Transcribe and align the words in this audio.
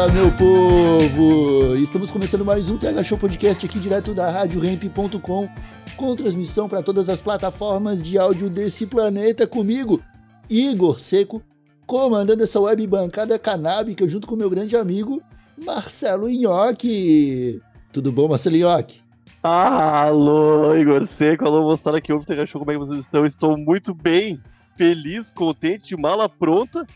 Fala, 0.00 0.12
meu 0.12 0.30
povo! 0.32 1.76
Estamos 1.76 2.10
começando 2.10 2.42
mais 2.42 2.70
um 2.70 2.78
TH 2.78 3.02
Show 3.02 3.18
Podcast 3.18 3.66
aqui 3.66 3.78
direto 3.78 4.14
da 4.14 4.30
RadioRamp.com 4.30 5.46
com 5.94 6.16
transmissão 6.16 6.70
para 6.70 6.82
todas 6.82 7.10
as 7.10 7.20
plataformas 7.20 8.02
de 8.02 8.16
áudio 8.16 8.48
desse 8.48 8.86
planeta 8.86 9.46
comigo, 9.46 10.00
Igor 10.48 10.98
Seco, 10.98 11.42
comandando 11.86 12.42
essa 12.42 12.58
web 12.58 12.86
bancada 12.86 13.38
canábica 13.38 14.08
junto 14.08 14.26
com 14.26 14.36
meu 14.36 14.48
grande 14.48 14.74
amigo 14.74 15.22
Marcelo 15.62 16.30
Nhoque. 16.30 17.60
Tudo 17.92 18.10
bom, 18.10 18.26
Marcelo 18.26 18.56
Nhoque? 18.56 19.02
Alô, 19.42 20.74
Igor 20.76 21.04
Seco, 21.04 21.44
alô, 21.44 21.64
moçada 21.64 22.00
que 22.00 22.10
o 22.10 22.24
TH 22.24 22.46
Show, 22.46 22.58
como 22.58 22.70
é 22.70 22.74
que 22.74 22.80
vocês 22.80 23.00
estão? 23.00 23.26
Estou 23.26 23.54
muito 23.54 23.92
bem, 23.92 24.40
feliz, 24.78 25.30
contente, 25.30 25.94
mala 25.94 26.26
pronta. 26.26 26.86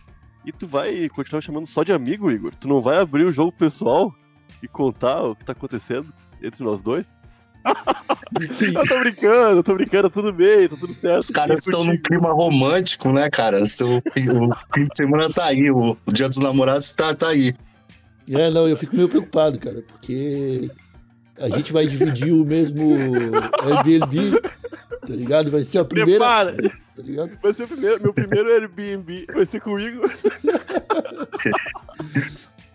E 0.45 0.53
tu 0.53 0.67
vai 0.67 1.09
continuar 1.09 1.41
chamando 1.41 1.67
só 1.67 1.83
de 1.83 1.93
amigo, 1.93 2.31
Igor? 2.31 2.55
Tu 2.55 2.69
não 2.69 2.81
vai 2.81 2.99
abrir 2.99 3.25
o 3.25 3.33
jogo 3.33 3.53
pessoal 3.53 4.15
e 4.63 4.69
contar 4.69 5.23
o 5.23 5.35
que 5.35 5.45
tá 5.45 5.53
acontecendo 5.53 6.13
entre 6.43 6.63
nós 6.63 6.83
dois? 6.83 7.07
eu 8.75 8.87
tô 8.87 8.99
brincando, 9.01 9.59
eu 9.59 9.63
tô 9.63 9.75
brincando, 9.75 10.11
tudo 10.11 10.33
bem, 10.33 10.69
tá 10.69 10.77
tudo 10.77 10.93
certo. 10.93 11.23
Os 11.23 11.31
caras 11.31 11.61
estão 11.61 11.83
num 11.85 11.97
clima 11.97 12.31
romântico, 12.33 13.11
né, 13.11 13.31
cara? 13.31 13.63
O, 13.63 13.67
seu, 13.67 13.99
o 13.99 14.75
fim 14.75 14.85
de 14.85 14.97
semana 14.97 15.33
tá 15.33 15.47
aí, 15.47 15.71
o, 15.71 15.97
o 16.07 16.13
dia 16.13 16.29
dos 16.29 16.39
namorados 16.39 16.93
tá, 16.93 17.15
tá 17.15 17.29
aí. 17.29 17.55
É, 18.29 18.51
não, 18.51 18.69
eu 18.69 18.77
fico 18.77 18.97
meio 18.97 19.09
preocupado, 19.09 19.59
cara, 19.59 19.83
porque 19.87 20.71
a 21.39 21.49
gente 21.49 21.73
vai 21.73 21.87
dividir 21.87 22.33
o 22.33 22.45
mesmo 22.45 22.95
Airbnb, 23.63 24.41
tá 25.07 25.15
ligado? 25.15 25.51
Vai 25.51 25.65
ser 25.65 25.79
a 25.79 25.85
primeira. 25.85 26.25
Prepara! 26.25 26.57
Tá 26.97 27.03
ligado? 27.03 27.39
Vai 27.43 27.53
ser 27.53 27.65
o 27.65 27.69
primeiro, 27.69 28.03
meu 28.03 28.15
primeiro 28.15 28.49
Airbnb, 28.51 29.27
vai 29.33 29.47
ser 29.47 29.61
comigo. 29.61 30.09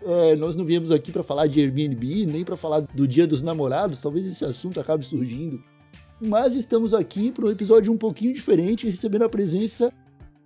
É, 0.02 0.34
nós 0.36 0.56
não 0.56 0.64
viemos 0.64 0.90
aqui 0.90 1.12
pra 1.12 1.22
falar 1.22 1.46
de 1.46 1.60
Airbnb, 1.60 2.24
nem 2.24 2.42
pra 2.42 2.56
falar 2.56 2.80
do 2.80 3.06
Dia 3.06 3.26
dos 3.26 3.42
Namorados, 3.42 4.00
talvez 4.00 4.24
esse 4.24 4.44
assunto 4.44 4.80
acabe 4.80 5.04
surgindo. 5.04 5.62
Mas 6.18 6.54
estamos 6.54 6.94
aqui 6.94 7.30
para 7.30 7.44
um 7.44 7.50
episódio 7.50 7.92
um 7.92 7.98
pouquinho 7.98 8.32
diferente, 8.32 8.88
recebendo 8.88 9.24
a 9.24 9.28
presença 9.28 9.92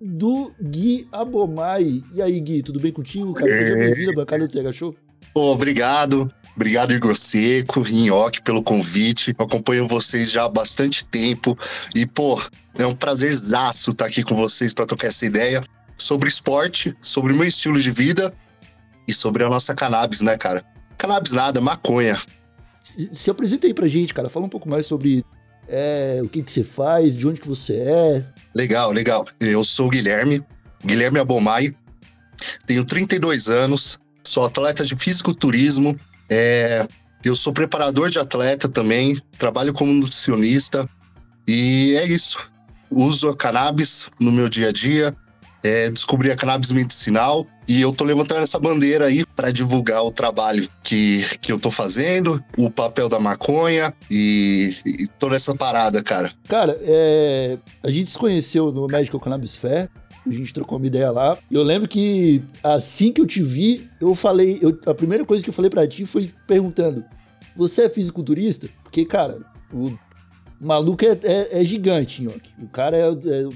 do 0.00 0.52
Gui 0.60 1.06
Abomai. 1.12 2.02
E 2.12 2.20
aí, 2.20 2.40
Gui, 2.40 2.62
tudo 2.62 2.80
bem 2.80 2.92
contigo, 2.92 3.32
cara? 3.32 3.55
Seja 3.55 3.74
bem-vindo 3.74 4.10
à 4.10 4.14
bancada 4.14 4.46
do 4.46 4.52
TH 4.52 4.72
Show. 4.72 4.94
Obrigado. 5.34 6.32
Obrigado, 6.56 6.92
Igor 6.92 7.16
Seco, 7.16 7.80
Nhoque, 7.80 8.42
pelo 8.42 8.62
convite. 8.62 9.34
Eu 9.36 9.44
acompanho 9.44 9.88
vocês 9.88 10.30
já 10.30 10.44
há 10.44 10.48
bastante 10.48 11.05
tempo. 11.05 11.58
E, 11.94 12.06
pô, 12.06 12.41
é 12.78 12.86
um 12.86 12.94
prazerzaço 12.94 13.91
estar 13.91 14.06
aqui 14.06 14.22
com 14.22 14.36
vocês 14.36 14.72
para 14.72 14.86
trocar 14.86 15.08
essa 15.08 15.27
ideia 15.27 15.62
sobre 15.96 16.28
esporte, 16.28 16.96
sobre 17.00 17.33
o 17.33 17.36
meu 17.36 17.46
estilo 17.46 17.78
de 17.78 17.91
vida 17.91 18.33
e 19.08 19.12
sobre 19.12 19.44
a 19.44 19.48
nossa 19.48 19.74
cannabis, 19.74 20.20
né, 20.20 20.36
cara? 20.36 20.64
Cannabis 20.96 21.33
nada, 21.33 21.61
maconha. 21.61 22.16
Se, 22.83 23.14
se 23.14 23.30
apresenta 23.30 23.67
aí 23.67 23.74
pra 23.74 23.89
gente, 23.89 24.14
cara. 24.14 24.29
Fala 24.29 24.46
um 24.46 24.50
pouco 24.50 24.68
mais 24.68 24.86
sobre 24.86 25.24
é, 25.68 26.20
o 26.23 26.29
que, 26.29 26.42
que 26.42 26.52
você 26.52 26.62
faz, 26.62 27.17
de 27.17 27.27
onde 27.27 27.40
que 27.40 27.48
você 27.48 27.77
é. 27.79 28.24
Legal, 28.55 28.92
legal. 28.92 29.27
Eu 29.40 29.64
sou 29.64 29.86
o 29.86 29.90
Guilherme, 29.90 30.40
Guilherme 30.84 31.18
Abomai, 31.18 31.74
tenho 32.67 32.84
32 32.84 33.48
anos, 33.48 33.98
sou 34.23 34.45
atleta 34.45 34.84
de 34.84 34.95
fisiculturismo, 34.96 35.96
é, 36.34 36.89
eu 37.24 37.36
sou 37.36 37.52
preparador 37.52 38.11
de 38.11 38.18
atleta 38.18 38.68
também, 38.68 39.17
trabalho 39.39 39.72
como 39.72 39.92
nutricionista 39.92 40.89
e 41.46 41.95
é 41.96 42.06
isso. 42.06 42.52
Uso 42.90 43.28
a 43.28 43.36
cannabis 43.36 44.11
no 44.18 44.33
meu 44.33 44.48
dia 44.48 44.68
a 44.68 44.73
dia, 44.73 45.17
é, 45.62 45.90
descobri 45.90 46.30
a 46.30 46.36
cannabis 46.36 46.73
medicinal 46.73 47.46
e 47.67 47.80
eu 47.80 47.92
tô 47.92 48.05
levantando 48.05 48.42
essa 48.42 48.58
bandeira 48.58 49.06
aí 49.06 49.24
para 49.34 49.50
divulgar 49.50 50.02
o 50.02 50.11
trabalho 50.11 50.68
que, 50.83 51.24
que 51.40 51.50
eu 51.50 51.58
tô 51.58 51.70
fazendo, 51.70 52.42
o 52.58 52.70
papel 52.70 53.08
da 53.08 53.18
maconha 53.18 53.94
e, 54.11 54.74
e 54.84 55.06
toda 55.18 55.36
essa 55.36 55.55
parada, 55.55 56.02
cara. 56.02 56.30
Cara, 56.48 56.78
é, 56.83 57.58
a 57.83 57.90
gente 57.90 58.11
se 58.11 58.18
conheceu 58.18 58.70
no 58.70 58.86
Medical 58.86 59.20
Cannabis 59.20 59.56
Fair. 59.56 59.89
A 60.27 60.30
gente 60.30 60.55
trocou 60.55 60.79
uma 60.79 60.86
ideia 60.86 61.11
lá. 61.11 61.36
Eu 61.51 61.62
lembro 61.62 61.89
que 61.89 62.42
assim 62.62 63.12
que 63.12 63.20
eu 63.20 63.27
te 63.27 63.42
vi, 63.42 63.89
eu 64.01 64.14
falei. 64.14 64.58
Eu, 64.62 64.79
a 64.86 64.95
primeira 64.95 65.24
coisa 65.24 65.45
que 65.45 65.51
eu 65.51 65.55
falei 65.55 65.70
para 65.70 65.86
ti 65.86 66.05
foi 66.07 66.30
perguntando: 66.46 67.05
Você 67.57 67.83
é 67.83 67.89
fisiculturista? 67.90 68.68
Porque, 68.83 69.05
cara, 69.05 69.39
o 69.73 69.92
maluco 70.61 71.05
é, 71.05 71.18
é, 71.23 71.61
é 71.61 71.64
gigante, 71.64 72.23
Nhoque. 72.23 72.51
O 72.62 72.67
cara 72.68 72.96
é, 72.96 73.08
é. 73.11 73.48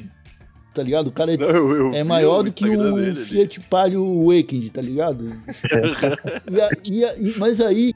Tá 0.74 0.82
ligado? 0.82 1.06
O 1.08 1.12
cara 1.12 1.32
é, 1.32 1.36
Não, 1.36 1.48
eu- 1.48 1.70
eu 1.86 1.92
é 1.94 2.04
maior 2.04 2.42
do 2.44 2.52
que 2.52 2.68
o 2.68 2.94
dele, 2.94 3.14
Fiat 3.14 3.60
Palio 3.62 4.04
Weekend, 4.26 4.70
tá 4.70 4.80
ligado? 4.82 5.32
E 6.52 6.60
a- 6.60 6.70
e 6.92 7.04
a- 7.04 7.16
e- 7.18 7.38
mas 7.38 7.60
aí, 7.60 7.92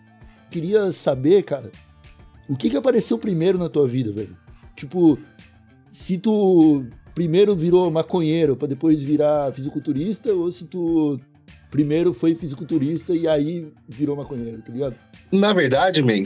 queria 0.51 0.91
saber, 0.93 1.43
cara, 1.45 1.71
o 2.49 2.57
que 2.57 2.69
que 2.71 2.77
apareceu 2.77 3.19
primeiro 3.19 3.59
na 3.59 3.69
tua 3.69 3.87
vida, 3.87 4.11
velho? 4.13 4.37
Tipo, 4.75 5.19
se 5.91 6.19
tu 6.19 6.85
primeiro 7.15 7.55
virou 7.55 7.91
maconheiro 7.91 8.57
pra 8.57 8.69
depois 8.69 9.03
virar 9.03 9.53
fisiculturista, 9.53 10.33
ou 10.33 10.51
se 10.51 10.67
tu 10.67 11.19
primeiro 11.71 12.13
foi 12.13 12.35
fisiculturista 12.35 13.15
e 13.15 13.27
aí 13.27 13.73
virou 13.89 14.17
maconheiro, 14.17 14.61
tá 14.63 14.73
ligado? 14.73 14.95
Na 15.33 15.53
verdade, 15.53 16.03
man, 16.03 16.25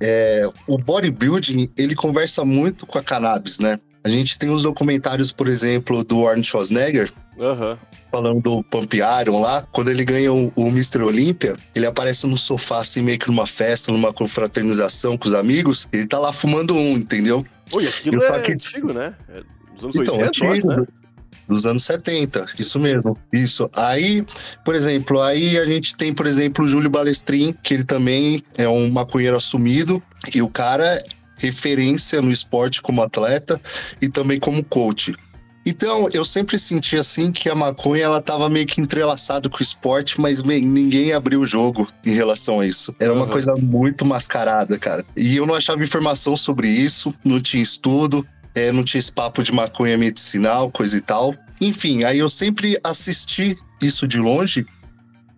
é, 0.00 0.48
o 0.66 0.78
bodybuilding, 0.78 1.68
ele 1.76 1.94
conversa 1.94 2.44
muito 2.44 2.86
com 2.86 2.98
a 2.98 3.02
cannabis, 3.02 3.58
né? 3.58 3.78
A 4.02 4.08
gente 4.08 4.38
tem 4.38 4.48
os 4.48 4.62
documentários, 4.62 5.30
por 5.30 5.46
exemplo, 5.46 6.02
do 6.02 6.26
Arnold 6.26 6.46
Schwarzenegger, 6.46 7.12
Aham. 7.38 7.78
falando 8.10 8.40
do 8.40 8.62
Pump 8.64 8.94
Iron 8.96 9.40
lá. 9.40 9.62
Quando 9.72 9.90
ele 9.90 10.04
ganha 10.06 10.32
o, 10.32 10.50
o 10.56 10.68
Mr. 10.68 11.02
Olympia, 11.02 11.54
ele 11.74 11.84
aparece 11.84 12.26
no 12.26 12.38
sofá, 12.38 12.78
assim, 12.78 13.02
meio 13.02 13.18
que 13.18 13.28
numa 13.28 13.44
festa, 13.44 13.92
numa 13.92 14.10
confraternização 14.10 15.18
com 15.18 15.28
os 15.28 15.34
amigos. 15.34 15.86
Ele 15.92 16.06
tá 16.06 16.18
lá 16.18 16.32
fumando 16.32 16.74
um, 16.74 16.92
entendeu? 16.92 17.44
Oi, 17.74 17.86
aquilo 17.86 18.22
é 18.24 18.50
antigo, 18.50 18.92
né? 18.94 19.14
É 19.28 19.42
dos 19.80 19.96
anos 19.96 19.96
Então, 19.96 20.14
80, 20.16 20.20
eu 20.20 20.30
acho, 20.30 20.44
antigo, 20.44 20.68
né? 20.68 20.86
dos 21.48 21.66
anos 21.66 21.82
70, 21.84 22.46
isso 22.58 22.78
mesmo. 22.78 23.16
Isso. 23.32 23.68
Aí, 23.74 24.24
por 24.64 24.74
exemplo, 24.74 25.20
aí 25.20 25.58
a 25.58 25.64
gente 25.64 25.96
tem, 25.96 26.12
por 26.12 26.26
exemplo, 26.26 26.64
o 26.64 26.68
Júlio 26.68 26.88
Balestrin, 26.88 27.54
que 27.62 27.74
ele 27.74 27.84
também 27.84 28.42
é 28.56 28.68
um 28.68 28.88
maconheiro 28.90 29.36
assumido, 29.36 30.02
e 30.32 30.40
o 30.40 30.48
cara 30.48 30.86
é 30.86 31.04
referência 31.38 32.20
no 32.20 32.30
esporte 32.30 32.80
como 32.82 33.02
atleta 33.02 33.60
e 34.00 34.08
também 34.08 34.38
como 34.38 34.62
coach. 34.62 35.14
Então, 35.64 36.08
eu 36.12 36.24
sempre 36.24 36.58
senti 36.58 36.96
assim 36.96 37.30
que 37.30 37.48
a 37.48 37.54
maconha 37.54 38.04
ela 38.04 38.20
tava 38.20 38.48
meio 38.48 38.66
que 38.66 38.80
entrelaçada 38.80 39.48
com 39.48 39.58
o 39.58 39.62
esporte, 39.62 40.20
mas 40.20 40.42
ninguém 40.42 41.12
abriu 41.12 41.40
o 41.40 41.46
jogo 41.46 41.86
em 42.04 42.14
relação 42.14 42.60
a 42.60 42.66
isso. 42.66 42.94
Era 42.98 43.12
uma 43.12 43.24
Aham. 43.24 43.32
coisa 43.32 43.52
muito 43.58 44.04
mascarada, 44.06 44.78
cara. 44.78 45.04
E 45.16 45.36
eu 45.36 45.46
não 45.46 45.54
achava 45.54 45.82
informação 45.82 46.34
sobre 46.34 46.68
isso, 46.68 47.14
não 47.22 47.40
tinha 47.40 47.62
estudo, 47.62 48.26
é, 48.54 48.72
não 48.72 48.82
tinha 48.82 48.98
esse 48.98 49.12
papo 49.12 49.42
de 49.42 49.52
maconha 49.52 49.96
medicinal, 49.96 50.70
coisa 50.70 50.96
e 50.96 51.00
tal. 51.00 51.34
Enfim, 51.60 52.04
aí 52.04 52.18
eu 52.18 52.30
sempre 52.30 52.78
assisti 52.82 53.54
isso 53.80 54.08
de 54.08 54.18
longe 54.18 54.66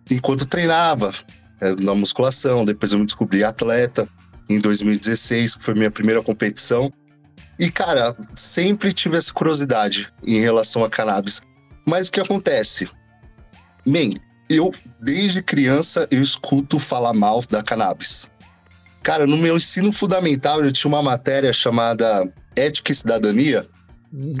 enquanto 0.09 0.45
treinava 0.45 1.13
é, 1.61 1.75
na 1.81 1.93
musculação. 1.93 2.65
Depois 2.65 2.93
eu 2.93 2.99
me 2.99 3.05
descobri 3.05 3.43
atleta 3.43 4.07
em 4.49 4.59
2016, 4.59 5.57
que 5.57 5.63
foi 5.63 5.73
minha 5.73 5.91
primeira 5.91 6.21
competição. 6.21 6.91
E, 7.59 7.69
cara, 7.69 8.15
sempre 8.33 8.91
tive 8.91 9.17
essa 9.17 9.31
curiosidade 9.31 10.11
em 10.23 10.41
relação 10.41 10.83
a 10.83 10.89
cannabis. 10.89 11.41
Mas 11.85 12.07
o 12.07 12.11
que 12.11 12.19
acontece? 12.19 12.89
Man, 13.85 14.13
eu, 14.49 14.73
desde 14.99 15.41
criança, 15.41 16.07
eu 16.09 16.21
escuto 16.21 16.79
falar 16.79 17.13
mal 17.13 17.41
da 17.49 17.61
cannabis. 17.61 18.29
Cara, 19.01 19.27
no 19.27 19.37
meu 19.37 19.57
ensino 19.57 19.91
fundamental, 19.91 20.63
eu 20.63 20.71
tinha 20.71 20.89
uma 20.89 21.03
matéria 21.03 21.51
chamada 21.51 22.23
Ética 22.55 22.91
e 22.91 22.95
Cidadania, 22.95 23.63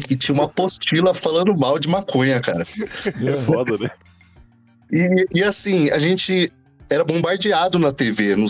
e 0.09 0.15
tinha 0.15 0.33
uma 0.33 0.45
apostila 0.45 1.13
falando 1.13 1.55
mal 1.57 1.79
de 1.79 1.87
maconha, 1.87 2.39
cara. 2.39 2.65
É 3.05 3.37
foda, 3.37 3.77
né? 3.77 3.89
E, 4.91 5.39
e 5.39 5.43
assim, 5.43 5.89
a 5.89 5.97
gente 5.97 6.51
era 6.89 7.03
bombardeado 7.03 7.79
na 7.79 7.91
TV, 7.91 8.35
não, 8.35 8.45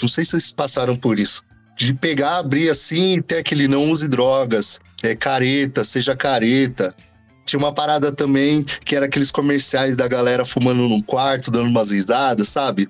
não 0.00 0.08
sei 0.08 0.24
se 0.24 0.30
vocês 0.30 0.52
passaram 0.52 0.94
por 0.94 1.18
isso. 1.18 1.42
De 1.76 1.92
pegar, 1.94 2.38
abrir 2.38 2.68
assim 2.68 3.16
e 3.16 3.22
ter 3.22 3.38
aquele 3.38 3.66
não 3.66 3.90
use 3.90 4.06
drogas, 4.06 4.80
é 5.02 5.14
careta, 5.14 5.82
seja 5.82 6.14
careta. 6.14 6.94
Tinha 7.44 7.58
uma 7.58 7.72
parada 7.72 8.12
também 8.12 8.64
que 8.84 8.94
era 8.94 9.06
aqueles 9.06 9.30
comerciais 9.30 9.96
da 9.96 10.06
galera 10.06 10.44
fumando 10.44 10.88
num 10.88 11.02
quarto, 11.02 11.50
dando 11.50 11.68
umas 11.68 11.90
risadas, 11.90 12.48
sabe? 12.48 12.86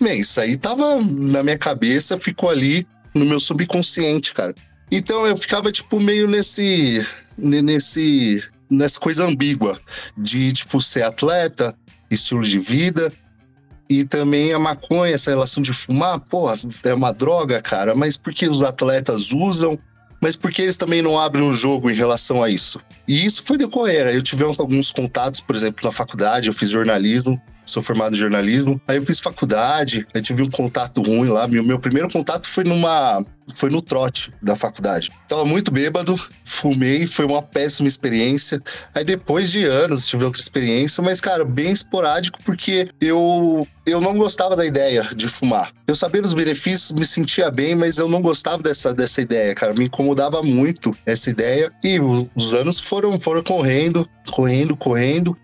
Bem, 0.00 0.20
isso 0.20 0.40
aí 0.40 0.56
tava 0.56 1.00
na 1.02 1.42
minha 1.42 1.58
cabeça, 1.58 2.18
ficou 2.18 2.50
ali 2.50 2.84
no 3.14 3.24
meu 3.24 3.38
subconsciente, 3.38 4.32
cara. 4.34 4.54
Então 4.90 5.26
eu 5.26 5.36
ficava, 5.36 5.70
tipo, 5.70 6.00
meio 6.00 6.28
nesse. 6.28 7.04
nesse. 7.38 8.42
nessa 8.68 8.98
coisa 8.98 9.24
ambígua 9.24 9.78
de, 10.16 10.52
tipo, 10.52 10.80
ser 10.80 11.02
atleta, 11.02 11.76
estilo 12.10 12.42
de 12.42 12.58
vida. 12.58 13.12
E 13.88 14.04
também 14.04 14.52
a 14.52 14.58
maconha, 14.58 15.14
essa 15.14 15.30
relação 15.30 15.60
de 15.60 15.72
fumar, 15.72 16.20
porra, 16.20 16.54
é 16.84 16.94
uma 16.94 17.12
droga, 17.12 17.60
cara, 17.60 17.92
mas 17.92 18.16
por 18.16 18.32
que 18.32 18.48
os 18.48 18.62
atletas 18.62 19.32
usam? 19.32 19.76
Mas 20.22 20.36
por 20.36 20.52
que 20.52 20.62
eles 20.62 20.76
também 20.76 21.02
não 21.02 21.18
abrem 21.18 21.42
um 21.42 21.52
jogo 21.52 21.90
em 21.90 21.94
relação 21.94 22.40
a 22.40 22.48
isso? 22.48 22.78
E 23.08 23.24
isso 23.24 23.42
foi 23.42 23.56
decorrer. 23.56 24.06
Eu 24.14 24.22
tive 24.22 24.44
alguns 24.44 24.92
contatos, 24.92 25.40
por 25.40 25.56
exemplo, 25.56 25.80
na 25.82 25.90
faculdade, 25.90 26.46
eu 26.46 26.52
fiz 26.52 26.68
jornalismo 26.68 27.40
sou 27.70 27.82
formado 27.82 28.14
em 28.14 28.18
jornalismo. 28.18 28.80
Aí 28.86 28.96
eu 28.96 29.04
fiz 29.04 29.20
faculdade, 29.20 30.06
aí 30.14 30.20
tive 30.20 30.42
um 30.42 30.50
contato 30.50 31.00
ruim 31.02 31.28
lá. 31.28 31.46
Meu, 31.46 31.62
meu 31.62 31.78
primeiro 31.78 32.10
contato 32.10 32.46
foi 32.46 32.64
numa. 32.64 33.24
Foi 33.54 33.70
no 33.70 33.80
trote 33.80 34.30
da 34.42 34.56
faculdade. 34.56 35.10
Tava 35.28 35.44
muito 35.44 35.70
bêbado, 35.70 36.14
fumei, 36.44 37.06
foi 37.06 37.24
uma 37.24 37.42
péssima 37.42 37.88
experiência. 37.88 38.62
Aí 38.94 39.04
depois 39.04 39.50
de 39.50 39.64
anos 39.64 40.06
tive 40.06 40.24
outra 40.24 40.40
experiência, 40.40 41.02
mas, 41.02 41.20
cara, 41.20 41.44
bem 41.44 41.70
esporádico, 41.70 42.38
porque 42.44 42.88
eu, 43.00 43.66
eu 43.86 44.00
não 44.00 44.16
gostava 44.16 44.56
da 44.56 44.64
ideia 44.64 45.08
de 45.14 45.28
fumar. 45.28 45.70
Eu 45.86 45.96
sabia 45.96 46.22
dos 46.22 46.34
benefícios, 46.34 46.92
me 46.92 47.04
sentia 47.04 47.50
bem, 47.50 47.74
mas 47.74 47.98
eu 47.98 48.08
não 48.08 48.22
gostava 48.22 48.62
dessa, 48.62 48.92
dessa 48.92 49.20
ideia, 49.20 49.54
cara. 49.54 49.74
Me 49.74 49.84
incomodava 49.84 50.42
muito 50.42 50.96
essa 51.04 51.30
ideia. 51.30 51.72
E 51.82 51.98
os 52.00 52.52
anos 52.52 52.78
foram, 52.78 53.18
foram 53.18 53.42
correndo, 53.42 54.08
correndo, 54.30 54.76
correndo. 54.76 55.36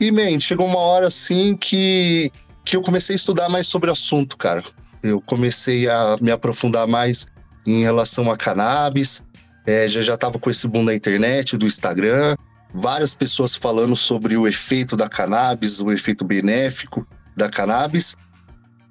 E, 0.00 0.10
man, 0.10 0.40
chegou 0.40 0.66
uma 0.66 0.78
hora 0.78 1.08
assim 1.08 1.56
que, 1.56 2.30
que 2.64 2.76
eu 2.76 2.82
comecei 2.82 3.14
a 3.14 3.16
estudar 3.16 3.48
mais 3.48 3.66
sobre 3.66 3.90
o 3.90 3.92
assunto, 3.92 4.36
cara. 4.36 4.62
Eu 5.02 5.20
comecei 5.20 5.88
a 5.88 6.16
me 6.20 6.30
aprofundar 6.30 6.86
mais 6.86 7.26
em 7.66 7.82
relação 7.82 8.30
a 8.30 8.36
cannabis. 8.36 9.24
É, 9.66 9.88
já 9.88 10.00
já 10.00 10.16
tava 10.16 10.38
com 10.38 10.50
esse 10.50 10.66
boom 10.66 10.84
na 10.84 10.94
internet, 10.94 11.56
do 11.56 11.66
Instagram. 11.66 12.36
Várias 12.72 13.14
pessoas 13.14 13.54
falando 13.54 13.96
sobre 13.96 14.36
o 14.36 14.46
efeito 14.46 14.96
da 14.96 15.08
cannabis, 15.08 15.80
o 15.80 15.90
efeito 15.90 16.24
benéfico 16.24 17.06
da 17.36 17.48
cannabis. 17.48 18.16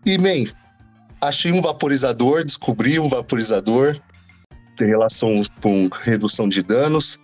E, 0.05 0.17
man, 0.17 0.49
achei 1.21 1.51
um 1.51 1.61
vaporizador, 1.61 2.43
descobri 2.43 2.99
um 2.99 3.07
vaporizador 3.07 3.97
em 4.81 4.85
relação 4.85 5.43
com 5.61 5.89
redução 6.03 6.47
de 6.47 6.63
danos 6.63 7.19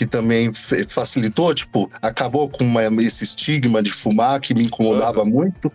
que 0.00 0.06
também 0.06 0.50
facilitou, 0.88 1.54
tipo, 1.54 1.90
acabou 2.00 2.48
com 2.48 2.64
uma, 2.64 2.82
esse 3.02 3.22
estigma 3.22 3.82
de 3.82 3.92
fumar 3.92 4.40
que 4.40 4.54
me 4.54 4.64
incomodava 4.64 5.20
uhum. 5.20 5.28
muito. 5.28 5.70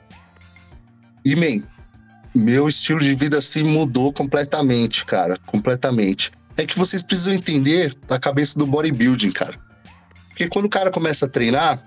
E, 1.23 1.35
man, 1.35 1.63
meu 2.35 2.67
estilo 2.67 2.99
de 2.99 3.13
vida 3.15 3.37
assim 3.37 3.63
mudou 3.63 4.11
completamente, 4.11 5.05
cara, 5.05 5.37
completamente. 5.45 6.31
É 6.57 6.65
que 6.65 6.77
vocês 6.77 7.01
precisam 7.01 7.33
entender 7.33 7.95
a 8.09 8.19
cabeça 8.19 8.57
do 8.59 8.65
bodybuilding, 8.65 9.31
cara. 9.31 9.55
Porque 10.29 10.47
quando 10.47 10.65
o 10.65 10.69
cara 10.69 10.91
começa 10.91 11.25
a 11.25 11.29
treinar, 11.29 11.81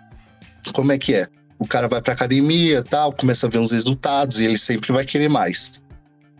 como 0.72 0.92
é 0.92 0.98
que 0.98 1.14
é? 1.14 1.26
O 1.58 1.66
cara 1.66 1.88
vai 1.88 2.00
pra 2.00 2.14
academia 2.14 2.82
tal, 2.82 3.12
começa 3.12 3.46
a 3.46 3.50
ver 3.50 3.58
uns 3.58 3.72
resultados 3.72 4.40
e 4.40 4.44
ele 4.44 4.58
sempre 4.58 4.92
vai 4.92 5.04
querer 5.04 5.28
mais. 5.28 5.82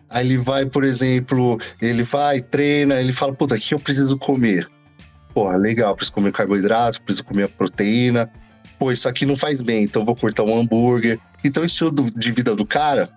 Aí 0.09 0.25
ele 0.25 0.37
vai, 0.37 0.65
por 0.65 0.83
exemplo, 0.83 1.59
ele 1.81 2.03
vai, 2.03 2.41
treina, 2.41 2.99
ele 2.99 3.13
fala, 3.13 3.33
puta, 3.33 3.55
o 3.55 3.59
que 3.59 3.73
eu 3.73 3.79
preciso 3.79 4.17
comer? 4.17 4.67
porra, 5.39 5.55
legal, 5.55 5.95
preciso 5.95 6.13
comer 6.13 6.33
carboidrato, 6.33 7.01
preciso 7.01 7.23
comer 7.23 7.47
proteína. 7.47 8.29
Pô, 8.77 8.91
isso 8.91 9.07
aqui 9.07 9.25
não 9.25 9.37
faz 9.37 9.61
bem, 9.61 9.83
então 9.83 10.03
vou 10.03 10.13
cortar 10.13 10.43
um 10.43 10.57
hambúrguer. 10.57 11.17
Então 11.43 11.63
o 11.63 11.65
estilo 11.65 11.91
de 11.91 12.31
vida 12.31 12.53
do 12.55 12.65
cara 12.65 13.09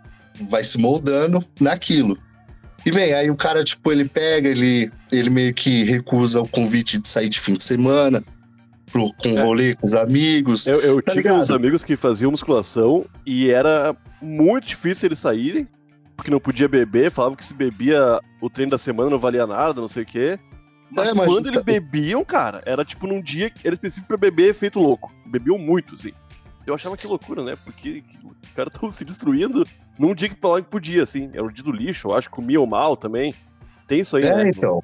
vai 0.49 0.65
se 0.65 0.79
moldando 0.79 1.45
naquilo. 1.61 2.19
E 2.85 2.91
bem, 2.91 3.15
aí 3.15 3.31
o 3.31 3.37
cara, 3.37 3.63
tipo, 3.63 3.93
ele 3.93 4.05
pega, 4.05 4.49
ele, 4.49 4.91
ele 5.11 5.31
meio 5.31 5.55
que 5.55 5.85
recusa 5.85 6.41
o 6.41 6.49
convite 6.49 6.99
de 6.99 7.07
sair 7.07 7.29
de 7.29 7.39
fim 7.39 7.55
de 7.55 7.63
semana, 7.63 8.25
pro, 8.91 9.13
com 9.15 9.39
é. 9.39 9.43
rolê 9.43 9.75
com 9.75 9.87
os 9.87 9.95
amigos. 9.95 10.67
Eu, 10.67 10.81
eu 10.81 11.03
tá 11.03 11.13
tive 11.13 11.23
ligado? 11.23 11.39
uns 11.41 11.51
amigos 11.51 11.85
que 11.85 11.95
faziam 11.95 12.31
musculação 12.31 13.05
e 13.25 13.51
era 13.51 13.97
muito 14.21 14.67
difícil 14.67 15.07
eles 15.07 15.21
saírem, 15.21 15.69
porque 16.17 16.31
não 16.31 16.41
podia 16.41 16.69
beber, 16.69 17.11
falavam 17.11 17.37
que 17.37 17.45
se 17.45 17.55
bebia 17.55 18.21
o 18.41 18.51
treino 18.51 18.71
da 18.71 18.79
semana 18.79 19.11
não 19.11 19.19
valia 19.19 19.47
nada, 19.47 19.81
não 19.81 19.89
sei 19.89 20.03
o 20.03 20.07
quê. 20.07 20.39
Mas, 20.95 21.09
é, 21.09 21.15
mas 21.15 21.27
quando 21.27 21.49
eles 21.49 21.65
bebiam, 21.65 22.25
cara, 22.25 22.63
era 22.67 22.85
tipo 22.85 23.07
num 23.07 23.23
dia 23.23 23.49
que 23.49 23.67
era 23.67 23.73
específico 23.73 24.09
pra 24.09 24.17
beber 24.17 24.55
feito 24.55 24.79
louco. 24.79 25.13
Bebiam 25.25 25.57
muito, 25.57 25.95
assim. 25.95 26.13
Eu 26.67 26.75
achava 26.75 26.97
que 26.97 27.07
loucura, 27.07 27.43
né? 27.43 27.57
Porque 27.65 28.05
os 28.23 28.51
caras 28.51 28.71
estavam 28.75 28.91
se 28.91 29.05
destruindo 29.05 29.67
num 29.99 30.15
dia 30.15 30.29
que 30.29 30.35
que 30.63 30.69
podia, 30.69 31.03
assim. 31.03 31.31
Era 31.33 31.45
o 31.45 31.53
dia 31.53 31.65
do 31.65 31.73
lixo, 31.73 32.09
eu 32.09 32.15
acho 32.15 32.29
que 32.29 32.35
comiam 32.35 32.67
mal 32.67 32.97
também. 32.97 33.35
Tem 33.87 34.01
isso 34.01 34.17
aí, 34.17 34.25
é, 34.25 34.45
né? 34.45 34.51
então. 34.55 34.83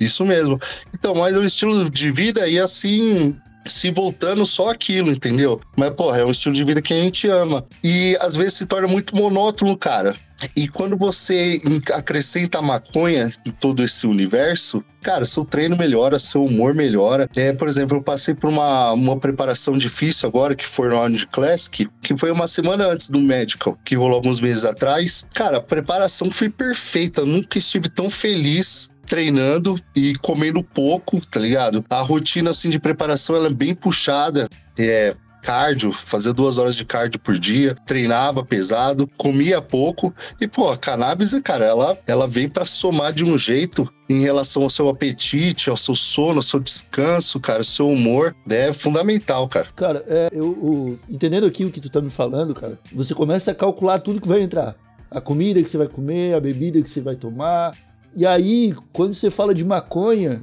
Isso 0.00 0.24
mesmo. 0.24 0.58
Então, 0.94 1.14
mas 1.14 1.36
o 1.36 1.44
estilo 1.44 1.90
de 1.90 2.10
vida 2.10 2.46
e 2.48 2.58
assim, 2.58 3.36
se 3.66 3.90
voltando 3.90 4.44
só 4.46 4.70
aquilo, 4.70 5.10
entendeu? 5.10 5.60
Mas, 5.76 5.90
porra, 5.90 6.18
é 6.18 6.24
um 6.24 6.30
estilo 6.30 6.54
de 6.54 6.64
vida 6.64 6.82
que 6.82 6.94
a 6.94 7.00
gente 7.00 7.28
ama. 7.28 7.64
E 7.82 8.16
às 8.20 8.34
vezes 8.34 8.54
se 8.54 8.66
torna 8.66 8.88
muito 8.88 9.14
monótono, 9.14 9.76
cara. 9.76 10.14
E 10.54 10.68
quando 10.68 10.96
você 10.96 11.60
acrescenta 11.92 12.58
a 12.58 12.62
maconha 12.62 13.28
em 13.44 13.50
todo 13.50 13.82
esse 13.82 14.06
universo, 14.06 14.84
cara, 15.02 15.24
seu 15.24 15.44
treino 15.44 15.76
melhora, 15.76 16.18
seu 16.18 16.44
humor 16.44 16.74
melhora. 16.74 17.28
É, 17.34 17.52
por 17.52 17.66
exemplo, 17.66 17.96
eu 17.96 18.02
passei 18.02 18.34
por 18.34 18.48
uma, 18.48 18.92
uma 18.92 19.18
preparação 19.18 19.76
difícil 19.76 20.28
agora, 20.28 20.54
que 20.54 20.64
foi 20.64 20.88
no 20.88 20.96
Orange 20.96 21.26
Classic, 21.26 21.88
que 22.00 22.16
foi 22.16 22.30
uma 22.30 22.46
semana 22.46 22.86
antes 22.86 23.10
do 23.10 23.18
Medical, 23.18 23.76
que 23.84 23.96
rolou 23.96 24.14
alguns 24.14 24.40
meses 24.40 24.64
atrás. 24.64 25.26
Cara, 25.34 25.56
a 25.56 25.62
preparação 25.62 26.30
foi 26.30 26.48
perfeita. 26.48 27.22
Eu 27.22 27.26
nunca 27.26 27.58
estive 27.58 27.88
tão 27.88 28.08
feliz 28.08 28.90
treinando 29.08 29.74
e 29.96 30.14
comendo 30.16 30.62
pouco, 30.62 31.20
tá 31.26 31.40
ligado? 31.40 31.84
A 31.88 32.00
rotina 32.00 32.50
assim 32.50 32.68
de 32.68 32.78
preparação 32.78 33.34
ela 33.34 33.48
é 33.48 33.52
bem 33.52 33.74
puxada. 33.74 34.48
É, 34.78 35.14
cardio, 35.42 35.92
fazia 35.92 36.32
duas 36.32 36.58
horas 36.58 36.76
de 36.76 36.84
cardio 36.84 37.18
por 37.20 37.38
dia, 37.38 37.74
treinava 37.86 38.44
pesado, 38.44 39.08
comia 39.16 39.62
pouco 39.62 40.12
e, 40.40 40.46
pô, 40.46 40.68
a 40.68 40.76
cannabis, 40.76 41.38
cara, 41.40 41.64
ela, 41.64 41.98
ela 42.06 42.26
vem 42.26 42.48
para 42.48 42.64
somar 42.64 43.12
de 43.12 43.24
um 43.24 43.38
jeito 43.38 43.88
em 44.10 44.20
relação 44.20 44.62
ao 44.62 44.70
seu 44.70 44.88
apetite, 44.88 45.70
ao 45.70 45.76
seu 45.76 45.94
sono, 45.94 46.36
ao 46.36 46.42
seu 46.42 46.60
descanso, 46.60 47.40
cara, 47.40 47.60
ao 47.60 47.64
seu 47.64 47.88
humor, 47.88 48.34
é 48.48 48.72
fundamental, 48.72 49.48
cara. 49.48 49.68
Cara, 49.74 50.04
é, 50.06 50.28
eu, 50.32 50.58
eu, 50.62 50.98
entendendo 51.08 51.46
aqui 51.46 51.64
o 51.64 51.70
que 51.70 51.80
tu 51.80 51.88
tá 51.88 52.00
me 52.00 52.10
falando, 52.10 52.54
cara, 52.54 52.78
você 52.92 53.14
começa 53.14 53.50
a 53.50 53.54
calcular 53.54 54.00
tudo 54.00 54.20
que 54.20 54.28
vai 54.28 54.42
entrar. 54.42 54.76
A 55.10 55.20
comida 55.20 55.62
que 55.62 55.70
você 55.70 55.78
vai 55.78 55.88
comer, 55.88 56.34
a 56.34 56.40
bebida 56.40 56.82
que 56.82 56.90
você 56.90 57.00
vai 57.00 57.16
tomar. 57.16 57.74
E 58.14 58.26
aí, 58.26 58.74
quando 58.92 59.14
você 59.14 59.30
fala 59.30 59.54
de 59.54 59.64
maconha, 59.64 60.42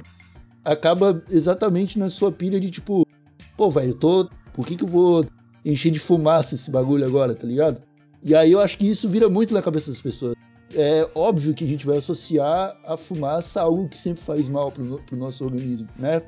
acaba 0.64 1.22
exatamente 1.30 1.98
na 1.98 2.08
sua 2.08 2.32
pilha 2.32 2.58
de 2.58 2.70
tipo, 2.70 3.06
pô, 3.56 3.70
velho, 3.70 3.90
eu 3.90 3.94
tô 3.94 4.30
por 4.52 4.66
que, 4.66 4.76
que 4.76 4.84
eu 4.84 4.88
vou 4.88 5.26
encher 5.64 5.90
de 5.90 5.98
fumaça 5.98 6.54
esse 6.54 6.70
bagulho 6.70 7.06
agora, 7.06 7.34
tá 7.34 7.46
ligado? 7.46 7.82
E 8.22 8.34
aí 8.34 8.52
eu 8.52 8.60
acho 8.60 8.78
que 8.78 8.88
isso 8.88 9.08
vira 9.08 9.28
muito 9.28 9.52
na 9.52 9.60
cabeça 9.60 9.90
das 9.90 10.00
pessoas. 10.00 10.34
É 10.74 11.08
óbvio 11.14 11.54
que 11.54 11.64
a 11.64 11.66
gente 11.66 11.86
vai 11.86 11.98
associar 11.98 12.76
a 12.84 12.96
fumaça 12.96 13.60
a 13.60 13.64
algo 13.64 13.88
que 13.88 13.98
sempre 13.98 14.22
faz 14.22 14.48
mal 14.48 14.72
pro, 14.72 15.00
pro 15.04 15.16
nosso 15.16 15.44
organismo, 15.44 15.88
né? 15.96 16.22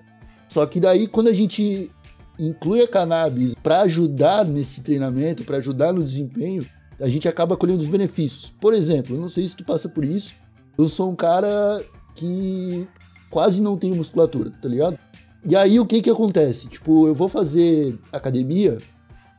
Só 0.48 0.64
que 0.66 0.78
daí 0.78 1.08
quando 1.08 1.28
a 1.28 1.32
gente 1.32 1.90
inclui 2.38 2.82
a 2.82 2.88
cannabis 2.88 3.54
para 3.62 3.80
ajudar 3.80 4.44
nesse 4.44 4.82
treinamento, 4.82 5.44
para 5.44 5.56
ajudar 5.56 5.92
no 5.92 6.04
desempenho, 6.04 6.64
a 7.00 7.08
gente 7.08 7.28
acaba 7.28 7.56
colhendo 7.56 7.80
os 7.80 7.88
benefícios. 7.88 8.50
Por 8.50 8.74
exemplo, 8.74 9.16
eu 9.16 9.20
não 9.20 9.28
sei 9.28 9.46
se 9.48 9.56
tu 9.56 9.64
passa 9.64 9.88
por 9.88 10.04
isso, 10.04 10.34
eu 10.78 10.88
sou 10.88 11.10
um 11.10 11.16
cara 11.16 11.84
que 12.14 12.86
quase 13.28 13.60
não 13.60 13.76
tenho 13.76 13.96
musculatura, 13.96 14.50
tá 14.62 14.68
ligado? 14.68 14.96
E 15.44 15.56
aí 15.56 15.80
o 15.80 15.86
que 15.86 16.00
que 16.00 16.10
acontece? 16.10 16.68
Tipo, 16.68 17.08
eu 17.08 17.14
vou 17.14 17.28
fazer 17.28 17.98
academia, 18.12 18.78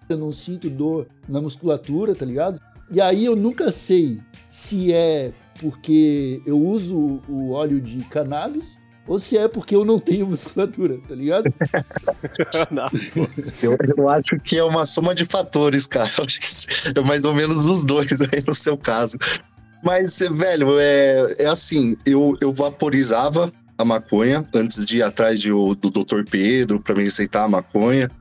eu 0.10 0.17
não 0.17 0.31
sinto 0.31 0.69
dor 0.69 1.08
na 1.27 1.41
musculatura, 1.41 2.13
tá 2.13 2.25
ligado? 2.25 2.60
E 2.91 3.00
aí 3.00 3.25
eu 3.25 3.36
nunca 3.36 3.72
sei 3.72 4.19
se 4.50 4.91
é 4.91 5.31
porque 5.62 6.41
eu 6.46 6.58
uso 6.58 7.22
o 7.27 7.51
óleo 7.51 7.79
de 7.79 8.03
cannabis 8.05 8.79
ou 9.08 9.17
se 9.17 9.38
é 9.38 9.48
porque 9.48 9.75
eu 9.75 9.84
não 9.84 10.00
tenho 10.00 10.25
musculatura, 10.29 11.00
tá 11.08 11.15
ligado? 11.15 11.46
não, 12.69 12.86
eu, 13.62 13.77
eu, 13.98 14.10
acho 14.10 14.39
que 14.43 14.58
é 14.58 14.63
uma 14.63 14.86
soma 14.86 15.15
de 15.15 15.25
fatores, 15.25 15.88
cara. 15.88 16.10
Eu 16.17 16.25
acho 16.25 16.39
que 16.39 17.00
é 17.00 17.03
mais 17.03 17.25
ou 17.25 17.34
menos 17.34 17.65
os 17.65 17.84
dois 17.84 18.22
aí 18.22 18.43
no 18.46 18.53
seu 18.53 18.77
caso. 18.77 19.17
Mas, 19.84 20.20
velho, 20.20 20.80
é, 20.80 21.26
é 21.40 21.46
assim, 21.48 21.96
eu, 22.06 22.38
eu 22.42 22.54
vaporizava 22.54 23.52
a 23.78 23.86
maconha 23.86 24.46
antes 24.54 24.84
de 24.84 24.98
ir 24.98 25.04
atrás 25.04 25.40
de, 25.40 25.50
do 25.50 25.90
Dr. 25.90 26.24
Pedro 26.30 26.82
para 26.82 26.96
me 26.96 27.04
receitar 27.04 27.46
a 27.46 27.50
maconha. 27.50 28.12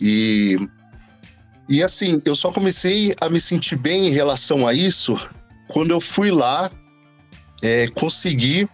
E, 0.00 0.56
e 1.68 1.82
assim, 1.82 2.22
eu 2.24 2.34
só 2.34 2.52
comecei 2.52 3.14
a 3.20 3.28
me 3.28 3.40
sentir 3.40 3.76
bem 3.76 4.06
em 4.06 4.10
relação 4.10 4.66
a 4.66 4.72
isso 4.72 5.18
quando 5.70 5.92
eu 5.92 6.00
fui 6.00 6.30
lá, 6.30 6.70
é, 7.62 7.86
consegui 7.88 8.68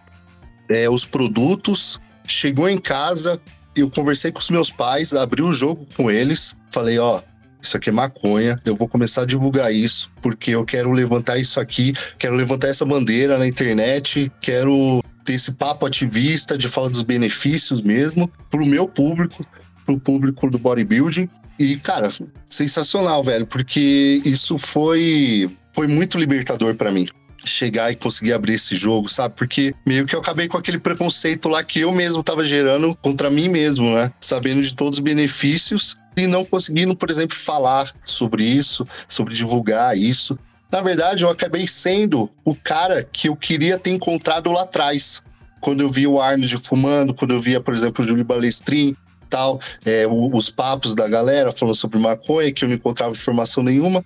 é, 0.69 0.89
os 0.89 1.05
produtos, 1.05 2.01
chegou 2.27 2.67
em 2.67 2.77
casa, 2.77 3.39
eu 3.75 3.89
conversei 3.89 4.31
com 4.31 4.39
os 4.39 4.49
meus 4.49 4.71
pais, 4.71 5.13
abri 5.13 5.43
o 5.43 5.53
jogo 5.53 5.87
com 5.95 6.09
eles, 6.09 6.57
falei, 6.71 6.97
ó, 6.97 7.21
isso 7.61 7.77
aqui 7.77 7.89
é 7.89 7.93
maconha, 7.93 8.61
eu 8.65 8.75
vou 8.75 8.87
começar 8.87 9.23
a 9.23 9.25
divulgar 9.25 9.73
isso, 9.73 10.11
porque 10.21 10.51
eu 10.51 10.63
quero 10.63 10.91
levantar 10.91 11.37
isso 11.37 11.59
aqui, 11.59 11.93
quero 12.17 12.35
levantar 12.35 12.67
essa 12.67 12.85
bandeira 12.85 13.37
na 13.37 13.47
internet, 13.47 14.31
quero 14.41 15.03
ter 15.25 15.33
esse 15.33 15.51
papo 15.51 15.85
ativista 15.85 16.57
de 16.57 16.67
falar 16.67 16.89
dos 16.89 17.01
benefícios 17.01 17.81
mesmo 17.81 18.31
pro 18.49 18.65
meu 18.65 18.87
público, 18.87 19.43
pro 19.85 19.99
público 19.99 20.49
do 20.49 20.57
bodybuilding. 20.57 21.29
E, 21.59 21.75
cara, 21.77 22.09
sensacional, 22.45 23.23
velho, 23.23 23.45
porque 23.45 24.21
isso 24.23 24.57
foi, 24.57 25.49
foi 25.73 25.87
muito 25.87 26.17
libertador 26.17 26.75
para 26.75 26.91
mim 26.91 27.07
chegar 27.43 27.91
e 27.91 27.95
conseguir 27.95 28.33
abrir 28.33 28.53
esse 28.53 28.75
jogo, 28.75 29.09
sabe? 29.09 29.35
Porque 29.35 29.73
meio 29.85 30.05
que 30.05 30.15
eu 30.15 30.19
acabei 30.19 30.47
com 30.47 30.57
aquele 30.57 30.77
preconceito 30.77 31.49
lá 31.49 31.63
que 31.63 31.79
eu 31.79 31.91
mesmo 31.91 32.21
tava 32.21 32.43
gerando 32.43 32.95
contra 32.95 33.29
mim 33.29 33.47
mesmo, 33.47 33.93
né? 33.93 34.11
Sabendo 34.19 34.61
de 34.61 34.75
todos 34.75 34.99
os 34.99 35.03
benefícios 35.03 35.95
e 36.17 36.27
não 36.27 36.43
conseguindo, 36.43 36.95
por 36.95 37.09
exemplo, 37.09 37.35
falar 37.35 37.91
sobre 38.01 38.43
isso, 38.43 38.87
sobre 39.07 39.33
divulgar 39.33 39.97
isso. 39.97 40.37
Na 40.71 40.81
verdade, 40.81 41.23
eu 41.23 41.29
acabei 41.29 41.67
sendo 41.67 42.29
o 42.43 42.53
cara 42.53 43.03
que 43.03 43.29
eu 43.29 43.35
queria 43.35 43.77
ter 43.77 43.91
encontrado 43.91 44.51
lá 44.51 44.63
atrás. 44.63 45.23
Quando 45.61 45.81
eu 45.81 45.89
via 45.89 46.09
o 46.09 46.21
Arnold 46.21 46.57
fumando, 46.57 47.13
quando 47.13 47.33
eu 47.33 47.41
via, 47.41 47.61
por 47.61 47.73
exemplo, 47.73 48.03
o 48.03 48.07
Júlio 48.07 48.25
Balestrin, 48.25 48.95
tal, 49.29 49.59
é, 49.85 50.05
os 50.07 50.49
papos 50.49 50.95
da 50.95 51.07
galera 51.07 51.51
falando 51.51 51.75
sobre 51.75 51.97
maconha, 51.97 52.51
que 52.51 52.63
eu 52.63 52.69
não 52.69 52.75
encontrava 52.75 53.11
informação 53.11 53.63
nenhuma. 53.63 54.03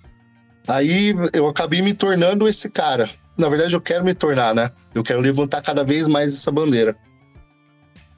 Aí 0.66 1.14
eu 1.32 1.48
acabei 1.48 1.82
me 1.82 1.92
tornando 1.92 2.48
esse 2.48 2.70
cara. 2.70 3.08
Na 3.36 3.48
verdade, 3.48 3.74
eu 3.74 3.80
quero 3.80 4.04
me 4.04 4.14
tornar, 4.14 4.54
né? 4.54 4.70
Eu 4.94 5.02
quero 5.02 5.20
levantar 5.20 5.60
cada 5.62 5.84
vez 5.84 6.06
mais 6.06 6.32
essa 6.32 6.50
bandeira. 6.50 6.96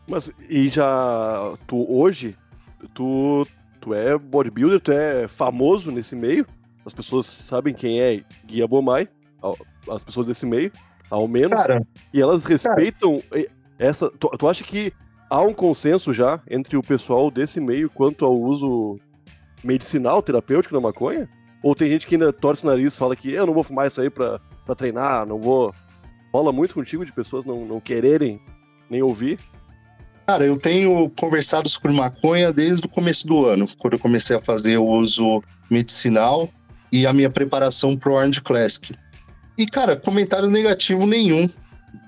Mas 0.08 0.30
e 0.50 0.68
já 0.68 1.54
tu 1.66 1.86
hoje 1.90 2.36
tu 2.92 3.46
tu 3.84 3.92
é 3.92 4.16
bodybuilder, 4.16 4.80
tu 4.80 4.92
é 4.92 5.28
famoso 5.28 5.92
nesse 5.92 6.16
meio? 6.16 6.46
As 6.86 6.94
pessoas 6.94 7.26
sabem 7.26 7.74
quem 7.74 8.00
é 8.00 8.22
Guia 8.46 8.66
Bomai, 8.66 9.06
as 9.90 10.02
pessoas 10.02 10.26
desse 10.26 10.46
meio, 10.46 10.72
ao 11.10 11.28
menos. 11.28 11.50
Cara, 11.50 11.86
e 12.12 12.20
elas 12.20 12.46
respeitam 12.46 13.20
essa. 13.78 14.10
Tu, 14.10 14.28
tu 14.38 14.48
acha 14.48 14.64
que 14.64 14.90
há 15.28 15.42
um 15.42 15.52
consenso 15.52 16.14
já 16.14 16.40
entre 16.50 16.78
o 16.78 16.82
pessoal 16.82 17.30
desse 17.30 17.60
meio 17.60 17.90
quanto 17.90 18.24
ao 18.24 18.38
uso 18.38 18.98
medicinal, 19.62 20.22
terapêutico 20.22 20.74
da 20.74 20.80
maconha? 20.80 21.28
Ou 21.62 21.74
tem 21.74 21.90
gente 21.90 22.06
que 22.06 22.14
ainda 22.14 22.32
torce 22.32 22.64
o 22.64 22.66
nariz 22.66 22.94
e 22.94 22.98
fala 22.98 23.14
que 23.14 23.32
eu 23.32 23.46
não 23.46 23.54
vou 23.54 23.62
fumar 23.62 23.86
isso 23.86 24.00
aí 24.00 24.08
pra, 24.08 24.40
pra 24.64 24.74
treinar, 24.74 25.26
não 25.26 25.38
vou. 25.38 25.74
Rola 26.32 26.52
muito 26.52 26.74
contigo 26.74 27.04
de 27.04 27.12
pessoas 27.12 27.44
não, 27.44 27.64
não 27.66 27.80
quererem 27.80 28.40
nem 28.88 29.02
ouvir? 29.02 29.38
Cara, 30.26 30.44
eu 30.44 30.56
tenho 30.56 31.10
conversado 31.10 31.68
sobre 31.68 31.92
maconha 31.92 32.52
desde 32.52 32.86
o 32.86 32.88
começo 32.88 33.26
do 33.26 33.44
ano, 33.44 33.68
quando 33.78 33.94
eu 33.94 33.98
comecei 33.98 34.34
a 34.34 34.40
fazer 34.40 34.78
o 34.78 34.86
uso 34.86 35.42
medicinal 35.70 36.50
e 36.90 37.06
a 37.06 37.12
minha 37.12 37.28
preparação 37.28 37.96
pro 37.96 38.14
Orange 38.14 38.40
Classic. 38.40 38.94
E, 39.58 39.66
cara, 39.66 39.96
comentário 39.96 40.48
negativo 40.48 41.06
nenhum. 41.06 41.48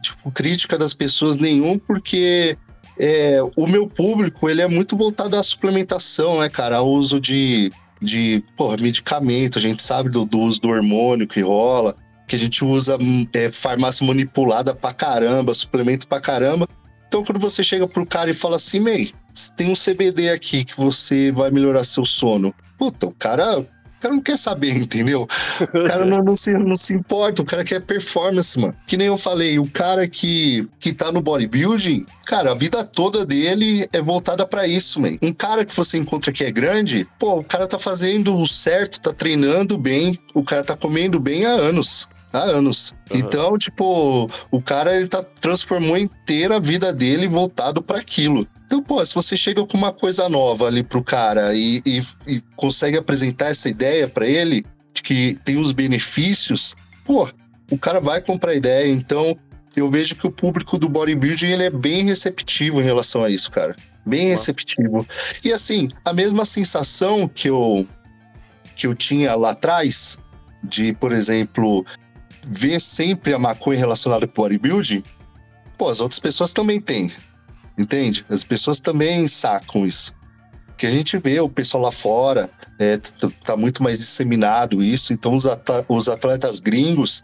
Tipo, 0.00 0.30
crítica 0.30 0.78
das 0.78 0.94
pessoas 0.94 1.36
nenhum, 1.36 1.78
porque 1.78 2.56
é, 2.98 3.40
o 3.54 3.66
meu 3.66 3.86
público, 3.86 4.48
ele 4.48 4.62
é 4.62 4.68
muito 4.68 4.96
voltado 4.96 5.36
à 5.36 5.42
suplementação, 5.42 6.40
né, 6.40 6.48
cara? 6.48 6.78
Ao 6.78 6.88
uso 6.88 7.20
de, 7.20 7.70
de 8.00 8.42
porra, 8.56 8.76
medicamento. 8.78 9.58
A 9.58 9.62
gente 9.62 9.82
sabe 9.82 10.08
do, 10.08 10.24
do 10.24 10.38
uso 10.38 10.60
do 10.60 10.68
hormônio 10.68 11.26
que 11.26 11.40
rola, 11.40 11.94
que 12.26 12.34
a 12.34 12.38
gente 12.38 12.64
usa 12.64 12.96
é, 13.34 13.50
farmácia 13.50 14.06
manipulada 14.06 14.74
pra 14.74 14.92
caramba, 14.92 15.52
suplemento 15.52 16.08
pra 16.08 16.20
caramba. 16.20 16.66
Então, 17.06 17.24
quando 17.24 17.38
você 17.38 17.62
chega 17.62 17.86
pro 17.86 18.06
cara 18.06 18.30
e 18.30 18.34
fala 18.34 18.56
assim, 18.56 18.80
Mei, 18.80 19.12
tem 19.56 19.70
um 19.70 19.74
CBD 19.74 20.30
aqui 20.30 20.64
que 20.64 20.76
você 20.76 21.30
vai 21.30 21.50
melhorar 21.50 21.84
seu 21.84 22.04
sono. 22.04 22.54
Puta, 22.78 23.06
o 23.06 23.12
cara 23.12 23.64
o 23.98 24.02
cara 24.02 24.14
não 24.14 24.22
quer 24.22 24.36
saber, 24.36 24.76
entendeu? 24.76 25.22
O 25.22 25.88
cara 25.88 26.04
não, 26.04 26.18
não, 26.18 26.34
se, 26.34 26.52
não 26.52 26.76
se 26.76 26.94
importa, 26.94 27.42
o 27.42 27.44
cara 27.44 27.64
quer 27.64 27.80
performance, 27.80 28.58
mano. 28.58 28.76
Que 28.86 28.96
nem 28.96 29.06
eu 29.06 29.16
falei, 29.16 29.58
o 29.58 29.68
cara 29.70 30.06
que, 30.06 30.68
que 30.78 30.92
tá 30.92 31.10
no 31.10 31.22
bodybuilding, 31.22 32.04
cara, 32.26 32.52
a 32.52 32.54
vida 32.54 32.84
toda 32.84 33.24
dele 33.24 33.88
é 33.92 34.00
voltada 34.00 34.46
para 34.46 34.66
isso, 34.66 35.00
man. 35.00 35.16
Um 35.22 35.32
cara 35.32 35.64
que 35.64 35.74
você 35.74 35.96
encontra 35.96 36.30
que 36.30 36.44
é 36.44 36.50
grande, 36.50 37.08
pô, 37.18 37.38
o 37.38 37.44
cara 37.44 37.66
tá 37.66 37.78
fazendo 37.78 38.36
o 38.36 38.46
certo, 38.46 39.00
tá 39.00 39.12
treinando 39.12 39.78
bem, 39.78 40.18
o 40.34 40.44
cara 40.44 40.62
tá 40.62 40.76
comendo 40.76 41.18
bem 41.18 41.46
há 41.46 41.52
anos 41.52 42.08
há 42.36 42.42
anos. 42.42 42.94
Uhum. 43.10 43.18
Então, 43.18 43.58
tipo, 43.58 44.30
o 44.50 44.62
cara 44.62 44.96
ele 44.96 45.08
tá 45.08 45.22
transformou 45.22 45.96
inteira 45.96 46.56
a 46.56 46.60
vida 46.60 46.92
dele 46.92 47.28
voltado 47.28 47.82
para 47.82 47.98
aquilo. 47.98 48.46
Então, 48.64 48.82
pô, 48.82 49.04
se 49.04 49.14
você 49.14 49.36
chega 49.36 49.64
com 49.64 49.76
uma 49.76 49.92
coisa 49.92 50.28
nova 50.28 50.66
ali 50.66 50.82
pro 50.82 51.02
cara 51.02 51.54
e, 51.54 51.80
e, 51.86 52.02
e 52.26 52.42
consegue 52.56 52.98
apresentar 52.98 53.46
essa 53.46 53.68
ideia 53.68 54.08
para 54.08 54.26
ele, 54.26 54.66
de 54.92 55.02
que 55.02 55.38
tem 55.44 55.56
os 55.56 55.72
benefícios, 55.72 56.74
pô, 57.04 57.28
o 57.70 57.78
cara 57.78 58.00
vai 58.00 58.20
comprar 58.20 58.52
a 58.52 58.56
ideia. 58.56 58.90
Então, 58.90 59.36
eu 59.76 59.88
vejo 59.88 60.16
que 60.16 60.26
o 60.26 60.32
público 60.32 60.78
do 60.78 60.88
bodybuilding 60.88 61.46
ele 61.46 61.64
é 61.64 61.70
bem 61.70 62.04
receptivo 62.04 62.80
em 62.80 62.84
relação 62.84 63.22
a 63.22 63.30
isso, 63.30 63.50
cara. 63.50 63.76
Bem 64.04 64.30
Nossa. 64.30 64.50
receptivo. 64.50 65.06
E 65.44 65.52
assim, 65.52 65.88
a 66.04 66.12
mesma 66.12 66.44
sensação 66.44 67.28
que 67.28 67.48
eu 67.48 67.86
que 68.74 68.86
eu 68.86 68.94
tinha 68.94 69.34
lá 69.34 69.50
atrás 69.50 70.18
de, 70.62 70.92
por 70.92 71.10
exemplo, 71.10 71.84
ver 72.48 72.80
sempre 72.80 73.34
a 73.34 73.38
maconha 73.38 73.78
relacionada 73.78 74.26
com 74.26 74.42
bodybuilding, 74.42 75.02
pô, 75.76 75.88
as 75.88 76.00
outras 76.00 76.20
pessoas 76.20 76.52
também 76.52 76.80
têm. 76.80 77.12
Entende? 77.76 78.24
As 78.28 78.44
pessoas 78.44 78.80
também 78.80 79.28
sacam 79.28 79.86
isso. 79.86 80.14
Que 80.76 80.86
a 80.86 80.90
gente 80.90 81.18
vê 81.18 81.40
o 81.40 81.48
pessoal 81.48 81.84
lá 81.84 81.92
fora, 81.92 82.50
é, 82.78 82.98
tá 83.44 83.56
muito 83.56 83.82
mais 83.82 83.98
disseminado 83.98 84.82
isso, 84.82 85.12
então 85.12 85.34
os, 85.34 85.44
os 85.88 86.08
atletas 86.08 86.60
gringos, 86.60 87.22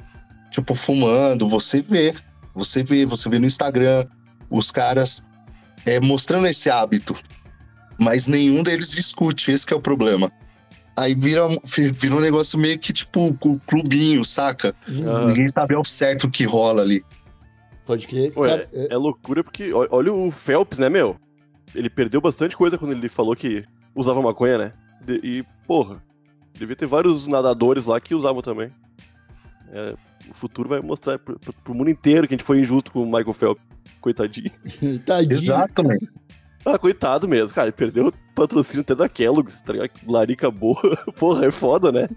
tipo, 0.51 0.75
fumando, 0.75 1.49
você 1.49 1.81
vê. 1.81 2.15
Você 2.55 2.83
vê, 2.83 3.07
você 3.07 3.29
vê 3.29 3.39
no 3.39 3.47
Instagram 3.47 4.07
os 4.51 4.71
caras 4.71 5.25
é, 5.87 5.99
mostrando 6.01 6.47
esse 6.47 6.69
hábito. 6.69 7.17
Mas 7.99 8.27
nenhum 8.27 8.63
deles 8.63 8.91
discute, 8.91 9.51
esse 9.51 9.73
é 9.73 9.77
o 9.77 9.81
problema. 9.81 10.31
Aí 10.97 11.15
vira, 11.15 11.43
vira 11.95 12.15
um 12.15 12.21
negócio 12.21 12.59
meio 12.59 12.79
que 12.79 12.93
tipo 12.93 13.29
o 13.29 13.59
clubinho, 13.61 14.23
saca? 14.25 14.75
Uhum. 14.87 15.29
Ninguém 15.29 15.49
sabe 15.49 15.75
ao 15.75 15.85
certo 15.85 16.25
o 16.25 16.31
que 16.31 16.45
rola 16.45 16.83
ali. 16.83 17.03
Pode 17.87 18.07
crer. 18.07 18.33
Ué, 18.37 18.69
é... 18.73 18.95
é 18.95 18.97
loucura 18.97 19.43
porque 19.43 19.71
olha 19.73 20.13
o 20.13 20.31
Phelps, 20.31 20.79
né, 20.79 20.89
meu? 20.89 21.17
Ele 21.75 21.89
perdeu 21.89 22.21
bastante 22.21 22.57
coisa 22.57 22.77
quando 22.77 22.93
ele 22.93 23.09
falou 23.09 23.35
que 23.35 23.65
usava 23.95 24.21
maconha, 24.21 24.59
né? 24.59 24.73
E, 25.09 25.45
porra, 25.67 26.03
devia 26.53 26.77
ter 26.77 26.87
vários 26.87 27.27
nadadores 27.27 27.87
lá 27.87 27.99
que 28.01 28.15
usavam 28.15 28.43
também. 28.43 28.71
É, 29.73 29.95
o 30.31 30.35
futuro 30.35 30.69
vai 30.69 30.81
mostrar 30.81 31.19
pro, 31.19 31.39
pro, 31.39 31.53
pro, 31.53 31.75
mundo 31.75 31.91
inteiro 31.91 32.29
que 32.29 32.35
a 32.35 32.37
gente 32.37 32.47
foi 32.47 32.61
injusto 32.61 32.93
com 32.93 33.03
o 33.03 33.07
Michael 33.07 33.33
Phelps. 33.33 33.65
Coitadinho. 34.01 34.51
Tadinho. 35.05 35.33
Exatamente. 35.33 36.09
Ah, 36.65 36.79
coitado 36.79 37.29
mesmo, 37.29 37.55
cara. 37.55 37.69
Ele 37.69 37.77
perdeu 37.77 38.09
o 38.09 38.13
patrocínio 38.35 38.83
até 38.83 38.95
da 38.95 39.09
Kellogg's, 39.09 39.61
tá 39.61 39.73
ligado? 39.73 39.91
Larica 40.07 40.51
boa. 40.51 40.81
Porra, 41.19 41.47
é 41.47 41.51
foda, 41.51 41.91
né? 41.91 42.09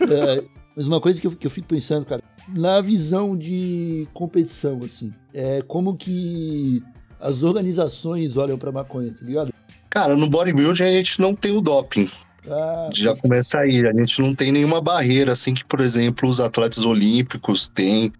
é, 0.00 0.44
mas 0.76 0.86
uma 0.86 1.00
coisa 1.00 1.20
que 1.20 1.26
eu, 1.26 1.32
que 1.32 1.46
eu 1.46 1.50
fico 1.50 1.68
pensando, 1.68 2.06
cara, 2.06 2.22
na 2.48 2.80
visão 2.80 3.36
de 3.36 4.08
competição, 4.12 4.80
assim, 4.84 5.12
é 5.32 5.62
como 5.62 5.96
que 5.96 6.82
as 7.20 7.42
organizações 7.42 8.36
olham 8.36 8.58
pra 8.58 8.70
maconha, 8.70 9.12
tá 9.12 9.24
ligado? 9.24 9.52
Cara, 9.90 10.16
no 10.16 10.28
bodybuilding 10.28 10.82
a 10.82 10.90
gente 10.90 11.20
não 11.20 11.34
tem 11.34 11.52
o 11.52 11.60
doping. 11.60 12.08
Ah, 12.48 12.90
Já 12.92 13.16
começa 13.16 13.58
aí, 13.58 13.86
a 13.86 13.92
gente 13.92 14.20
não 14.20 14.34
tem 14.34 14.52
nenhuma 14.52 14.80
barreira, 14.80 15.32
assim, 15.32 15.54
que, 15.54 15.64
por 15.64 15.80
exemplo, 15.80 16.28
os 16.28 16.40
atletas 16.40 16.84
olímpicos 16.84 17.68
têm 17.68 18.12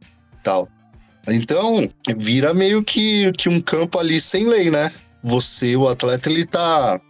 tal. 0.42 0.68
Então, 1.28 1.88
vira 2.18 2.52
meio 2.52 2.82
que, 2.82 3.32
que 3.32 3.48
um 3.48 3.60
campo 3.60 3.98
ali 3.98 4.20
sem 4.20 4.46
lei, 4.46 4.70
né? 4.70 4.90
Você, 5.22 5.76
o 5.76 5.88
atleta, 5.88 6.28
ele 6.28 6.44
tá. 6.44 7.00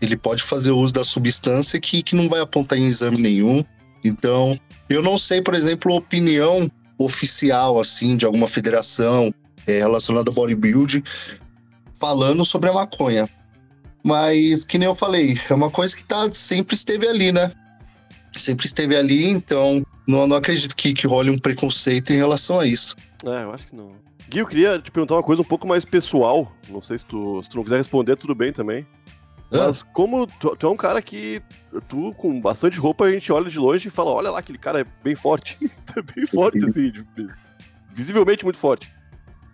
Ele 0.00 0.16
pode 0.16 0.42
fazer 0.42 0.70
uso 0.70 0.94
da 0.94 1.04
substância 1.04 1.80
que, 1.80 2.02
que 2.02 2.14
não 2.16 2.28
vai 2.28 2.40
apontar 2.40 2.78
em 2.78 2.86
exame 2.86 3.18
nenhum. 3.18 3.64
Então, 4.04 4.58
eu 4.88 5.02
não 5.02 5.18
sei, 5.18 5.42
por 5.42 5.54
exemplo, 5.54 5.92
a 5.92 5.96
opinião 5.96 6.70
oficial, 6.96 7.78
assim, 7.78 8.16
de 8.16 8.24
alguma 8.24 8.46
federação 8.46 9.32
é, 9.66 9.78
relacionada 9.78 10.30
ao 10.30 10.34
bodybuilding 10.34 11.02
falando 11.94 12.44
sobre 12.44 12.70
a 12.70 12.72
maconha. 12.72 13.28
Mas, 14.02 14.64
que 14.64 14.78
nem 14.78 14.86
eu 14.86 14.94
falei, 14.94 15.38
é 15.50 15.54
uma 15.54 15.70
coisa 15.70 15.96
que 15.96 16.04
tá, 16.04 16.30
sempre 16.32 16.74
esteve 16.74 17.06
ali, 17.06 17.32
né? 17.32 17.52
Sempre 18.32 18.66
esteve 18.66 18.96
ali, 18.96 19.26
então 19.26 19.84
não, 20.06 20.26
não 20.26 20.36
acredito 20.36 20.74
que, 20.76 20.94
que 20.94 21.06
role 21.06 21.30
um 21.30 21.38
preconceito 21.38 22.12
em 22.12 22.16
relação 22.16 22.60
a 22.60 22.66
isso. 22.66 22.96
É, 23.24 23.42
eu 23.42 23.52
acho 23.52 23.66
que 23.66 23.76
não. 23.76 23.92
Gui, 24.28 24.38
eu 24.38 24.46
queria 24.46 24.78
te 24.78 24.90
perguntar 24.90 25.14
uma 25.14 25.22
coisa 25.22 25.42
um 25.42 25.44
pouco 25.44 25.66
mais 25.66 25.84
pessoal. 25.84 26.52
Não 26.68 26.82
sei 26.82 26.98
se 26.98 27.04
tu, 27.04 27.42
se 27.42 27.48
tu 27.48 27.56
não 27.56 27.64
quiser 27.64 27.78
responder, 27.78 28.16
tudo 28.16 28.34
bem 28.34 28.52
também. 28.52 28.86
Mas 29.50 29.82
como 29.82 30.26
tu, 30.26 30.54
tu, 30.56 30.66
é 30.66 30.70
um 30.70 30.76
cara 30.76 31.00
que 31.00 31.42
tu, 31.88 32.12
com 32.14 32.38
bastante 32.40 32.78
roupa, 32.78 33.04
a 33.04 33.12
gente 33.12 33.32
olha 33.32 33.48
de 33.48 33.58
longe 33.58 33.88
e 33.88 33.90
fala, 33.90 34.10
olha 34.10 34.30
lá, 34.30 34.38
aquele 34.38 34.58
cara 34.58 34.80
é 34.80 34.86
bem 35.02 35.16
forte. 35.16 35.58
é 35.96 36.02
bem 36.14 36.26
forte, 36.26 36.62
assim, 36.64 36.92
visivelmente 37.90 38.44
muito 38.44 38.58
forte. 38.58 38.92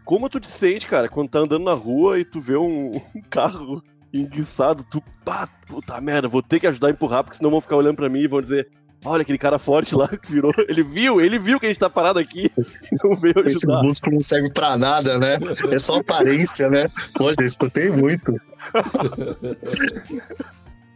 como 0.05 0.29
tu 0.29 0.41
te 0.41 0.49
sente, 0.49 0.87
cara, 0.87 1.09
quando 1.09 1.31
tá 1.31 1.39
andando 1.39 1.65
na 1.65 1.75
rua 1.75 2.19
e 2.19 2.25
tu 2.25 2.41
vê 2.41 2.57
um, 2.57 2.91
um 3.15 3.23
carro 3.31 3.83
enguiçado, 4.15 4.85
tu, 4.85 5.03
pá, 5.25 5.49
puta 5.67 6.01
merda, 6.01 6.29
vou 6.29 6.43
ter 6.43 6.61
que 6.61 6.67
ajudar 6.67 6.89
a 6.89 6.91
empurrar, 6.91 7.25
porque 7.25 7.37
senão 7.37 7.51
vão 7.51 7.61
ficar 7.61 7.77
olhando 7.77 7.97
pra 7.97 8.09
mim 8.09 8.21
e 8.21 8.29
vão 8.29 8.41
dizer, 8.41 8.69
olha 9.05 9.23
aquele 9.23 9.39
cara 9.39 9.59
forte 9.59 9.95
lá 9.95 10.07
que 10.09 10.31
virou, 10.33 10.53
ele 10.69 10.83
viu, 10.83 11.21
ele 11.21 11.39
viu 11.39 11.59
que 11.59 11.67
a 11.67 11.69
gente 11.69 11.79
tá 11.81 11.91
parado 11.91 12.19
aqui 12.19 12.51
não 13.05 13.17
veio 13.17 13.35
Esse 13.47 13.67
ajudar. 13.67 13.83
músculo 13.83 14.15
não 14.15 14.21
serve 14.21 14.53
pra 14.53 14.79
nada, 14.79 15.19
né? 15.19 15.37
É 15.71 15.79
só 15.79 15.97
aparência, 15.97 16.69
né? 16.71 16.87
Poxa, 17.15 17.37
eu 17.41 17.45
escutei 17.45 17.91
muito. 17.91 18.33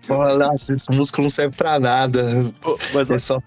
Nossa, 0.09 0.73
esse 0.73 0.91
músculo 0.91 1.25
não 1.25 1.31
serve 1.31 1.55
pra 1.57 1.79
nada. 1.79 2.23
Mas 2.95 3.11
É 3.11 3.19
só... 3.19 3.39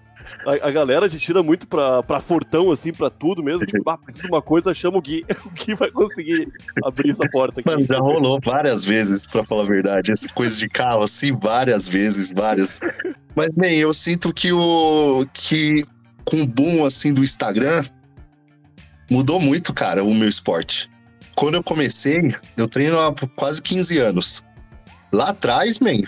a, 0.46 0.68
a 0.68 0.70
galera 0.70 1.08
te 1.08 1.18
tira 1.18 1.42
muito 1.42 1.66
pra, 1.66 2.02
pra 2.02 2.20
fortão, 2.20 2.70
assim, 2.70 2.92
pra 2.92 3.10
tudo 3.10 3.42
mesmo, 3.42 3.66
tipo, 3.66 3.88
ah, 3.88 3.98
precisa 3.98 4.24
de 4.24 4.32
uma 4.32 4.42
coisa, 4.42 4.74
chama 4.74 4.98
o 4.98 5.02
Gui, 5.02 5.24
o 5.44 5.50
Gui 5.50 5.74
vai 5.74 5.90
conseguir 5.90 6.48
abrir 6.84 7.10
essa 7.10 7.28
porta 7.30 7.60
aqui. 7.60 7.68
Mano, 7.68 7.86
já 7.86 7.98
rolou 7.98 8.38
várias 8.44 8.84
vezes, 8.84 9.26
pra 9.26 9.42
falar 9.42 9.62
a 9.62 9.66
verdade. 9.66 10.12
Essa 10.12 10.28
coisa 10.28 10.56
de 10.56 10.68
carro, 10.68 11.02
assim, 11.02 11.36
várias 11.38 11.88
vezes, 11.88 12.32
várias. 12.32 12.80
Mas, 13.34 13.54
bem, 13.54 13.78
eu 13.78 13.92
sinto 13.92 14.32
que 14.32 14.52
o. 14.52 15.26
que 15.32 15.84
com 16.24 16.42
o 16.42 16.46
boom, 16.46 16.84
assim, 16.84 17.12
do 17.12 17.22
Instagram, 17.22 17.84
mudou 19.10 19.40
muito, 19.40 19.74
cara, 19.74 20.04
o 20.04 20.14
meu 20.14 20.28
esporte. 20.28 20.90
Quando 21.34 21.54
eu 21.54 21.62
comecei, 21.62 22.34
eu 22.56 22.68
treino 22.68 22.98
há 23.00 23.12
quase 23.34 23.60
15 23.60 23.98
anos. 23.98 24.44
Lá 25.12 25.30
atrás, 25.30 25.80
man, 25.80 26.02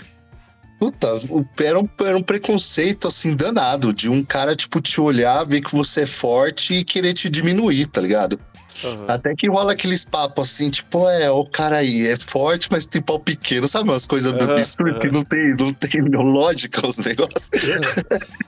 puta, 0.85 1.13
era 1.59 1.79
um, 1.79 1.89
era 1.99 2.17
um 2.17 2.21
preconceito, 2.21 3.07
assim, 3.07 3.35
danado, 3.35 3.91
de 3.93 4.09
um 4.09 4.23
cara, 4.23 4.55
tipo, 4.55 4.79
te 4.79 5.01
olhar, 5.01 5.43
ver 5.43 5.61
que 5.61 5.71
você 5.71 6.01
é 6.01 6.05
forte 6.05 6.75
e 6.75 6.83
querer 6.83 7.13
te 7.13 7.29
diminuir, 7.29 7.87
tá 7.87 8.01
ligado? 8.01 8.39
Aham. 8.83 9.05
Até 9.07 9.33
que 9.35 9.47
rola 9.49 9.71
aqueles 9.71 10.03
papos 10.03 10.51
assim, 10.51 10.69
tipo, 10.69 11.09
é, 11.09 11.31
o 11.31 11.45
cara 11.45 11.77
aí 11.77 12.07
é 12.07 12.17
forte, 12.17 12.67
mas 12.69 12.85
tem 12.85 13.01
pau 13.01 13.19
pequeno, 13.19 13.67
sabe? 13.67 13.89
Umas 13.89 14.05
coisas 14.05 14.33
Aham, 14.33 14.51
absurdas 14.51 14.97
que 14.99 15.07
aham. 15.07 15.15
não 15.15 15.23
tem, 15.23 15.55
não 15.57 15.73
tem 15.73 16.01
lógica 16.11 16.85
os 16.85 16.97
negócios. 16.97 17.49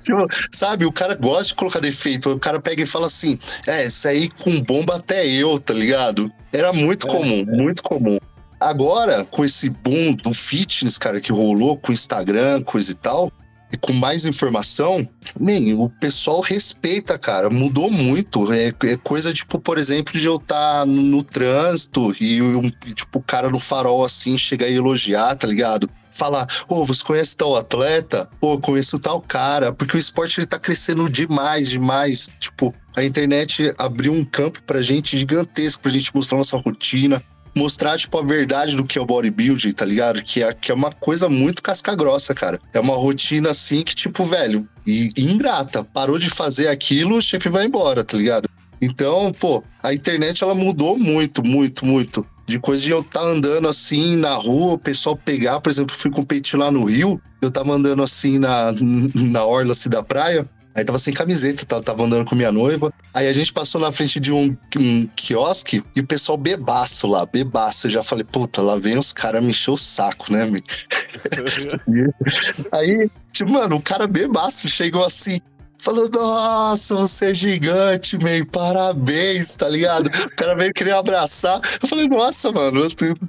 Tipo, 0.00 0.28
sabe, 0.52 0.86
o 0.86 0.92
cara 0.92 1.16
gosta 1.16 1.48
de 1.48 1.54
colocar 1.56 1.80
defeito, 1.80 2.30
o 2.30 2.38
cara 2.38 2.60
pega 2.60 2.80
e 2.82 2.86
fala 2.86 3.06
assim, 3.06 3.36
é, 3.66 3.84
isso 3.86 4.06
aí 4.06 4.28
com 4.28 4.60
bomba 4.60 4.94
até 4.94 5.26
eu, 5.26 5.58
tá 5.58 5.74
ligado? 5.74 6.32
Era 6.52 6.72
muito 6.72 7.06
comum, 7.06 7.44
muito 7.44 7.82
comum. 7.82 8.16
Agora, 8.60 9.24
com 9.24 9.44
esse 9.44 9.70
boom 9.70 10.14
do 10.14 10.32
fitness, 10.32 10.98
cara, 10.98 11.20
que 11.20 11.32
rolou 11.32 11.76
com 11.76 11.90
o 11.90 11.94
Instagram, 11.94 12.62
coisa 12.62 12.90
e 12.90 12.94
tal, 12.94 13.32
e 13.72 13.76
com 13.76 13.92
mais 13.92 14.24
informação, 14.24 15.06
man, 15.38 15.76
o 15.76 15.90
pessoal 15.90 16.40
respeita, 16.40 17.18
cara. 17.18 17.50
Mudou 17.50 17.90
muito. 17.90 18.50
É, 18.52 18.68
é 18.68 18.96
coisa, 18.96 19.32
tipo, 19.32 19.60
por 19.60 19.78
exemplo, 19.78 20.18
de 20.18 20.26
eu 20.26 20.36
estar 20.36 20.86
no, 20.86 21.02
no 21.02 21.22
trânsito 21.22 22.14
e, 22.20 22.40
um, 22.40 22.70
tipo, 22.70 23.18
o 23.18 23.22
cara 23.22 23.50
no 23.50 23.58
farol 23.60 24.04
assim 24.04 24.38
chegar 24.38 24.68
e 24.68 24.76
elogiar, 24.76 25.36
tá 25.36 25.46
ligado? 25.46 25.88
Falar, 26.10 26.48
ô, 26.68 26.84
você 26.84 27.04
conhece 27.04 27.36
tal 27.36 27.54
atleta? 27.54 28.28
Pô, 28.40 28.54
eu 28.54 28.60
conheço 28.60 28.98
tal 28.98 29.20
cara. 29.20 29.72
Porque 29.72 29.96
o 29.96 30.00
esporte 30.00 30.40
ele 30.40 30.46
tá 30.46 30.58
crescendo 30.58 31.08
demais, 31.08 31.68
demais. 31.68 32.30
Tipo, 32.40 32.74
a 32.96 33.04
internet 33.04 33.70
abriu 33.78 34.12
um 34.12 34.24
campo 34.24 34.62
pra 34.64 34.80
gente 34.80 35.16
gigantesco, 35.16 35.82
pra 35.82 35.92
gente 35.92 36.12
mostrar 36.14 36.38
nossa 36.38 36.56
rotina, 36.56 37.22
mostrar, 37.58 37.98
tipo, 37.98 38.16
a 38.18 38.22
verdade 38.22 38.76
do 38.76 38.84
que 38.84 38.98
é 38.98 39.02
o 39.02 39.06
bodybuilding, 39.06 39.72
tá 39.72 39.84
ligado? 39.84 40.22
Que 40.22 40.42
é, 40.42 40.52
que 40.54 40.70
é 40.70 40.74
uma 40.74 40.92
coisa 40.92 41.28
muito 41.28 41.62
casca-grossa, 41.62 42.32
cara. 42.32 42.60
É 42.72 42.80
uma 42.80 42.94
rotina 42.94 43.50
assim 43.50 43.82
que, 43.82 43.94
tipo, 43.94 44.24
velho, 44.24 44.64
e, 44.86 45.10
ingrata. 45.18 45.84
Parou 45.84 46.18
de 46.18 46.30
fazer 46.30 46.68
aquilo, 46.68 47.16
o 47.16 47.22
shape 47.22 47.48
vai 47.48 47.66
embora, 47.66 48.04
tá 48.04 48.16
ligado? 48.16 48.48
Então, 48.80 49.32
pô, 49.32 49.62
a 49.82 49.92
internet 49.92 50.42
ela 50.42 50.54
mudou 50.54 50.96
muito, 50.96 51.44
muito, 51.44 51.84
muito. 51.84 52.24
De 52.46 52.58
coisa 52.58 52.82
de 52.82 52.90
eu 52.92 53.00
estar 53.00 53.22
andando 53.22 53.68
assim 53.68 54.16
na 54.16 54.34
rua, 54.34 54.74
o 54.74 54.78
pessoal 54.78 55.16
pegar, 55.16 55.60
por 55.60 55.68
exemplo, 55.68 55.94
fui 55.94 56.10
competir 56.10 56.58
lá 56.58 56.70
no 56.70 56.84
Rio, 56.84 57.20
eu 57.42 57.50
tava 57.50 57.72
andando 57.72 58.02
assim 58.02 58.38
na, 58.38 58.72
na 59.14 59.44
orla 59.44 59.72
assim, 59.72 59.90
da 59.90 60.02
praia, 60.02 60.48
Aí 60.78 60.84
tava 60.84 60.98
sem 60.98 61.12
camiseta, 61.12 61.66
tava, 61.66 61.82
tava 61.82 62.04
andando 62.04 62.24
com 62.24 62.36
minha 62.36 62.52
noiva. 62.52 62.92
Aí 63.12 63.26
a 63.26 63.32
gente 63.32 63.52
passou 63.52 63.80
na 63.80 63.90
frente 63.90 64.20
de 64.20 64.32
um, 64.32 64.56
um 64.76 65.08
quiosque 65.16 65.82
e 65.96 65.98
o 65.98 66.06
pessoal 66.06 66.38
bebaço 66.38 67.08
lá, 67.08 67.26
bebaço. 67.26 67.88
Eu 67.88 67.90
já 67.90 68.02
falei, 68.04 68.22
puta, 68.22 68.62
lá 68.62 68.76
vem 68.76 68.96
os 68.96 69.12
caras 69.12 69.42
me 69.42 69.50
encher 69.50 69.72
o 69.72 69.76
saco, 69.76 70.32
né, 70.32 70.46
meu? 70.46 70.62
Aí, 72.70 73.10
tipo, 73.32 73.50
mano, 73.50 73.74
o 73.74 73.82
cara 73.82 74.06
bebaço 74.06 74.68
chegou 74.68 75.04
assim. 75.04 75.40
Falou, 75.80 76.08
nossa, 76.08 76.94
você 76.96 77.30
é 77.30 77.34
gigante, 77.34 78.18
man, 78.18 78.44
parabéns, 78.50 79.54
tá 79.54 79.68
ligado? 79.68 80.08
O 80.08 80.36
cara 80.36 80.54
veio 80.54 80.72
querer 80.72 80.92
abraçar. 80.92 81.60
Eu 81.80 81.88
falei, 81.88 82.08
nossa, 82.08 82.50
mano, 82.50 82.82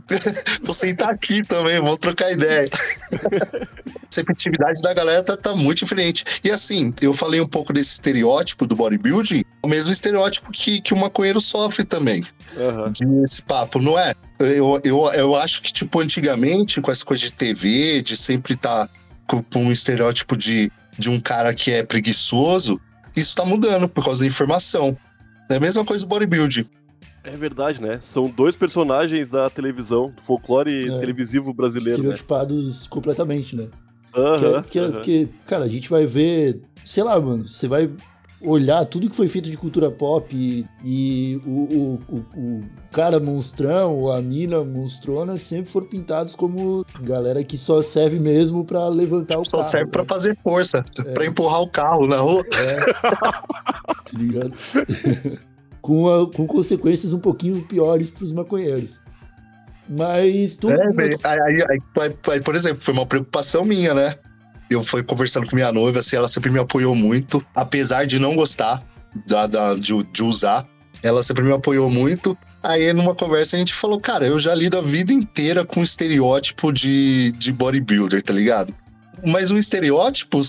vou 0.63 0.73
sentar 0.73 1.11
aqui 1.11 1.41
também, 1.43 1.79
vamos 1.79 1.99
trocar 1.99 2.31
ideia. 2.31 2.67
A 3.13 3.67
receptividade 4.09 4.81
da 4.81 4.93
galera 4.93 5.23
tá, 5.23 5.37
tá 5.37 5.55
muito 5.55 5.79
diferente. 5.79 6.23
E 6.43 6.49
assim, 6.49 6.93
eu 7.01 7.13
falei 7.13 7.39
um 7.39 7.47
pouco 7.47 7.71
desse 7.71 7.91
estereótipo 7.91 8.65
do 8.65 8.75
bodybuilding, 8.75 9.43
o 9.63 9.67
mesmo 9.67 9.91
estereótipo 9.91 10.51
que, 10.51 10.81
que 10.81 10.93
o 10.93 10.97
maconheiro 10.97 11.39
sofre 11.39 11.83
também 11.83 12.25
de 12.91 13.23
esse 13.23 13.43
papo, 13.43 13.79
não 13.79 13.97
é? 13.97 14.13
Eu, 14.39 14.81
eu, 14.83 15.05
eu 15.13 15.35
acho 15.35 15.61
que, 15.61 15.71
tipo, 15.71 15.99
antigamente, 15.99 16.81
com 16.81 16.91
essa 16.91 17.05
coisa 17.05 17.21
de 17.21 17.31
TV, 17.31 18.01
de 18.01 18.15
sempre 18.17 18.53
estar 18.53 18.89
com, 19.27 19.43
com 19.43 19.65
um 19.65 19.71
estereótipo 19.71 20.35
de, 20.35 20.71
de 20.99 21.09
um 21.09 21.19
cara 21.19 21.53
que 21.53 21.71
é 21.71 21.83
preguiçoso, 21.83 22.79
isso 23.15 23.35
tá 23.35 23.45
mudando 23.45 23.87
por 23.89 24.03
causa 24.03 24.19
da 24.19 24.27
informação. 24.27 24.95
É 25.49 25.55
a 25.55 25.59
mesma 25.59 25.83
coisa 25.83 26.05
do 26.05 26.09
bodybuilding. 26.09 26.65
É 27.23 27.31
verdade, 27.35 27.81
né? 27.81 27.99
São 28.01 28.29
dois 28.29 28.55
personagens 28.55 29.29
da 29.29 29.49
televisão, 29.49 30.11
do 30.15 30.21
folclore 30.21 30.89
É. 30.89 30.99
televisivo 30.99 31.53
brasileiro, 31.53 32.03
né? 32.03 32.13
Estereotipados 32.13 32.87
completamente, 32.87 33.55
né? 33.55 33.67
Que, 34.13 34.19
Aham, 34.19 34.57
é- 34.57 34.63
que, 34.63 34.79
é- 34.79 35.01
que, 35.01 35.29
cara, 35.45 35.65
a 35.65 35.67
gente 35.69 35.89
vai 35.89 36.05
ver, 36.05 36.61
sei 36.85 37.03
lá, 37.03 37.19
mano, 37.19 37.47
você 37.47 37.67
vai 37.67 37.89
olhar 38.41 38.85
tudo 38.85 39.09
que 39.09 39.15
foi 39.15 39.27
feito 39.27 39.49
de 39.49 39.57
cultura 39.57 39.91
pop 39.91 40.33
e, 40.33 40.65
e 40.83 41.35
o, 41.45 41.49
o, 42.09 42.15
o, 42.37 42.63
cara 42.91 43.19
monstrão 43.19 44.09
a 44.09 44.21
mina 44.21 44.63
monstrona 44.63 45.35
sempre 45.37 45.69
foram 45.69 45.87
pintados 45.87 46.35
como 46.35 46.85
galera 47.01 47.43
que 47.43 47.57
só 47.57 47.81
serve 47.81 48.17
mesmo 48.19 48.63
pra 48.63 48.87
levantar 48.87 49.39
o 49.39 49.43
Só 49.43 49.59
carro. 49.59 49.69
serve 49.71 49.91
pra 49.91 50.01
né? 50.03 50.07
fazer 50.07 50.37
força, 50.43 50.83
pra 51.13 51.25
empurrar 51.25 51.61
o 51.61 51.69
carro 51.69 52.07
na 52.07 52.17
rua. 52.17 52.43
Tá 54.11 54.17
ligado? 54.17 54.53
com, 55.81 56.07
a- 56.09 56.31
com 56.31 56.47
consequências 56.47 57.13
um 57.13 57.19
pouquinho 57.19 57.61
piores 57.67 58.09
pros 58.11 58.33
maconheiros. 58.33 58.99
Mas 59.87 60.55
tu. 60.55 60.69
É, 60.69 60.75
aí- 60.75 61.17
aí- 61.23 61.63
aí- 61.99 62.13
aí, 62.31 62.41
por 62.41 62.55
exemplo, 62.55 62.79
foi 62.81 62.93
uma 62.93 63.05
preocupação 63.05 63.63
minha, 63.63 63.93
né? 63.93 64.15
Eu 64.69 64.83
fui 64.83 65.01
conversando 65.03 65.47
com 65.47 65.55
minha 65.55 65.71
noiva, 65.71 65.99
assim, 65.99 66.15
ela 66.15 66.27
sempre 66.27 66.49
me 66.51 66.59
apoiou 66.59 66.93
muito, 66.95 67.43
apesar 67.55 68.05
de 68.05 68.19
não 68.19 68.35
gostar 68.35 68.81
da, 69.27 69.47
da- 69.47 69.75
de, 69.75 70.03
de 70.11 70.23
usar, 70.23 70.67
ela 71.01 71.23
sempre 71.23 71.43
me 71.43 71.51
apoiou 71.51 71.89
muito. 71.89 72.37
Aí, 72.61 72.91
numa 72.93 73.15
conversa, 73.15 73.55
a 73.55 73.59
gente 73.59 73.73
falou, 73.73 73.99
cara, 73.99 74.27
eu 74.27 74.37
já 74.37 74.53
lido 74.53 74.77
a 74.77 74.81
vida 74.81 75.11
inteira 75.13 75.65
com 75.65 75.81
estereótipo 75.81 76.71
de, 76.71 77.31
de 77.37 77.51
bodybuilder, 77.53 78.21
tá 78.21 78.33
ligado? 78.33 78.75
Mas 79.25 79.49
um 79.49 79.57
estereótipo, 79.57 80.41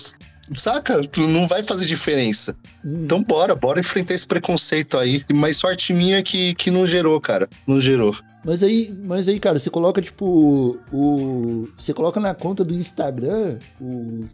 saca? 0.55 1.01
Não 1.17 1.47
vai 1.47 1.63
fazer 1.63 1.85
diferença. 1.85 2.55
Hum, 2.83 3.03
Então, 3.05 3.23
bora, 3.23 3.55
bora 3.55 3.79
enfrentar 3.79 4.13
esse 4.13 4.27
preconceito 4.27 4.97
aí. 4.97 5.23
Mas 5.33 5.57
sorte 5.57 5.93
minha 5.93 6.21
que, 6.21 6.53
que 6.55 6.69
não 6.69 6.85
gerou, 6.85 7.19
cara. 7.19 7.49
Não 7.65 7.79
gerou. 7.79 8.15
Mas 8.43 8.63
aí, 8.63 8.91
mas 9.03 9.27
aí, 9.27 9.39
cara, 9.39 9.59
você 9.59 9.69
coloca, 9.69 10.01
tipo, 10.01 10.79
o. 10.91 11.67
Você 11.75 11.93
coloca 11.93 12.19
na 12.19 12.33
conta 12.33 12.63
do 12.63 12.73
Instagram 12.73 13.59
o, 13.79 14.25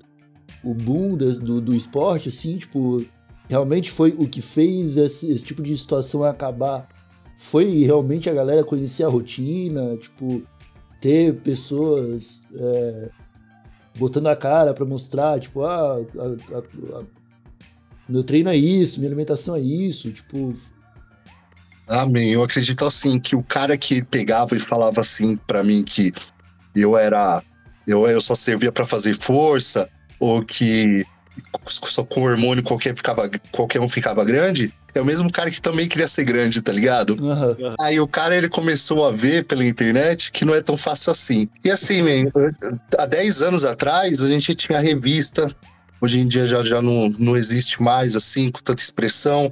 o 0.63 0.73
boom 0.73 1.17
das- 1.17 1.39
do, 1.39 1.59
do 1.59 1.75
esporte, 1.75 2.29
assim, 2.29 2.57
tipo, 2.57 3.05
realmente 3.49 3.91
foi 3.91 4.11
o 4.17 4.27
que 4.27 4.41
fez 4.41 4.95
esse, 4.95 5.29
esse 5.31 5.43
tipo 5.43 5.61
de 5.61 5.77
situação 5.77 6.23
acabar. 6.23 6.87
Foi 7.37 7.83
realmente 7.83 8.29
a 8.29 8.33
galera 8.33 8.63
conhecer 8.63 9.03
a 9.03 9.09
rotina, 9.09 9.97
tipo, 9.97 10.41
ter 11.01 11.35
pessoas 11.41 12.43
é, 12.55 13.09
botando 13.99 14.27
a 14.27 14.35
cara 14.35 14.73
pra 14.73 14.85
mostrar, 14.85 15.39
tipo, 15.39 15.63
ah, 15.63 15.97
a- 15.97 16.55
a- 16.57 16.99
a- 16.99 17.03
meu 18.07 18.23
treino 18.23 18.49
é 18.49 18.55
isso, 18.55 18.99
minha 18.99 19.09
alimentação 19.09 19.55
é 19.55 19.59
isso, 19.59 20.09
tipo, 20.11 20.53
Amém. 21.87 22.31
Eu 22.31 22.43
acredito 22.43 22.85
assim 22.85 23.19
que 23.19 23.35
o 23.35 23.43
cara 23.43 23.77
que 23.77 24.03
pegava 24.03 24.55
e 24.55 24.59
falava 24.59 25.01
assim 25.01 25.37
pra 25.47 25.63
mim 25.63 25.83
que 25.83 26.13
eu 26.75 26.97
era 26.97 27.41
eu, 27.87 28.05
eu 28.07 28.19
só 28.19 28.35
servia 28.35 28.71
pra 28.71 28.85
fazer 28.85 29.15
força 29.15 29.89
ou 30.19 30.43
que 30.43 31.05
só 31.65 32.03
com 32.03 32.21
hormônio 32.21 32.63
qualquer 32.63 32.95
ficava 32.95 33.29
qualquer 33.51 33.79
um 33.79 33.87
ficava 33.87 34.25
grande, 34.25 34.73
é 34.93 35.01
o 35.01 35.05
mesmo 35.05 35.31
cara 35.31 35.51
que 35.51 35.61
também 35.61 35.87
queria 35.87 36.07
ser 36.07 36.23
grande, 36.23 36.61
tá 36.61 36.71
ligado? 36.71 37.17
aham. 37.23 37.55
Aí 37.79 37.99
o 37.99 38.07
cara 38.07 38.35
ele 38.35 38.49
começou 38.49 39.05
a 39.05 39.11
ver 39.11 39.45
pela 39.45 39.63
internet 39.63 40.31
que 40.31 40.43
não 40.43 40.55
é 40.55 40.61
tão 40.61 40.75
fácil 40.75 41.11
assim. 41.11 41.47
E 41.63 41.69
assim, 41.69 42.01
man, 42.01 42.31
há 42.97 43.05
10 43.05 43.41
anos 43.43 43.65
atrás 43.65 44.21
a 44.21 44.27
gente 44.27 44.55
tinha 44.55 44.79
revista, 44.79 45.53
hoje 46.01 46.19
em 46.19 46.27
dia 46.27 46.45
já, 46.45 46.63
já 46.63 46.81
não, 46.81 47.09
não 47.17 47.37
existe 47.37 47.81
mais 47.81 48.15
assim, 48.15 48.51
com 48.51 48.61
tanta 48.61 48.81
expressão. 48.81 49.51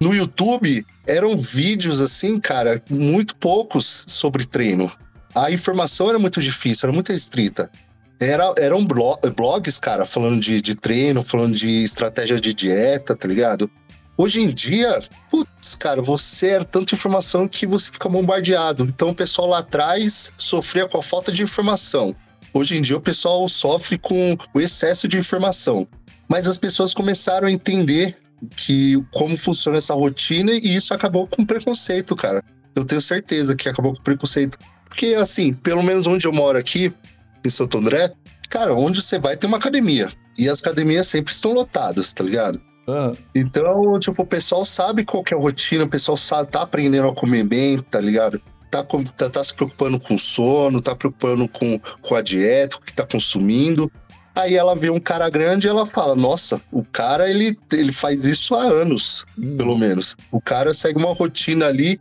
No 0.00 0.14
YouTube, 0.14 0.86
eram 1.06 1.36
vídeos 1.36 2.00
assim, 2.00 2.40
cara, 2.40 2.82
muito 2.88 3.36
poucos 3.36 4.04
sobre 4.08 4.46
treino. 4.46 4.90
A 5.36 5.50
informação 5.50 6.08
era 6.08 6.18
muito 6.18 6.40
difícil, 6.40 6.86
era 6.86 6.92
muito 6.94 7.12
restrita. 7.12 7.70
Era, 8.18 8.52
eram 8.58 8.84
blo- 8.84 9.18
blogs, 9.36 9.78
cara, 9.78 10.06
falando 10.06 10.40
de, 10.40 10.60
de 10.60 10.74
treino, 10.74 11.22
falando 11.22 11.54
de 11.54 11.84
estratégia 11.84 12.40
de 12.40 12.54
dieta, 12.54 13.14
tá 13.14 13.28
ligado? 13.28 13.70
Hoje 14.16 14.40
em 14.40 14.48
dia, 14.48 15.00
putz, 15.30 15.74
cara, 15.74 16.02
você 16.02 16.48
era 16.48 16.64
tanta 16.64 16.94
informação 16.94 17.48
que 17.48 17.66
você 17.66 17.90
fica 17.90 18.08
bombardeado. 18.08 18.84
Então 18.84 19.10
o 19.10 19.14
pessoal 19.14 19.48
lá 19.48 19.58
atrás 19.58 20.32
sofria 20.36 20.86
com 20.86 20.98
a 20.98 21.02
falta 21.02 21.32
de 21.32 21.42
informação. 21.42 22.14
Hoje 22.52 22.76
em 22.76 22.82
dia 22.82 22.96
o 22.96 23.00
pessoal 23.00 23.48
sofre 23.48 23.96
com 23.96 24.36
o 24.52 24.60
excesso 24.60 25.08
de 25.08 25.16
informação. 25.16 25.86
Mas 26.28 26.46
as 26.46 26.58
pessoas 26.58 26.92
começaram 26.92 27.48
a 27.48 27.52
entender 27.52 28.16
que 28.56 29.02
como 29.12 29.36
funciona 29.36 29.78
essa 29.78 29.94
rotina 29.94 30.52
e 30.52 30.74
isso 30.74 30.92
acabou 30.94 31.26
com 31.26 31.44
preconceito, 31.44 32.14
cara. 32.16 32.42
Eu 32.74 32.84
tenho 32.84 33.00
certeza 33.00 33.54
que 33.56 33.68
acabou 33.68 33.92
com 33.94 34.02
preconceito. 34.02 34.56
Porque, 34.88 35.14
assim, 35.14 35.52
pelo 35.52 35.82
menos 35.82 36.06
onde 36.06 36.26
eu 36.26 36.32
moro 36.32 36.58
aqui, 36.58 36.92
em 37.44 37.50
Santo 37.50 37.78
André, 37.78 38.10
cara, 38.48 38.74
onde 38.74 39.00
você 39.02 39.18
vai 39.18 39.36
tem 39.36 39.48
uma 39.48 39.58
academia. 39.58 40.08
E 40.38 40.48
as 40.48 40.60
academias 40.60 41.06
sempre 41.06 41.32
estão 41.32 41.52
lotadas, 41.52 42.12
tá 42.12 42.24
ligado? 42.24 42.60
Ah, 42.88 43.12
Então, 43.34 43.98
tipo, 43.98 44.22
o 44.22 44.26
pessoal 44.26 44.64
sabe 44.64 45.04
qual 45.04 45.22
que 45.22 45.32
é 45.34 45.36
a 45.36 45.40
rotina, 45.40 45.84
o 45.84 45.88
pessoal 45.88 46.16
sabe, 46.16 46.50
tá 46.50 46.62
aprendendo 46.62 47.08
a 47.08 47.14
comer 47.14 47.44
bem, 47.44 47.78
tá 47.78 48.00
ligado? 48.00 48.40
Tá, 48.70 48.82
com- 48.82 49.02
tá, 49.04 49.28
tá 49.28 49.42
se 49.44 49.52
preocupando 49.54 49.98
com 49.98 50.14
o 50.14 50.18
sono, 50.18 50.80
tá 50.80 50.94
preocupando 50.94 51.46
com, 51.48 51.78
com 52.00 52.14
a 52.14 52.22
dieta, 52.22 52.76
o 52.76 52.80
que 52.80 52.92
tá 52.92 53.04
consumindo. 53.06 53.90
Aí 54.42 54.54
ela 54.54 54.74
vê 54.74 54.90
um 54.90 55.00
cara 55.00 55.28
grande 55.28 55.66
e 55.66 55.70
ela 55.70 55.84
fala: 55.86 56.14
Nossa, 56.16 56.60
o 56.72 56.84
cara 56.84 57.28
ele, 57.30 57.58
ele 57.72 57.92
faz 57.92 58.24
isso 58.26 58.54
há 58.54 58.62
anos, 58.62 59.24
pelo 59.56 59.76
menos. 59.78 60.16
O 60.30 60.40
cara 60.40 60.72
segue 60.74 60.98
uma 60.98 61.12
rotina 61.14 61.66
ali, 61.66 62.00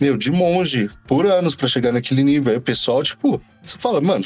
meu, 0.00 0.16
de 0.16 0.30
monge, 0.30 0.88
por 1.06 1.26
anos 1.26 1.54
pra 1.56 1.68
chegar 1.68 1.92
naquele 1.92 2.22
nível. 2.24 2.52
Aí 2.52 2.58
o 2.58 2.62
pessoal, 2.62 3.02
tipo, 3.02 3.40
você 3.62 3.76
fala, 3.78 4.00
mano, 4.00 4.24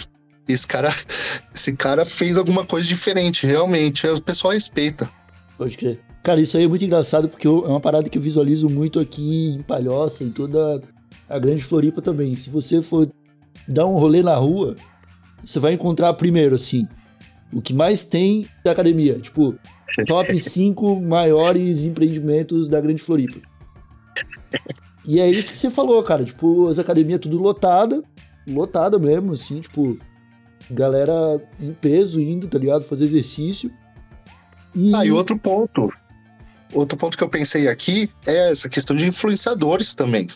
esse 0.48 0.66
cara, 0.66 0.88
esse 1.54 1.72
cara 1.74 2.04
fez 2.04 2.36
alguma 2.38 2.64
coisa 2.64 2.86
diferente, 2.86 3.46
realmente. 3.46 4.06
O 4.06 4.20
pessoal 4.22 4.52
respeita. 4.52 5.08
Pode 5.56 5.76
crer. 5.76 6.00
Cara, 6.22 6.40
isso 6.40 6.56
aí 6.56 6.64
é 6.64 6.68
muito 6.68 6.84
engraçado 6.84 7.28
porque 7.28 7.46
eu- 7.46 7.64
é 7.64 7.68
uma 7.68 7.80
parada 7.80 8.08
que 8.08 8.18
eu 8.18 8.22
visualizo 8.22 8.68
muito 8.68 9.00
aqui 9.00 9.48
em 9.58 9.62
Palhoça, 9.62 10.22
em 10.22 10.30
toda 10.30 10.82
a 11.28 11.38
grande 11.38 11.62
Floripa 11.62 12.02
também. 12.02 12.34
Se 12.34 12.50
você 12.50 12.82
for 12.82 13.08
dar 13.66 13.86
um 13.86 13.94
rolê 13.94 14.22
na 14.22 14.34
rua, 14.34 14.74
você 15.42 15.58
vai 15.58 15.72
encontrar 15.72 16.12
primeiro, 16.14 16.54
assim, 16.56 16.86
o 17.52 17.60
que 17.60 17.74
mais 17.74 18.04
tem 18.04 18.46
da 18.64 18.72
academia. 18.72 19.18
Tipo, 19.18 19.56
top 20.06 20.38
5 20.38 21.00
maiores 21.00 21.84
empreendimentos 21.84 22.68
da 22.68 22.80
grande 22.80 23.02
Floripa. 23.02 23.40
E 25.04 25.18
é 25.18 25.28
isso 25.28 25.52
que 25.52 25.58
você 25.58 25.70
falou, 25.70 26.02
cara. 26.02 26.24
Tipo, 26.24 26.68
as 26.68 26.78
academias 26.78 27.20
tudo 27.20 27.38
lotada, 27.38 28.02
lotada 28.46 28.98
mesmo, 28.98 29.32
assim, 29.32 29.60
tipo, 29.60 29.98
galera 30.70 31.40
em 31.58 31.72
peso 31.72 32.20
indo, 32.20 32.46
tá 32.46 32.58
ligado? 32.58 32.84
Fazer 32.84 33.04
exercício. 33.04 33.70
E... 34.74 34.94
Ah, 34.94 35.04
e 35.04 35.10
outro 35.10 35.38
ponto. 35.38 35.88
Outro 36.72 36.96
ponto 36.96 37.18
que 37.18 37.24
eu 37.24 37.28
pensei 37.28 37.66
aqui 37.66 38.08
é 38.26 38.50
essa 38.50 38.68
questão 38.68 38.94
de 38.94 39.06
influenciadores 39.06 39.94
também. 39.94 40.28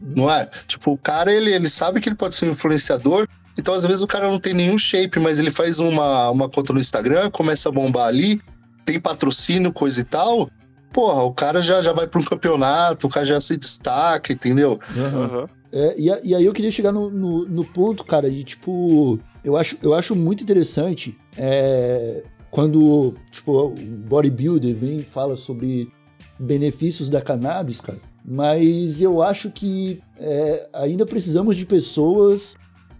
Não 0.00 0.30
é? 0.30 0.48
Tipo, 0.66 0.92
o 0.92 0.98
cara, 0.98 1.32
ele, 1.32 1.52
ele 1.52 1.68
sabe 1.68 2.00
que 2.00 2.08
ele 2.08 2.16
pode 2.16 2.34
ser 2.34 2.46
um 2.46 2.52
influenciador, 2.52 3.28
então 3.58 3.74
às 3.74 3.84
vezes 3.84 4.02
o 4.02 4.06
cara 4.06 4.28
não 4.28 4.38
tem 4.38 4.54
nenhum 4.54 4.78
shape, 4.78 5.18
mas 5.18 5.38
ele 5.38 5.50
faz 5.50 5.80
uma, 5.80 6.30
uma 6.30 6.48
conta 6.48 6.72
no 6.72 6.80
Instagram, 6.80 7.30
começa 7.30 7.68
a 7.68 7.72
bombar 7.72 8.06
ali, 8.06 8.40
tem 8.84 9.00
patrocínio, 9.00 9.72
coisa 9.72 10.00
e 10.00 10.04
tal. 10.04 10.48
Porra, 10.92 11.22
o 11.22 11.32
cara 11.34 11.60
já, 11.60 11.82
já 11.82 11.92
vai 11.92 12.06
para 12.06 12.20
um 12.20 12.24
campeonato, 12.24 13.06
o 13.06 13.10
cara 13.10 13.26
já 13.26 13.40
se 13.40 13.56
destaca, 13.56 14.32
entendeu? 14.32 14.78
Aham. 14.96 15.48
É, 15.70 15.94
e, 15.98 16.06
e 16.06 16.34
aí 16.34 16.44
eu 16.44 16.52
queria 16.52 16.70
chegar 16.70 16.92
no, 16.92 17.10
no, 17.10 17.44
no 17.46 17.64
ponto, 17.64 18.04
cara, 18.04 18.30
de 18.30 18.42
tipo. 18.42 19.20
Eu 19.44 19.56
acho, 19.56 19.76
eu 19.82 19.94
acho 19.94 20.16
muito 20.16 20.42
interessante 20.42 21.16
é, 21.36 22.22
quando 22.50 23.14
tipo, 23.30 23.52
o 23.52 23.74
bodybuilder 23.74 24.74
vem 24.74 24.96
e 24.96 25.02
fala 25.02 25.36
sobre 25.36 25.88
benefícios 26.38 27.08
da 27.08 27.20
cannabis, 27.20 27.80
cara. 27.80 27.98
Mas 28.24 29.00
eu 29.00 29.22
acho 29.22 29.50
que 29.50 30.02
é, 30.18 30.68
ainda 30.72 31.06
precisamos 31.06 31.56
de 31.56 31.64
pessoas 31.64 32.56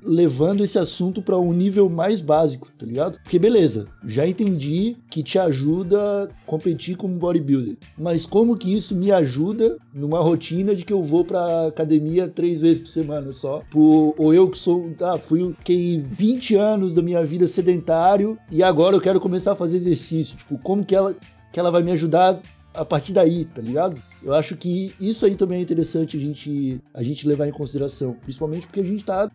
levando 0.08 0.64
esse 0.64 0.78
assunto 0.78 1.20
para 1.20 1.38
um 1.38 1.52
nível 1.52 1.88
mais 1.90 2.22
básico, 2.22 2.68
tá 2.78 2.86
ligado? 2.86 3.18
Porque 3.22 3.38
beleza, 3.38 3.86
já 4.04 4.26
entendi 4.26 4.96
que 5.10 5.22
te 5.22 5.38
ajuda 5.38 6.24
a 6.24 6.28
competir 6.46 6.96
como 6.96 7.14
bodybuilder, 7.14 7.76
mas 7.96 8.24
como 8.24 8.56
que 8.56 8.74
isso 8.74 8.96
me 8.96 9.12
ajuda 9.12 9.76
numa 9.92 10.20
rotina 10.20 10.74
de 10.74 10.84
que 10.84 10.92
eu 10.92 11.02
vou 11.02 11.24
pra 11.24 11.66
academia 11.66 12.26
três 12.26 12.62
vezes 12.62 12.80
por 12.80 12.88
semana 12.88 13.32
só? 13.32 13.62
Por, 13.70 14.14
ou 14.16 14.32
eu 14.32 14.48
que 14.48 14.58
sou, 14.58 14.90
ah, 15.02 15.18
fui 15.18 15.54
fiquei 15.58 16.00
20 16.00 16.54
anos 16.56 16.94
da 16.94 17.02
minha 17.02 17.24
vida 17.24 17.46
sedentário 17.46 18.38
e 18.50 18.62
agora 18.62 18.96
eu 18.96 19.00
quero 19.00 19.20
começar 19.20 19.52
a 19.52 19.56
fazer 19.56 19.76
exercício, 19.76 20.38
tipo, 20.38 20.56
como 20.58 20.84
que 20.84 20.94
ela 20.94 21.14
que 21.52 21.58
ela 21.58 21.70
vai 21.70 21.82
me 21.82 21.92
ajudar 21.92 22.40
a 22.74 22.84
partir 22.84 23.12
daí, 23.12 23.44
tá 23.44 23.60
ligado? 23.60 24.00
Eu 24.22 24.34
acho 24.34 24.56
que 24.56 24.92
isso 25.00 25.26
aí 25.26 25.34
também 25.34 25.58
é 25.58 25.62
interessante 25.62 26.16
a 26.16 26.20
gente, 26.20 26.80
a 26.92 27.02
gente 27.02 27.26
levar 27.26 27.48
em 27.48 27.52
consideração, 27.52 28.14
principalmente 28.22 28.66
porque 28.66 28.80
a 28.80 28.84
gente 28.84 29.04
tá 29.04 29.30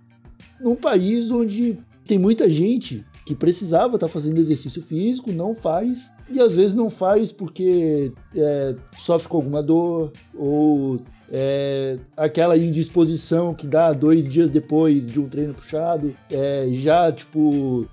num 0.60 0.76
país 0.76 1.32
onde 1.32 1.78
tem 2.06 2.18
muita 2.18 2.50
gente 2.50 3.06
que 3.26 3.34
precisava 3.34 3.96
estar 3.96 4.08
fazendo 4.08 4.40
exercício 4.40 4.82
físico, 4.82 5.32
não 5.32 5.56
faz, 5.56 6.14
e 6.30 6.42
às 6.42 6.56
vezes 6.56 6.76
não 6.76 6.90
faz 6.90 7.32
porque 7.32 8.12
é, 8.36 8.76
sofre 8.98 9.30
com 9.30 9.38
alguma 9.38 9.64
dor, 9.64 10.12
ou 10.36 11.00
é, 11.32 11.98
aquela 12.18 12.58
indisposição 12.58 13.54
que 13.54 13.66
dá 13.66 13.94
dois 13.94 14.30
dias 14.30 14.50
depois 14.50 15.08
de 15.08 15.20
um 15.20 15.30
treino 15.30 15.54
puxado, 15.54 16.14
é, 16.30 16.68
já, 16.74 17.12
tipo, 17.12 17.88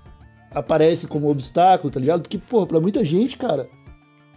aparece 0.53 1.07
como 1.07 1.29
obstáculo, 1.29 1.91
tá 1.91 1.99
ligado? 1.99 2.21
Porque, 2.21 2.37
pô, 2.37 2.67
pra 2.67 2.81
muita 2.81 3.03
gente, 3.03 3.37
cara, 3.37 3.69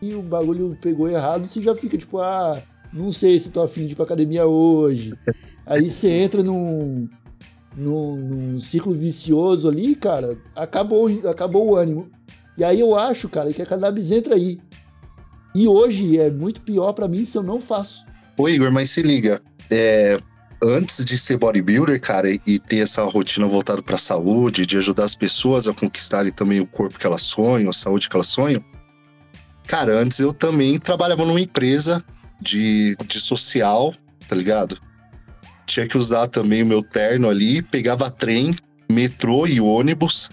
e 0.00 0.14
o 0.14 0.22
bagulho 0.22 0.78
pegou 0.80 1.08
errado, 1.08 1.46
você 1.46 1.60
já 1.60 1.74
fica 1.74 1.98
tipo, 1.98 2.18
ah, 2.18 2.62
não 2.92 3.10
sei 3.10 3.38
se 3.38 3.50
tô 3.50 3.62
afim 3.62 3.86
de 3.86 3.92
ir 3.92 3.94
pra 3.96 4.04
academia 4.04 4.46
hoje. 4.46 5.14
Aí 5.66 5.88
você 5.88 6.10
entra 6.10 6.42
num, 6.42 7.08
num, 7.76 8.16
num 8.16 8.58
ciclo 8.58 8.94
vicioso 8.94 9.68
ali, 9.68 9.94
cara, 9.94 10.38
acabou, 10.54 11.08
acabou 11.28 11.70
o 11.70 11.76
ânimo. 11.76 12.10
E 12.56 12.62
aí 12.62 12.80
eu 12.80 12.96
acho, 12.96 13.28
cara, 13.28 13.52
que 13.52 13.62
a 13.62 13.66
cannabis 13.66 14.10
entra 14.10 14.34
aí. 14.34 14.58
E 15.54 15.66
hoje 15.68 16.18
é 16.18 16.30
muito 16.30 16.60
pior 16.60 16.92
pra 16.92 17.08
mim 17.08 17.24
se 17.24 17.37
eu 17.37 17.42
não 17.42 17.60
faço. 17.60 18.04
Ô 18.37 18.48
Igor, 18.48 18.72
mas 18.72 18.90
se 18.90 19.02
liga, 19.02 19.40
é, 19.70 20.18
antes 20.62 21.04
de 21.04 21.16
ser 21.18 21.37
bodybuilder, 21.37 22.00
cara, 22.00 22.28
e 22.30 22.58
ter 22.58 22.78
essa 22.78 23.04
rotina 23.04 23.46
voltada 23.46 23.82
pra 23.82 23.98
saúde, 23.98 24.66
de 24.66 24.76
ajudar 24.76 25.04
as 25.04 25.14
pessoas 25.14 25.68
a 25.68 25.74
conquistarem 25.74 26.32
também 26.32 26.60
o 26.60 26.66
corpo 26.66 26.98
que 26.98 27.06
elas 27.06 27.22
sonham, 27.22 27.70
a 27.70 27.72
saúde 27.72 28.08
que 28.08 28.16
elas 28.16 28.28
sonham, 28.28 28.64
cara, 29.66 29.96
antes 29.98 30.18
eu 30.18 30.32
também 30.32 30.78
trabalhava 30.78 31.24
numa 31.24 31.40
empresa 31.40 32.02
de, 32.40 32.96
de 33.06 33.20
social, 33.20 33.94
tá 34.28 34.34
ligado? 34.34 34.78
Tinha 35.66 35.87
que 35.87 35.96
usar 35.96 36.29
também 36.29 36.62
o 36.62 36.66
meu 36.66 36.83
terno 36.83 37.29
ali, 37.29 37.62
pegava 37.62 38.11
trem, 38.11 38.55
metrô 38.90 39.46
e 39.46 39.61
ônibus, 39.61 40.31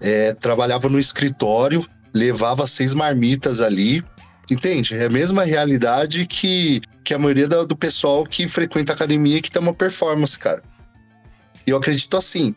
é, 0.00 0.34
trabalhava 0.34 0.88
no 0.88 0.98
escritório, 0.98 1.84
levava 2.14 2.66
seis 2.66 2.94
marmitas 2.94 3.60
ali, 3.60 4.02
entende? 4.50 4.94
É 4.94 5.06
a 5.06 5.10
mesma 5.10 5.44
realidade 5.44 6.26
que, 6.26 6.80
que 7.04 7.14
a 7.14 7.18
maioria 7.18 7.46
do, 7.46 7.66
do 7.66 7.76
pessoal 7.76 8.24
que 8.24 8.48
frequenta 8.48 8.92
a 8.92 8.94
academia 8.94 9.38
e 9.38 9.42
que 9.42 9.50
tem 9.50 9.60
uma 9.60 9.74
performance, 9.74 10.38
cara. 10.38 10.62
E 11.66 11.70
eu 11.70 11.76
acredito 11.76 12.16
assim, 12.16 12.54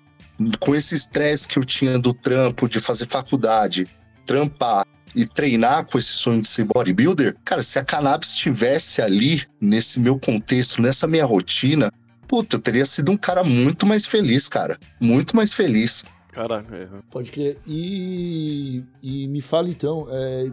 com 0.59 0.75
esse 0.75 0.95
estresse 0.95 1.47
que 1.47 1.57
eu 1.57 1.63
tinha 1.63 1.97
do 1.97 2.13
trampo, 2.13 2.67
de 2.67 2.79
fazer 2.79 3.07
faculdade, 3.07 3.87
trampar 4.25 4.83
e 5.17 5.25
treinar 5.25 5.83
com 5.87 5.97
esse 5.97 6.11
sonho 6.13 6.41
de 6.41 6.47
ser 6.47 6.65
bodybuilder, 6.65 7.35
cara, 7.43 7.63
se 7.63 7.79
a 7.79 7.83
cannabis 7.83 8.33
estivesse 8.33 9.01
ali, 9.01 9.41
nesse 9.59 9.99
meu 9.99 10.19
contexto, 10.19 10.79
nessa 10.79 11.07
minha 11.07 11.25
rotina, 11.25 11.91
puta, 12.27 12.55
eu 12.55 12.59
teria 12.59 12.85
sido 12.85 13.11
um 13.11 13.17
cara 13.17 13.43
muito 13.43 13.83
mais 13.83 14.05
feliz, 14.05 14.47
cara. 14.47 14.77
Muito 14.99 15.35
mais 15.35 15.53
feliz. 15.53 16.05
Caraca, 16.31 16.75
é. 16.75 16.87
Pode 17.09 17.31
crer. 17.31 17.57
E, 17.65 18.83
e 19.01 19.27
me 19.27 19.41
fala 19.41 19.69
então, 19.69 20.05
é, 20.07 20.51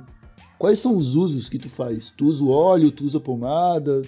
quais 0.57 0.81
são 0.81 0.97
os 0.97 1.15
usos 1.15 1.47
que 1.51 1.59
tu 1.59 1.69
faz? 1.69 2.09
Tu 2.09 2.25
usa 2.25 2.43
o 2.43 2.49
óleo, 2.49 2.91
tu 2.91 3.05
usa 3.05 3.21
pomada, 3.21 4.01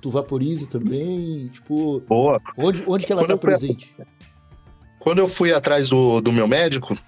tu 0.00 0.10
vaporiza 0.10 0.66
também? 0.66 1.46
Tipo, 1.52 2.00
Boa. 2.00 2.40
onde, 2.58 2.82
onde 2.84 3.06
que 3.06 3.12
ela 3.12 3.22
Quando 3.22 3.30
tá 3.30 3.38
presente? 3.38 3.94
Quando 4.98 5.20
eu 5.20 5.28
fui 5.28 5.52
atrás 5.52 5.88
do, 5.88 6.20
do 6.20 6.32
meu 6.32 6.48
médico, 6.48 6.98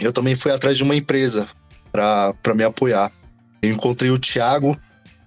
eu 0.00 0.12
também 0.12 0.34
fui 0.34 0.50
atrás 0.50 0.76
de 0.76 0.82
uma 0.82 0.96
empresa 0.96 1.46
para 2.42 2.54
me 2.54 2.64
apoiar. 2.64 3.10
Eu 3.62 3.72
encontrei 3.72 4.10
o 4.10 4.18
Thiago 4.18 4.76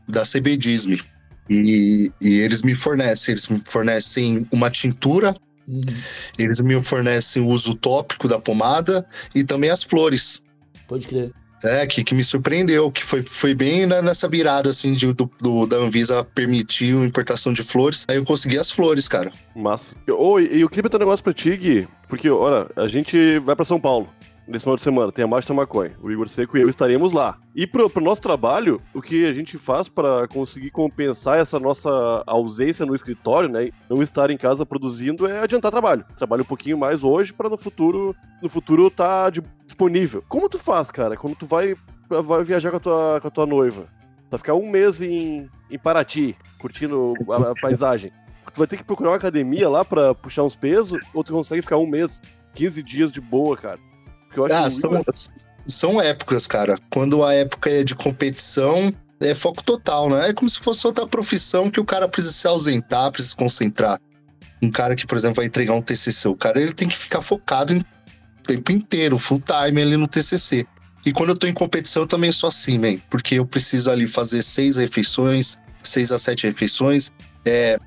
da 0.08 0.24
CBDisme. 0.24 1.02
E, 1.50 2.12
e 2.22 2.40
eles 2.42 2.62
me 2.62 2.76
fornecem, 2.76 3.32
eles 3.34 3.48
me 3.48 3.62
fornecem 3.66 4.48
uma 4.52 4.70
tintura, 4.70 5.34
Uhum. 5.68 5.82
eles 6.38 6.62
me 6.62 6.80
fornecem 6.82 7.42
o 7.44 7.48
uso 7.48 7.76
tópico 7.76 8.28
da 8.28 8.40
pomada 8.40 9.06
e 9.36 9.44
também 9.44 9.70
as 9.70 9.84
flores. 9.84 10.44
Pode 10.88 11.08
crer. 11.08 11.32
É, 11.64 11.86
que, 11.86 12.04
que 12.04 12.16
me 12.16 12.24
surpreendeu, 12.24 12.90
que 12.90 13.04
foi, 13.04 13.22
foi 13.22 13.54
bem 13.54 13.86
na- 13.86 14.02
nessa 14.02 14.28
virada, 14.30 14.70
assim, 14.70 14.94
de, 14.94 15.12
do, 15.14 15.30
do- 15.42 15.68
da 15.68 15.76
Anvisa 15.78 16.24
permitir 16.24 16.96
a 16.96 17.06
importação 17.06 17.52
de 17.52 17.62
flores. 17.62 18.06
Aí 18.10 18.16
eu 18.16 18.24
consegui 18.26 18.58
as 18.58 18.72
flores, 18.72 19.08
cara. 19.10 19.30
Massa. 19.56 19.94
Oi, 20.10 20.50
e 20.54 20.62
eu 20.62 20.70
queria 20.70 20.84
perguntar 20.84 20.98
um 20.98 21.06
negócio 21.06 21.24
pra 21.24 21.34
ti, 21.34 21.56
Gui, 21.58 21.88
porque, 22.08 22.30
olha, 22.30 22.68
a 22.78 22.88
gente 22.88 23.40
vai 23.40 23.56
pra 23.56 23.66
São 23.66 23.80
Paulo 23.80 24.08
nesse 24.50 24.64
final 24.64 24.76
de 24.76 24.82
semana, 24.82 25.12
tem 25.12 25.24
a 25.24 25.28
Marcha 25.28 25.48
da 25.50 25.54
Maconha. 25.54 25.96
O 26.02 26.10
Igor 26.12 26.28
Seco 26.28 26.58
e 26.58 26.62
eu 26.62 26.70
estaremos 26.70 27.14
lá. 27.14 27.38
E 27.56 27.68
pro, 27.68 27.90
pro 27.90 28.04
nosso 28.04 28.22
trabalho, 28.22 28.82
o 28.96 29.02
que 29.02 29.26
a 29.26 29.34
gente 29.34 29.58
faz 29.58 29.88
pra 29.88 30.28
conseguir 30.28 30.72
compensar 30.72 31.38
essa 31.38 31.60
nossa 31.60 32.24
ausência 32.26 32.86
no 32.86 32.96
escritório, 32.96 33.48
né, 33.50 33.70
não 33.90 34.02
estar 34.02 34.30
em 34.30 34.38
casa 34.38 34.66
produzindo, 34.66 35.28
é 35.28 35.40
adiantar 35.40 35.72
trabalho. 35.72 36.04
Trabalho 36.18 36.42
um 36.42 36.46
pouquinho 36.46 36.78
mais 36.78 37.04
hoje 37.04 37.34
pra 37.34 37.50
no 37.50 37.58
futuro, 37.58 38.16
no 38.42 38.50
futuro 38.50 38.90
tá 38.90 39.30
de- 39.30 39.44
disponível. 39.66 40.24
Como 40.28 40.50
tu 40.50 40.58
faz, 40.58 40.92
cara, 40.92 41.16
quando 41.16 41.36
tu 41.36 41.46
vai, 41.46 41.76
vai 42.10 42.44
viajar 42.44 42.72
com 42.72 42.78
a 42.78 42.80
tua, 42.82 43.20
com 43.22 43.28
a 43.28 43.32
tua 43.32 43.46
noiva? 43.46 43.86
Vai 44.32 44.38
ficar 44.38 44.54
um 44.56 44.70
mês 44.70 45.02
em, 45.02 45.50
em 45.72 45.78
Paraty, 45.80 46.36
curtindo 46.60 47.14
a, 47.30 47.52
a 47.52 47.54
paisagem. 47.56 48.12
Tu 48.54 48.58
vai 48.58 48.68
ter 48.68 48.78
que 48.78 48.84
procurar 48.84 49.12
uma 49.12 49.16
academia 49.16 49.70
lá 49.70 49.86
pra 49.86 50.14
puxar 50.16 50.44
uns 50.44 50.56
pesos, 50.56 51.00
ou 51.14 51.24
tu 51.24 51.32
consegue 51.34 51.62
ficar 51.62 51.78
um 51.78 51.88
mês, 51.88 52.20
15 52.56 52.82
dias 52.82 53.12
de 53.12 53.22
boa, 53.22 53.56
cara. 53.56 53.80
Eu 54.36 54.46
acho 54.46 54.54
Ah, 54.56 54.70
são, 54.70 55.04
são 55.68 56.02
épocas, 56.02 56.48
cara. 56.48 56.78
Quando 56.92 57.24
a 57.24 57.34
época 57.34 57.70
é 57.70 57.84
de 57.84 57.96
competição, 57.96 58.94
é 59.20 59.34
foco 59.34 59.64
total, 59.64 60.10
né? 60.10 60.30
É 60.30 60.34
como 60.34 60.50
se 60.50 60.60
fosse 60.60 60.86
outra 60.88 61.06
profissão 61.08 61.70
que 61.70 61.80
o 61.80 61.86
cara 61.86 62.08
precisa 62.08 62.34
se 62.34 62.48
ausentar, 62.48 63.12
precisa 63.12 63.32
se 63.32 63.38
concentrar. 63.38 64.00
Um 64.62 64.70
cara 64.70 64.96
que, 64.96 65.08
por 65.08 65.18
exemplo, 65.18 65.38
vai 65.38 65.46
entregar 65.46 65.74
um 65.74 65.82
TCC, 65.82 66.28
o 66.28 66.36
cara 66.36 66.62
ele 66.62 66.74
tem 66.74 66.88
que 66.88 66.96
ficar 66.96 67.22
focado 67.22 67.74
em- 67.74 67.80
o 67.80 68.44
tempo 68.44 68.72
inteiro, 68.72 69.18
full 69.18 69.40
time 69.40 69.82
ali 69.82 69.96
no 69.96 70.08
TCC. 70.08 70.66
E 71.06 71.14
quando 71.14 71.30
eu 71.30 71.38
tô 71.38 71.48
em 71.48 71.54
competição, 71.54 72.04
eu 72.04 72.08
também 72.08 72.32
sou 72.32 72.48
assim, 72.50 72.78
man, 72.78 72.98
porque 73.10 73.36
eu 73.36 73.46
preciso 73.46 73.90
ali 73.90 74.06
fazer 74.06 74.42
seis 74.44 74.76
refeições, 74.78 75.58
seis 75.82 76.12
a 76.12 76.18
sete 76.18 76.46
refeições. 76.46 77.12
É, 77.46 77.80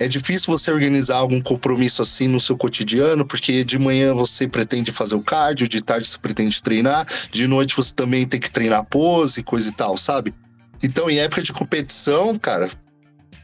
é 0.00 0.08
difícil 0.08 0.56
você 0.56 0.72
organizar 0.72 1.18
algum 1.18 1.42
compromisso 1.42 2.00
assim 2.00 2.26
no 2.26 2.40
seu 2.40 2.56
cotidiano, 2.56 3.22
porque 3.22 3.62
de 3.62 3.78
manhã 3.78 4.14
você 4.14 4.48
pretende 4.48 4.90
fazer 4.90 5.14
o 5.14 5.20
cardio, 5.20 5.68
de 5.68 5.82
tarde 5.82 6.08
você 6.08 6.18
pretende 6.18 6.62
treinar, 6.62 7.06
de 7.30 7.46
noite 7.46 7.76
você 7.76 7.94
também 7.94 8.26
tem 8.26 8.40
que 8.40 8.50
treinar 8.50 8.82
pose, 8.86 9.42
coisa 9.42 9.68
e 9.68 9.72
tal, 9.72 9.98
sabe? 9.98 10.34
Então, 10.82 11.10
em 11.10 11.18
época 11.18 11.42
de 11.42 11.52
competição, 11.52 12.34
cara, 12.34 12.66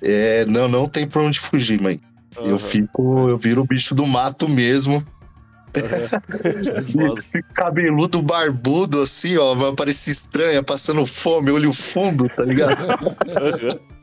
é, 0.03 0.47
não, 0.47 0.67
não 0.67 0.87
tem 0.87 1.07
pra 1.07 1.21
onde 1.21 1.39
fugir, 1.39 1.79
mãe. 1.79 2.01
Eu 2.39 2.47
Aham. 2.47 2.59
fico, 2.59 3.29
eu 3.29 3.37
viro 3.37 3.61
o 3.61 3.67
bicho 3.67 3.95
do 3.95 4.07
mato 4.07 4.49
mesmo. 4.49 5.05
Fico 7.31 7.53
cabeludo, 7.53 8.23
barbudo, 8.23 9.03
assim, 9.03 9.37
ó, 9.37 9.55
vai 9.55 9.75
parecer 9.75 10.11
estranha, 10.11 10.63
passando 10.63 11.05
fome, 11.05 11.51
olho 11.51 11.71
fundo, 11.71 12.31
tá 12.31 12.43
ligado? 12.43 12.77
Puro 12.97 13.15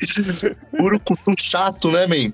cutu 1.04 1.32
chato, 1.38 1.90
né, 1.90 2.06
man? 2.06 2.32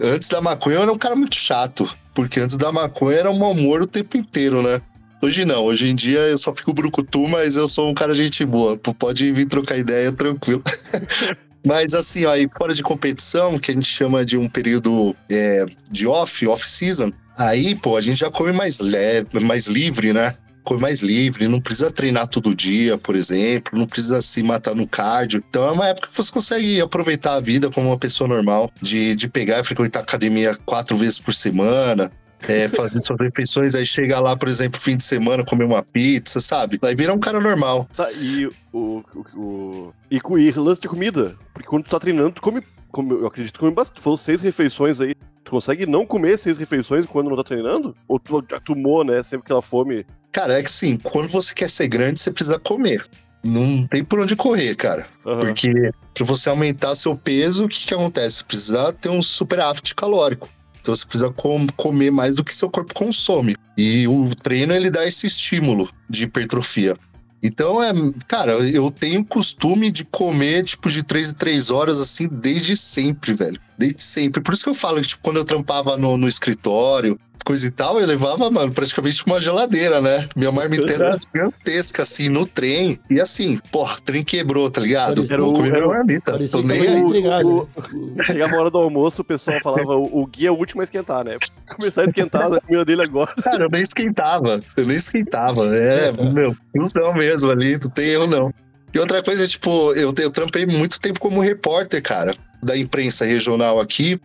Antes 0.00 0.28
da 0.28 0.40
maconha 0.40 0.76
eu 0.76 0.82
era 0.82 0.92
um 0.92 0.98
cara 0.98 1.16
muito 1.16 1.34
chato. 1.34 1.88
Porque 2.14 2.40
antes 2.40 2.56
da 2.56 2.72
maconha 2.72 3.18
era 3.18 3.30
um 3.30 3.38
mau 3.38 3.52
humor 3.52 3.82
o 3.82 3.86
tempo 3.86 4.16
inteiro, 4.16 4.62
né? 4.62 4.80
Hoje 5.22 5.44
não, 5.44 5.64
hoje 5.64 5.88
em 5.88 5.94
dia 5.94 6.18
eu 6.18 6.38
só 6.38 6.54
fico 6.54 6.72
brucutu, 6.72 7.28
mas 7.28 7.56
eu 7.56 7.68
sou 7.68 7.88
um 7.88 7.94
cara 7.94 8.14
gente 8.14 8.44
boa. 8.44 8.76
Pode 8.76 9.30
vir 9.30 9.46
trocar 9.46 9.76
ideia 9.76 10.10
tranquilo. 10.10 10.62
mas 11.64 11.94
assim, 11.94 12.26
aí 12.26 12.48
fora 12.56 12.74
de 12.74 12.82
competição, 12.82 13.58
que 13.58 13.70
a 13.70 13.74
gente 13.74 13.86
chama 13.86 14.24
de 14.24 14.36
um 14.36 14.48
período 14.48 15.14
é, 15.30 15.64
de 15.90 16.06
off, 16.06 16.46
off-season, 16.46 17.12
aí, 17.36 17.74
pô, 17.74 17.96
a 17.96 18.00
gente 18.00 18.18
já 18.18 18.30
come 18.30 18.52
mais 18.52 18.78
leve, 18.80 19.40
mais 19.40 19.66
livre, 19.66 20.12
né? 20.12 20.34
Come 20.68 20.82
mais 20.82 21.00
livre, 21.00 21.48
não 21.48 21.62
precisa 21.62 21.90
treinar 21.90 22.28
todo 22.28 22.54
dia, 22.54 22.98
por 22.98 23.16
exemplo, 23.16 23.78
não 23.78 23.86
precisa 23.86 24.20
se 24.20 24.42
matar 24.42 24.74
no 24.74 24.86
cardio. 24.86 25.42
Então 25.48 25.66
é 25.66 25.70
uma 25.72 25.86
época 25.86 26.08
que 26.08 26.14
você 26.14 26.30
consegue 26.30 26.78
aproveitar 26.78 27.36
a 27.36 27.40
vida 27.40 27.70
como 27.70 27.88
uma 27.88 27.96
pessoa 27.96 28.28
normal, 28.28 28.70
de, 28.78 29.16
de 29.16 29.28
pegar 29.28 29.60
e 29.60 29.64
frequentar 29.64 30.00
a 30.00 30.02
academia 30.02 30.54
quatro 30.66 30.94
vezes 30.94 31.18
por 31.18 31.32
semana, 31.32 32.12
é, 32.46 32.68
fazer 32.68 33.00
suas 33.00 33.18
refeições, 33.18 33.74
aí 33.74 33.86
chega 33.86 34.20
lá, 34.20 34.36
por 34.36 34.46
exemplo, 34.46 34.78
fim 34.78 34.94
de 34.94 35.04
semana, 35.04 35.42
comer 35.42 35.64
uma 35.64 35.82
pizza, 35.82 36.38
sabe? 36.38 36.78
Aí 36.82 36.94
vira 36.94 37.14
um 37.14 37.18
cara 37.18 37.40
normal. 37.40 37.88
Tá, 37.96 38.12
e 38.12 38.46
o. 38.46 38.52
o, 38.72 39.04
o 39.34 39.92
e, 40.10 40.20
co- 40.20 40.38
e 40.38 40.50
lance 40.52 40.82
de 40.82 40.88
comida. 40.88 41.34
Porque 41.54 41.66
quando 41.66 41.84
tu 41.84 41.90
tá 41.90 41.98
treinando, 41.98 42.32
tu 42.32 42.42
come. 42.42 42.62
Eu 42.96 43.26
acredito 43.26 43.58
que 43.58 43.70
bastante. 43.70 44.00
Falou 44.02 44.16
seis 44.16 44.40
refeições 44.40 45.00
aí. 45.00 45.14
Tu 45.44 45.50
consegue 45.50 45.86
não 45.86 46.04
comer 46.06 46.38
seis 46.38 46.58
refeições 46.58 47.06
quando 47.06 47.30
não 47.30 47.36
tá 47.36 47.44
treinando? 47.44 47.96
Ou 48.06 48.18
tu 48.18 48.44
já 48.50 48.60
tomou, 48.60 49.02
né? 49.04 49.22
Sempre 49.22 49.44
aquela 49.46 49.62
fome. 49.62 50.04
Cara, 50.30 50.58
é 50.58 50.62
que 50.62 50.70
sim, 50.70 50.98
quando 51.02 51.28
você 51.28 51.54
quer 51.54 51.70
ser 51.70 51.88
grande, 51.88 52.18
você 52.18 52.30
precisa 52.30 52.58
comer. 52.58 53.04
Não 53.44 53.82
tem 53.84 54.04
por 54.04 54.18
onde 54.20 54.36
correr, 54.36 54.74
cara. 54.74 55.06
Aham. 55.26 55.40
Porque 55.40 55.70
pra 56.12 56.24
você 56.24 56.50
aumentar 56.50 56.94
seu 56.94 57.16
peso, 57.16 57.64
o 57.64 57.68
que 57.68 57.86
que 57.86 57.94
acontece? 57.94 58.36
Você 58.38 58.44
precisa 58.44 58.92
ter 58.92 59.08
um 59.08 59.22
superávit 59.22 59.94
calórico. 59.94 60.48
Então 60.80 60.94
você 60.94 61.04
precisa 61.04 61.30
com- 61.30 61.66
comer 61.76 62.10
mais 62.10 62.34
do 62.34 62.44
que 62.44 62.54
seu 62.54 62.68
corpo 62.68 62.92
consome. 62.92 63.56
E 63.76 64.06
o 64.08 64.28
treino, 64.34 64.74
ele 64.74 64.90
dá 64.90 65.06
esse 65.06 65.26
estímulo 65.26 65.88
de 66.10 66.24
hipertrofia. 66.24 66.94
Então, 67.42 67.82
é, 67.82 67.92
cara, 68.26 68.52
eu 68.52 68.90
tenho 68.90 69.24
costume 69.24 69.90
de 69.90 70.04
comer, 70.04 70.64
tipo, 70.64 70.90
de 70.90 71.02
três 71.02 71.30
em 71.30 71.34
três 71.34 71.70
horas, 71.70 72.00
assim, 72.00 72.28
desde 72.28 72.76
sempre, 72.76 73.32
velho. 73.32 73.60
Desde 73.78 74.02
sempre. 74.02 74.42
Por 74.42 74.52
isso 74.52 74.64
que 74.64 74.70
eu 74.70 74.74
falo, 74.74 75.00
tipo, 75.00 75.22
quando 75.22 75.36
eu 75.36 75.44
trampava 75.44 75.96
no, 75.96 76.16
no 76.16 76.26
escritório, 76.26 77.16
coisa 77.44 77.66
e 77.66 77.70
tal, 77.70 77.98
eu 78.00 78.06
levava, 78.06 78.50
mano, 78.50 78.72
praticamente 78.72 79.24
uma 79.24 79.40
geladeira, 79.40 80.00
né? 80.02 80.28
Minha 80.36 80.50
marmita 80.50 80.92
era 80.92 81.16
gigantesca, 81.18 82.02
assim, 82.02 82.28
no 82.28 82.44
trem. 82.44 82.98
E 83.08 83.20
assim, 83.20 83.58
porra, 83.70 83.96
o 83.96 84.02
trem 84.02 84.22
quebrou, 84.24 84.68
tá 84.70 84.80
ligado? 84.80 85.14
Parecia- 85.14 85.38
Vou 85.38 85.52
comer 85.54 85.68
era 85.68 85.76
minha 85.78 85.88
o- 85.88 85.92
marmita. 85.94 86.36
Tô 86.50 86.60
nem 86.62 86.80
aí. 86.80 86.98
entregado, 87.00 87.48
o- 87.48 87.68
né? 88.16 88.24
Chegava 88.24 88.56
a 88.56 88.58
hora 88.58 88.70
do 88.70 88.78
almoço, 88.78 89.22
o 89.22 89.24
pessoal 89.24 89.58
falava: 89.62 89.94
o, 89.96 90.22
o 90.22 90.26
Gui 90.26 90.46
é 90.46 90.50
o 90.50 90.54
último 90.56 90.80
a 90.80 90.84
esquentar, 90.84 91.24
né? 91.24 91.38
Começar 91.78 92.02
a 92.02 92.04
esquentar 92.06 92.52
a 92.52 92.60
comida 92.60 92.84
dele 92.84 93.02
agora. 93.02 93.32
Cara, 93.40 93.64
eu 93.64 93.68
nem 93.70 93.80
esquentava. 93.82 94.60
Eu 94.76 94.86
nem 94.86 94.96
esquentava. 94.96 95.74
É, 95.76 96.10
meu, 96.32 96.54
usão 96.76 97.14
mesmo 97.14 97.50
ali, 97.50 97.78
não 97.82 97.90
tem 97.90 98.08
erro 98.08 98.26
não. 98.26 98.52
E 98.92 98.98
outra 98.98 99.22
coisa, 99.22 99.46
tipo, 99.46 99.92
eu, 99.94 100.12
eu 100.18 100.30
trampei 100.30 100.64
muito 100.66 101.00
tempo 101.00 101.20
como 101.20 101.40
repórter, 101.40 102.02
cara, 102.02 102.34
da 102.62 102.76
imprensa 102.76 103.24
regional 103.24 103.78
aqui, 103.80 104.18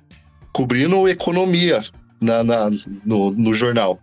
cobrindo 0.53 1.07
economia 1.07 1.81
na, 2.21 2.43
na- 2.43 2.69
no, 3.05 3.31
no 3.31 3.53
jornal. 3.53 3.99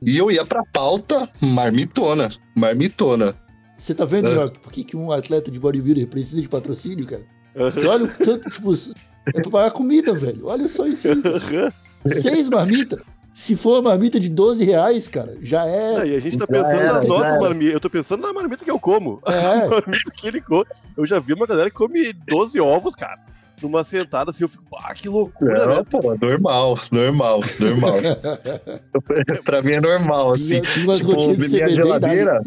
E 0.00 0.16
eu 0.16 0.30
ia 0.30 0.44
pra 0.44 0.62
pauta 0.72 1.28
marmitona, 1.40 2.28
marmitona. 2.54 3.34
Você 3.76 3.94
tá 3.94 4.04
vendo, 4.04 4.28
É. 4.28 4.34
Jock, 4.34 4.58
por 4.60 4.72
que, 4.72 4.82
que 4.84 4.96
um 4.96 5.12
atleta 5.12 5.50
de 5.50 5.58
bodybuilder 5.58 6.06
precisa 6.08 6.40
de 6.40 6.48
patrocínio, 6.48 7.06
cara? 7.06 7.22
Porque 7.54 7.86
olha 7.86 8.04
o 8.04 8.08
tanto, 8.08 8.48
tipo, 8.50 8.72
é 9.26 9.40
pra 9.40 9.50
pagar 9.50 9.70
comida, 9.72 10.14
velho. 10.14 10.46
Olha 10.46 10.66
só 10.68 10.86
isso 10.86 11.08
aí. 11.08 11.20
cara. 11.22 11.74
Seis 12.06 12.48
marmitas. 12.48 13.00
Se 13.40 13.54
for 13.54 13.74
uma 13.74 13.90
marmita 13.90 14.18
de 14.18 14.28
12 14.28 14.64
reais, 14.64 15.06
cara, 15.06 15.38
já 15.40 15.60
Não, 15.64 16.00
é. 16.02 16.08
e 16.08 16.16
a 16.16 16.18
gente 16.18 16.36
tá 16.36 16.44
Já 16.50 16.58
pensando 16.58 16.80
era, 16.80 16.92
nas 16.94 17.02
já 17.04 17.08
nossas 17.08 17.30
era. 17.36 17.40
marmitas. 17.40 17.72
Eu 17.74 17.78
tô 17.78 17.88
pensando 17.88 18.20
na 18.26 18.32
marmita 18.32 18.64
que 18.64 18.70
eu 18.70 18.80
como. 18.80 19.20
A 19.24 19.32
É, 19.32 19.68
marmita 19.68 20.10
que 20.16 20.26
ele 20.26 20.40
come. 20.40 20.64
Eu 20.96 21.06
já 21.06 21.20
vi 21.20 21.34
uma 21.34 21.46
galera 21.46 21.70
que 21.70 21.76
come 21.76 22.12
12 22.12 22.58
ovos, 22.60 22.96
cara. 22.96 23.16
Numa 23.62 23.82
sentada 23.84 24.30
assim, 24.30 24.44
eu 24.44 24.48
fico, 24.48 24.64
ah, 24.76 24.94
que 24.94 25.08
loucura, 25.08 25.66
Não, 25.66 25.76
né? 25.76 25.82
pô, 25.90 26.14
normal, 26.20 26.78
normal, 26.92 27.40
normal. 27.58 27.94
pra 29.44 29.62
mim 29.62 29.72
é 29.72 29.80
normal, 29.80 30.32
assim. 30.32 30.60
Tipo, 30.60 31.16
minha 31.36 31.36
CBD 31.36 31.70
e 31.70 31.74
geladeira. 31.74 32.42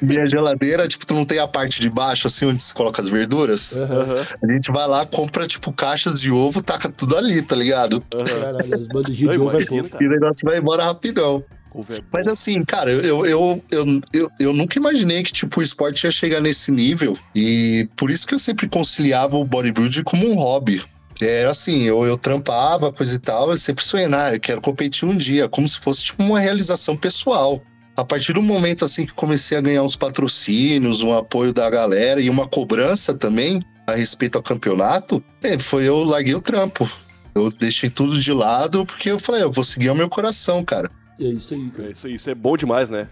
minha 0.00 0.26
geladeira, 0.26 0.86
tipo, 0.88 1.06
tu 1.06 1.14
não 1.14 1.24
tem 1.24 1.38
a 1.38 1.48
parte 1.48 1.80
de 1.80 1.88
baixo, 1.88 2.26
assim, 2.26 2.46
onde 2.46 2.62
se 2.62 2.74
coloca 2.74 3.00
as 3.00 3.08
verduras. 3.08 3.76
Aham, 3.76 4.22
A 4.42 4.52
gente 4.52 4.70
vai 4.70 4.86
lá, 4.86 5.06
compra, 5.06 5.46
tipo, 5.46 5.72
caixas 5.72 6.20
de 6.20 6.30
ovo, 6.30 6.62
taca 6.62 6.88
tudo 6.88 7.16
ali, 7.16 7.40
tá 7.42 7.56
ligado? 7.56 8.02
aham. 8.14 8.24
Caralho, 8.40 8.74
as 8.74 8.88
Eu 8.88 9.02
de 9.02 9.28
ovo 9.28 9.60
é 9.60 9.64
pouco. 9.64 10.02
E 10.02 10.06
o 10.06 10.10
negócio 10.10 10.40
vai 10.44 10.58
embora 10.58 10.84
rapidão. 10.84 11.42
É. 11.74 12.02
Mas 12.12 12.26
assim, 12.26 12.64
cara, 12.64 12.90
eu, 12.90 13.26
eu, 13.26 13.62
eu, 13.70 14.30
eu, 14.38 14.52
nunca 14.52 14.78
imaginei 14.78 15.22
que, 15.22 15.32
tipo, 15.32 15.60
o 15.60 15.62
esporte 15.62 16.04
ia 16.04 16.10
chegar 16.10 16.40
nesse 16.40 16.70
nível. 16.70 17.16
E 17.34 17.88
por 17.96 18.10
isso 18.10 18.26
que 18.26 18.34
eu 18.34 18.38
sempre 18.38 18.68
conciliava 18.68 19.36
o 19.36 19.44
bodybuilding 19.44 20.02
como 20.02 20.28
um 20.28 20.34
hobby. 20.34 20.82
Era 21.20 21.50
assim, 21.50 21.82
eu, 21.82 22.04
eu 22.04 22.16
trampava, 22.16 22.92
coisa 22.92 23.16
e 23.16 23.18
tal, 23.18 23.50
eu 23.50 23.58
sempre 23.58 23.84
sonhei, 23.84 24.06
ah, 24.12 24.34
eu 24.34 24.40
quero 24.40 24.60
competir 24.60 25.06
um 25.06 25.16
dia, 25.16 25.48
como 25.48 25.68
se 25.68 25.78
fosse, 25.80 26.04
tipo, 26.04 26.22
uma 26.22 26.38
realização 26.38 26.96
pessoal. 26.96 27.60
A 27.96 28.04
partir 28.04 28.32
do 28.32 28.40
momento, 28.40 28.84
assim, 28.84 29.04
que 29.04 29.12
comecei 29.12 29.58
a 29.58 29.60
ganhar 29.60 29.82
uns 29.82 29.96
patrocínios, 29.96 31.00
um 31.00 31.12
apoio 31.12 31.52
da 31.52 31.68
galera 31.68 32.20
e 32.20 32.30
uma 32.30 32.46
cobrança 32.46 33.12
também 33.12 33.60
a 33.88 33.94
respeito 33.94 34.36
ao 34.36 34.42
campeonato, 34.42 35.22
é, 35.42 35.58
foi 35.58 35.88
eu 35.88 36.04
larguei 36.04 36.34
o 36.34 36.40
trampo. 36.40 36.88
Eu 37.34 37.50
deixei 37.50 37.90
tudo 37.90 38.20
de 38.20 38.32
lado 38.32 38.84
porque 38.86 39.10
eu 39.10 39.18
falei, 39.18 39.42
eu 39.42 39.50
vou 39.50 39.64
seguir 39.64 39.90
o 39.90 39.94
meu 39.94 40.08
coração, 40.08 40.64
cara. 40.64 40.90
E 41.18 41.26
é 41.26 41.30
isso 41.30 41.54
aí, 41.54 41.70
cara. 41.70 41.88
É, 41.88 41.92
isso, 41.92 42.08
isso 42.08 42.30
é 42.30 42.34
bom 42.34 42.56
demais, 42.56 42.90
né? 42.90 43.08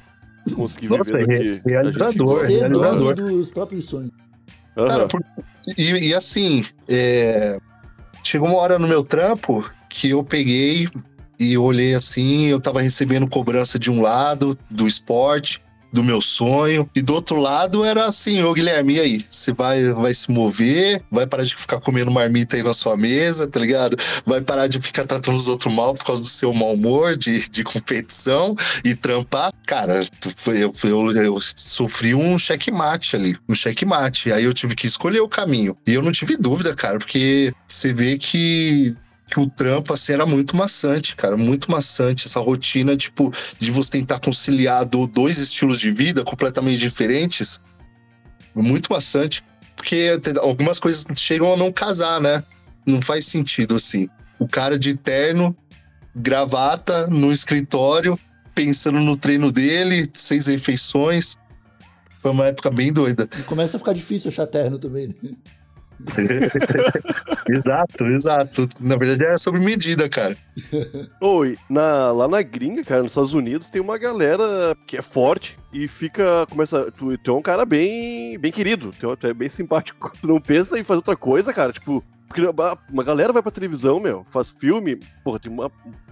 Conseguir 0.55 0.88
Nossa, 0.88 1.16
viver 1.16 1.62
é 1.66 1.69
realizador, 1.71 2.40
gente- 2.42 2.47
Ser 2.47 2.59
realizador. 2.61 3.14
dono 3.16 3.37
dos 3.38 3.51
próprios 3.51 3.87
sonhos. 3.87 4.12
Aham. 4.77 4.88
Cara, 4.88 5.07
por- 5.09 5.25
e, 5.77 6.09
e 6.11 6.14
assim, 6.14 6.64
é, 6.88 7.59
chegou 8.23 8.49
uma 8.49 8.59
hora 8.59 8.79
no 8.79 8.87
meu 8.87 9.03
trampo 9.03 9.69
que 9.88 10.11
eu 10.11 10.23
peguei 10.23 10.88
e 11.40 11.59
olhei 11.59 11.95
assim, 11.95 12.47
eu 12.47 12.61
tava 12.61 12.81
recebendo 12.81 13.27
cobrança 13.29 13.79
de 13.79 13.90
um 13.90 14.01
lado 14.01 14.57
do 14.71 14.87
esporte 14.87 15.61
do 15.92 16.03
meu 16.03 16.20
sonho. 16.20 16.88
E 16.94 17.01
do 17.01 17.14
outro 17.14 17.40
lado 17.40 17.85
era 17.85 18.05
assim, 18.05 18.42
ô 18.42 18.53
Guilherme, 18.53 18.94
e 18.94 19.01
aí? 19.01 19.27
Você 19.29 19.53
vai, 19.53 19.92
vai 19.92 20.12
se 20.12 20.31
mover? 20.31 21.03
Vai 21.11 21.27
parar 21.27 21.44
de 21.44 21.55
ficar 21.55 21.81
comendo 21.81 22.11
marmita 22.11 22.57
aí 22.57 22.62
na 22.62 22.75
sua 22.75 22.96
mesa, 22.96 23.46
tá 23.46 23.61
ligado? 23.61 23.96
Vai 24.25 24.40
parar 24.40 24.66
de 24.66 24.81
ficar 24.81 25.05
tratando 25.05 25.37
os 25.37 25.49
outros 25.49 25.72
mal 25.72 25.94
por 25.94 26.05
causa 26.05 26.22
do 26.22 26.29
seu 26.29 26.53
mau 26.53 26.72
humor 26.72 27.16
de, 27.16 27.49
de 27.49 27.64
competição 27.64 28.55
e 28.85 28.94
trampar? 28.94 29.51
Cara, 29.66 30.03
eu, 30.49 30.72
eu, 30.85 31.11
eu 31.12 31.38
sofri 31.40 32.14
um 32.14 32.38
checkmate 32.38 33.16
ali, 33.16 33.37
um 33.49 33.55
checkmate. 33.55 34.33
Aí 34.33 34.44
eu 34.44 34.53
tive 34.53 34.75
que 34.75 34.87
escolher 34.87 35.20
o 35.20 35.29
caminho. 35.29 35.77
E 35.87 35.94
eu 35.94 36.03
não 36.03 36.12
tive 36.12 36.37
dúvida, 36.37 36.75
cara, 36.75 36.99
porque 36.99 37.53
você 37.66 37.92
vê 37.92 38.18
que 38.18 38.94
que 39.27 39.41
o 39.41 39.51
trampo, 39.51 39.93
assim, 39.93 40.12
era 40.12 40.25
muito 40.25 40.57
maçante, 40.57 41.17
cara, 41.17 41.37
muito 41.37 41.71
maçante. 41.71 42.27
Essa 42.27 42.41
rotina, 42.41 42.97
tipo, 42.97 43.33
de 43.59 43.71
você 43.71 43.91
tentar 43.91 44.21
conciliar 44.21 44.85
dois 44.85 45.39
estilos 45.39 45.81
de 45.81 45.91
vida 45.91 46.25
completamente 46.25 46.79
diferentes, 46.79 47.61
muito 48.55 48.93
maçante. 48.93 49.43
Porque 49.75 50.21
algumas 50.41 50.79
coisas 50.79 51.05
chegam 51.17 51.53
a 51.53 51.57
não 51.57 51.71
casar, 51.73 52.21
né? 52.21 52.43
Não 52.87 53.03
faz 53.03 53.27
sentido, 53.27 53.75
assim. 53.75 54.09
O 54.39 54.49
cara 54.49 54.79
de 54.79 54.97
terno, 54.97 55.57
gravata, 56.15 57.07
no 57.09 57.33
escritório, 57.33 58.19
pensando 58.55 59.01
no 59.01 59.17
treino 59.17 59.51
dele, 59.53 60.09
seis 60.15 60.47
refeições. 60.47 61.37
Foi 62.21 62.31
uma 62.31 62.47
época 62.47 62.71
bem 62.71 62.93
doida. 62.93 63.29
E 63.39 63.43
começa 63.43 63.77
a 63.77 63.81
ficar 63.81 63.93
difícil 63.93 64.31
achar 64.31 64.47
terno 64.47 64.79
também, 64.79 65.09
né? 65.09 65.31
exato, 67.48 68.04
exato. 68.06 68.68
Na 68.80 68.96
verdade 68.96 69.24
é 69.24 69.38
sobre 69.38 69.61
medida, 69.61 70.09
cara. 70.09 70.37
Oi, 71.20 71.56
na, 71.68 72.12
lá 72.12 72.28
na 72.28 72.42
gringa, 72.42 72.85
cara, 72.85 73.02
nos 73.02 73.12
Estados 73.12 73.35
Unidos, 73.35 73.70
tem 73.70 73.80
uma 73.80 73.98
galera 73.98 74.76
que 74.87 74.96
é 74.96 75.02
forte 75.02 75.59
e 75.72 75.88
fica. 75.88 76.46
Começa. 76.50 76.90
Tu, 76.92 77.16
tu 77.18 77.30
é 77.30 77.35
um 77.35 77.42
cara 77.42 77.64
bem. 77.64 78.38
bem 78.38 78.52
querido, 78.52 78.90
tu 78.98 79.26
é 79.26 79.35
bem 79.35 79.48
simpático. 79.48 80.12
Tu 80.20 80.28
não 80.28 80.40
pensa 80.40 80.78
em 80.78 80.82
fazer 80.82 80.98
outra 80.98 81.16
coisa, 81.16 81.52
cara. 81.52 81.72
Tipo, 81.72 82.02
porque 82.26 82.42
uma 82.90 83.04
galera 83.04 83.32
vai 83.32 83.42
pra 83.42 83.52
televisão, 83.52 84.00
meu, 84.00 84.24
faz 84.24 84.50
filme. 84.50 84.98
Porra, 85.22 85.38
tem 85.38 85.52
uma 85.52 85.70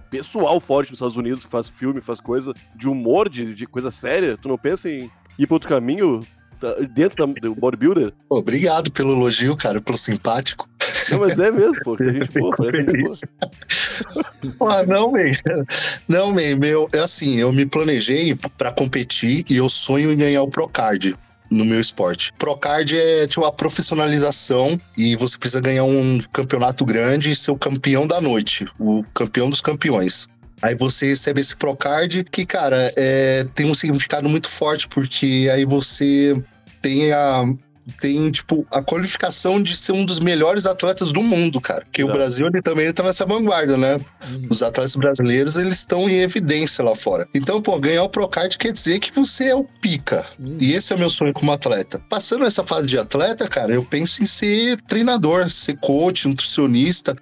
pessoal 0.09 0.59
forte 0.59 0.91
nos 0.91 0.97
Estados 0.97 1.17
Unidos 1.17 1.45
que 1.45 1.51
faz 1.51 1.69
filme, 1.69 1.99
faz 1.99 2.19
coisa 2.19 2.53
de 2.75 2.87
humor, 2.87 3.27
de, 3.29 3.53
de 3.53 3.67
coisa 3.67 3.91
séria. 3.91 4.37
Tu 4.37 4.47
não 4.47 4.57
pensa 4.57 4.89
em 4.89 5.11
ir 5.37 5.47
pra 5.47 5.55
outro 5.55 5.69
caminho? 5.69 6.19
Tá 6.59 6.73
dentro 6.93 7.27
do 7.27 7.55
bodybuilder. 7.55 8.13
Obrigado 8.29 8.91
pelo 8.91 9.13
elogio, 9.13 9.55
cara, 9.55 9.81
pelo 9.81 9.97
simpático. 9.97 10.69
Não, 11.11 11.19
mas 11.19 11.39
é 11.39 11.51
mesmo, 11.51 11.75
pô. 11.83 11.97
A 11.99 12.03
gente 12.03 12.31
boa, 12.39 12.55
parece 12.55 12.91
gente 12.91 13.27
boa. 14.57 14.79
Ah, 14.79 14.85
não, 14.85 15.11
man. 15.11 15.31
Não, 16.07 16.31
man, 16.31 16.55
meu, 16.59 16.87
é 16.93 16.99
assim, 16.99 17.37
eu 17.37 17.51
me 17.51 17.65
planejei 17.65 18.35
para 18.57 18.71
competir 18.71 19.45
e 19.49 19.57
eu 19.57 19.69
sonho 19.69 20.11
em 20.11 20.17
ganhar 20.17 20.41
o 20.41 20.49
Procard 20.49 21.15
no 21.49 21.65
meu 21.65 21.79
esporte. 21.79 22.31
Procard 22.37 22.97
é 22.97 23.27
tipo 23.27 23.45
a 23.45 23.51
profissionalização 23.51 24.79
e 24.97 25.15
você 25.15 25.37
precisa 25.37 25.61
ganhar 25.61 25.83
um 25.83 26.19
campeonato 26.31 26.85
grande 26.85 27.31
e 27.31 27.35
ser 27.35 27.51
o 27.51 27.57
campeão 27.57 28.07
da 28.07 28.19
noite, 28.19 28.65
o 28.79 29.03
campeão 29.13 29.49
dos 29.49 29.61
campeões. 29.61 30.27
Aí 30.61 30.75
você 30.75 31.07
recebe 31.07 31.41
esse 31.41 31.55
Procard, 31.55 32.23
que, 32.25 32.45
cara, 32.45 32.91
é, 32.97 33.45
tem 33.53 33.69
um 33.69 33.73
significado 33.73 34.27
muito 34.29 34.49
forte, 34.49 34.87
porque 34.87 35.49
aí 35.51 35.65
você 35.65 36.41
tem 36.81 37.11
a, 37.11 37.43
tem, 37.99 38.31
tipo, 38.31 38.65
a 38.71 38.81
qualificação 38.81 39.61
de 39.61 39.75
ser 39.75 39.91
um 39.91 40.03
dos 40.03 40.19
melhores 40.19 40.65
atletas 40.65 41.11
do 41.11 41.21
mundo, 41.21 41.61
cara. 41.61 41.81
Porque 41.81 42.03
o 42.03 42.11
Brasil, 42.11 42.47
ele 42.47 42.61
também 42.61 42.91
tá 42.91 43.03
nessa 43.03 43.25
vanguarda, 43.25 43.77
né? 43.77 43.99
Uhum. 44.29 44.47
Os 44.49 44.63
atletas 44.63 44.95
brasileiros, 44.95 45.57
eles 45.57 45.79
estão 45.79 46.09
em 46.09 46.19
evidência 46.19 46.83
lá 46.83 46.95
fora. 46.95 47.27
Então, 47.33 47.61
pô, 47.61 47.79
ganhar 47.79 48.03
o 48.03 48.09
Procard 48.09 48.57
quer 48.57 48.71
dizer 48.73 48.99
que 48.99 49.13
você 49.13 49.45
é 49.45 49.55
o 49.55 49.63
pica. 49.63 50.25
Uhum. 50.39 50.57
E 50.59 50.73
esse 50.73 50.93
é 50.93 50.95
o 50.95 50.99
meu 50.99 51.09
sonho 51.09 51.33
como 51.33 51.51
atleta. 51.51 52.01
Passando 52.09 52.45
essa 52.45 52.63
fase 52.63 52.87
de 52.87 52.97
atleta, 52.97 53.47
cara, 53.47 53.73
eu 53.73 53.83
penso 53.83 54.23
em 54.23 54.25
ser 54.25 54.81
treinador, 54.81 55.49
ser 55.49 55.77
coach, 55.77 56.27
nutricionista, 56.27 57.15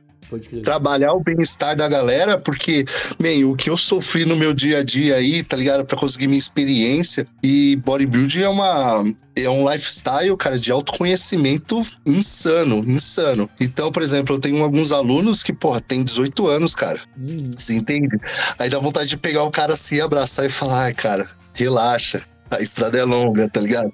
trabalhar 0.64 1.14
o 1.14 1.20
bem-estar 1.20 1.76
da 1.76 1.88
galera, 1.88 2.38
porque, 2.38 2.86
bem, 3.20 3.44
o 3.44 3.56
que 3.56 3.70
eu 3.70 3.78
sofri 3.78 4.26
no 4.26 4.36
meu 4.36 4.54
dia 4.54 4.80
a 4.80 4.84
dia 4.84 5.16
aí, 5.16 5.44
tá 5.44 5.56
ligado? 5.56 5.86
Pra 5.86 5.98
conseguir 5.98 6.28
minha 6.28 6.40
experiência. 6.40 7.28
E 7.44 7.76
bodybuilding 7.78 8.42
é 8.42 8.50
uma. 8.50 9.04
É 9.36 9.50
um 9.50 9.70
lifestyle, 9.70 10.38
cara, 10.38 10.60
de 10.60 10.72
autoconhecimento 10.72 11.82
insano, 12.06 12.78
insano. 12.86 13.50
Então, 13.60 13.92
por 13.92 14.04
exemplo, 14.04 14.36
eu 14.36 14.40
tenho 14.40 14.64
alguns 14.64 14.92
alunos 14.92 15.42
que, 15.42 15.52
porra, 15.52 15.82
tem 15.82 16.04
18 16.04 16.48
anos, 16.48 16.76
cara. 16.76 17.00
Hum. 17.18 17.36
Você 17.58 17.74
entende? 17.74 18.16
Aí 18.60 18.70
dá 18.70 18.78
vontade 18.78 19.10
de 19.10 19.18
pegar 19.18 19.44
o 19.44 19.52
cara 19.52 19.74
assim, 19.74 20.00
abraçar 20.00 20.46
e 20.46 20.50
falar, 20.50 20.84
ai, 20.84 20.94
cara, 20.94 21.28
relaxa. 21.54 22.22
A 22.52 22.62
estrada 22.62 23.00
é 23.00 23.04
longa, 23.04 23.50
tá 23.50 23.60
ligado? 23.60 23.92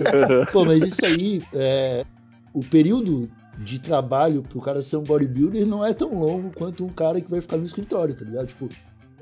Pô, 0.52 0.64
mas 0.66 0.82
isso 0.82 1.06
aí, 1.06 1.42
é, 1.54 2.04
o 2.52 2.60
período 2.60 3.30
de 3.62 3.78
trabalho 3.78 4.42
pro 4.42 4.60
cara 4.60 4.82
ser 4.82 4.96
um 4.96 5.02
bodybuilder 5.02 5.66
não 5.66 5.84
é 5.84 5.94
tão 5.94 6.18
longo 6.18 6.50
quanto 6.54 6.84
um 6.84 6.88
cara 6.88 7.20
que 7.20 7.30
vai 7.30 7.40
ficar 7.40 7.56
no 7.56 7.64
escritório, 7.64 8.14
tá 8.14 8.24
ligado? 8.24 8.46
Tipo. 8.46 8.68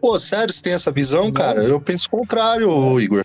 Pô, 0.01 0.19
sério, 0.19 0.53
você 0.53 0.63
tem 0.63 0.73
essa 0.73 0.91
visão, 0.91 1.27
não. 1.27 1.33
cara? 1.33 1.63
Eu 1.63 1.81
penso 1.81 2.07
o 2.07 2.19
contrário, 2.19 3.01
Igor. 3.01 3.25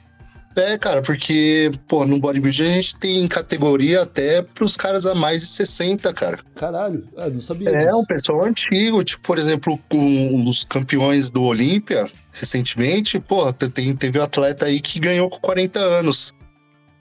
É, 0.57 0.77
cara, 0.77 1.01
porque, 1.01 1.69
pô, 1.85 2.05
no 2.05 2.17
bodybuilding 2.17 2.63
a 2.63 2.75
gente 2.75 2.95
tem 2.97 3.27
categoria 3.27 4.03
até 4.03 4.41
pros 4.41 4.77
caras 4.77 5.05
a 5.05 5.13
mais 5.13 5.41
de 5.41 5.47
60, 5.47 6.13
cara. 6.13 6.39
Caralho, 6.55 7.05
ah, 7.17 7.27
não 7.27 7.41
sabia. 7.41 7.69
É, 7.69 7.77
disso. 7.77 7.97
um 7.97 8.05
pessoal 8.05 8.45
antigo, 8.45 9.03
tipo, 9.03 9.21
por 9.21 9.37
exemplo, 9.37 9.77
um 9.91 10.41
dos 10.41 10.63
campeões 10.63 11.29
do 11.29 11.43
Olímpia, 11.43 12.07
recentemente, 12.31 13.19
pô, 13.19 13.51
tem, 13.51 13.93
teve 13.95 14.17
um 14.17 14.23
atleta 14.23 14.65
aí 14.65 14.79
que 14.79 14.97
ganhou 14.97 15.29
com 15.29 15.39
40 15.39 15.77
anos 15.77 16.33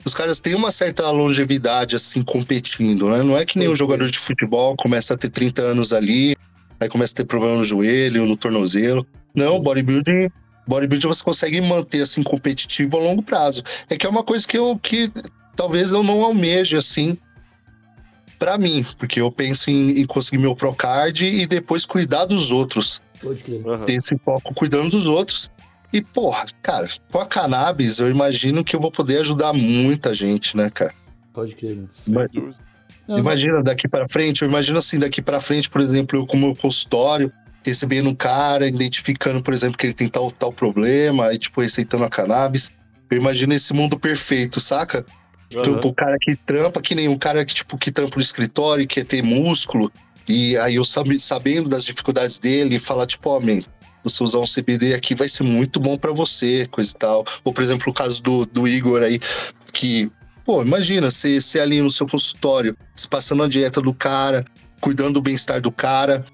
os 0.05 0.13
caras 0.13 0.39
têm 0.39 0.55
uma 0.55 0.71
certa 0.71 1.11
longevidade, 1.11 1.97
assim, 1.97 2.23
competindo, 2.23 3.09
né? 3.09 3.23
Não 3.23 3.37
é 3.37 3.45
que 3.45 3.59
nem 3.59 3.69
um 3.69 3.75
jogador 3.75 4.11
de 4.11 4.19
futebol 4.19 4.77
começa 4.77 5.15
a 5.15 5.17
ter 5.17 5.31
30 5.31 5.63
anos 5.63 5.93
ali, 5.93 6.37
aí 6.79 6.89
começa 6.89 7.15
a 7.15 7.17
ter 7.17 7.25
problema 7.25 7.57
no 7.57 7.65
joelho, 7.65 8.27
no 8.27 8.37
tornozelo. 8.37 9.07
Não, 9.35 9.59
bodybuilding, 9.61 10.31
bodybuilding 10.67 11.07
você 11.09 11.25
consegue 11.25 11.61
manter, 11.61 12.03
assim, 12.03 12.23
competitivo 12.23 12.99
a 12.99 13.01
longo 13.01 13.23
prazo. 13.23 13.63
É 13.89 13.97
que 13.97 14.07
é 14.07 14.09
uma 14.09 14.23
coisa 14.23 14.47
que 14.47 14.59
eu, 14.59 14.79
que 14.79 15.11
talvez 15.57 15.93
eu 15.93 16.03
não 16.03 16.23
almeje, 16.23 16.77
assim, 16.77 17.17
para 18.39 18.59
mim, 18.59 18.85
porque 18.99 19.21
eu 19.21 19.33
penso 19.33 19.71
em, 19.71 20.01
em, 20.01 20.05
conseguir 20.05 20.39
meu 20.39 20.55
Procard 20.55 21.25
e 21.25 21.47
depois 21.47 21.87
cuidar 21.87 22.27
dos 22.27 22.53
outros. 22.53 23.03
Uhum. 23.23 23.85
Ter 23.87 23.95
esse 23.97 24.19
foco 24.23 24.53
cuidando 24.53 24.91
dos 24.91 25.07
outros 25.07 25.51
e, 25.95 26.03
porra, 26.03 26.45
cara, 26.61 26.89
com 27.09 27.21
a 27.21 27.27
cannabis, 27.27 28.01
eu 28.01 28.11
imagino 28.11 28.65
que 28.65 28.75
eu 28.75 28.81
vou 28.81 28.91
poder 28.91 29.19
ajudar 29.21 29.53
muita 29.53 30.13
gente, 30.13 30.57
né, 30.57 30.69
cara? 30.69 30.93
Pode 31.33 31.55
crer? 31.55 31.85
Não, 33.07 33.17
Imagina 33.17 33.63
daqui 33.63 33.87
para 33.87 34.09
frente, 34.09 34.43
eu 34.43 34.49
imagino 34.49 34.79
assim, 34.79 34.99
daqui 34.99 35.23
para 35.23 35.39
frente, 35.39 35.71
por 35.71 35.81
exemplo, 35.81 36.19
eu 36.19 36.27
como 36.27 36.57
consultório, 36.57 37.33
recebendo 37.65 38.09
um 38.09 38.15
cara, 38.15 38.67
identificando, 38.67 39.41
por 39.41 39.55
exemplo, 39.55 39.79
que 39.79 39.87
ele 39.87 39.95
tem 39.95 40.09
tal, 40.09 40.29
tal 40.33 40.53
problema, 40.53 41.33
e 41.33 41.39
tipo, 41.39 41.61
receitando 41.61 42.03
a 42.03 42.09
cannabis. 42.09 42.73
Eu 43.09 43.17
imagino 43.17 43.55
esse 43.55 43.73
mundo 43.73 43.97
perfeito, 43.97 44.59
saca? 44.59 45.07
Uhum. 45.55 45.63
Tipo, 45.63 45.89
o 45.89 45.95
cara 45.95 46.17
que 46.21 46.35
trampa, 46.35 46.81
que 46.83 46.97
nem 46.97 47.07
um 47.07 47.17
cara 47.17 47.45
que, 47.45 47.55
tipo, 47.55 47.79
que 47.79 47.93
trampa 47.93 48.17
no 48.17 48.23
escritório, 48.23 48.85
quer 48.85 49.05
ter 49.05 49.23
músculo, 49.23 49.93
e 50.29 50.57
aí 50.57 50.75
eu 50.75 50.85
sabendo 50.85 51.69
das 51.69 51.85
dificuldades 51.85 52.41
dele, 52.41 52.81
falar, 52.81 53.07
tipo, 53.07 53.31
ó, 53.31 53.37
oh, 53.37 53.41
man, 53.41 53.63
você 54.05 54.23
usar 54.23 54.39
um 54.39 54.45
CBD 54.45 54.95
aqui 54.95 55.15
vai 55.15 55.29
ser 55.29 55.43
muito 55.43 55.81
bom 55.81 55.97
para 55.97 56.13
você, 56.13 56.67
coisa 56.71 56.91
e 56.91 56.95
tal. 56.95 57.25
Ou, 57.43 57.53
por 57.53 57.65
exemplo, 57.65 57.91
o 57.91 57.95
caso 57.95 58.23
do, 58.23 58.47
do 58.47 58.69
Igor 58.69 59.03
aí, 59.03 59.19
que, 59.73 60.11
pô, 60.45 60.63
imagina, 60.63 61.11
você, 61.11 61.41
você 61.41 61.59
ali 61.59 61.81
no 61.81 61.91
seu 61.91 62.07
consultório, 62.07 62.77
se 62.95 63.09
passando 63.09 63.43
a 63.43 63.49
dieta 63.49 63.81
do 63.81 63.95
cara, 63.95 64.45
cuidando 64.81 65.15
do 65.15 65.23
bem-estar 65.23 65.61
do 65.61 65.73
cara 65.73 66.25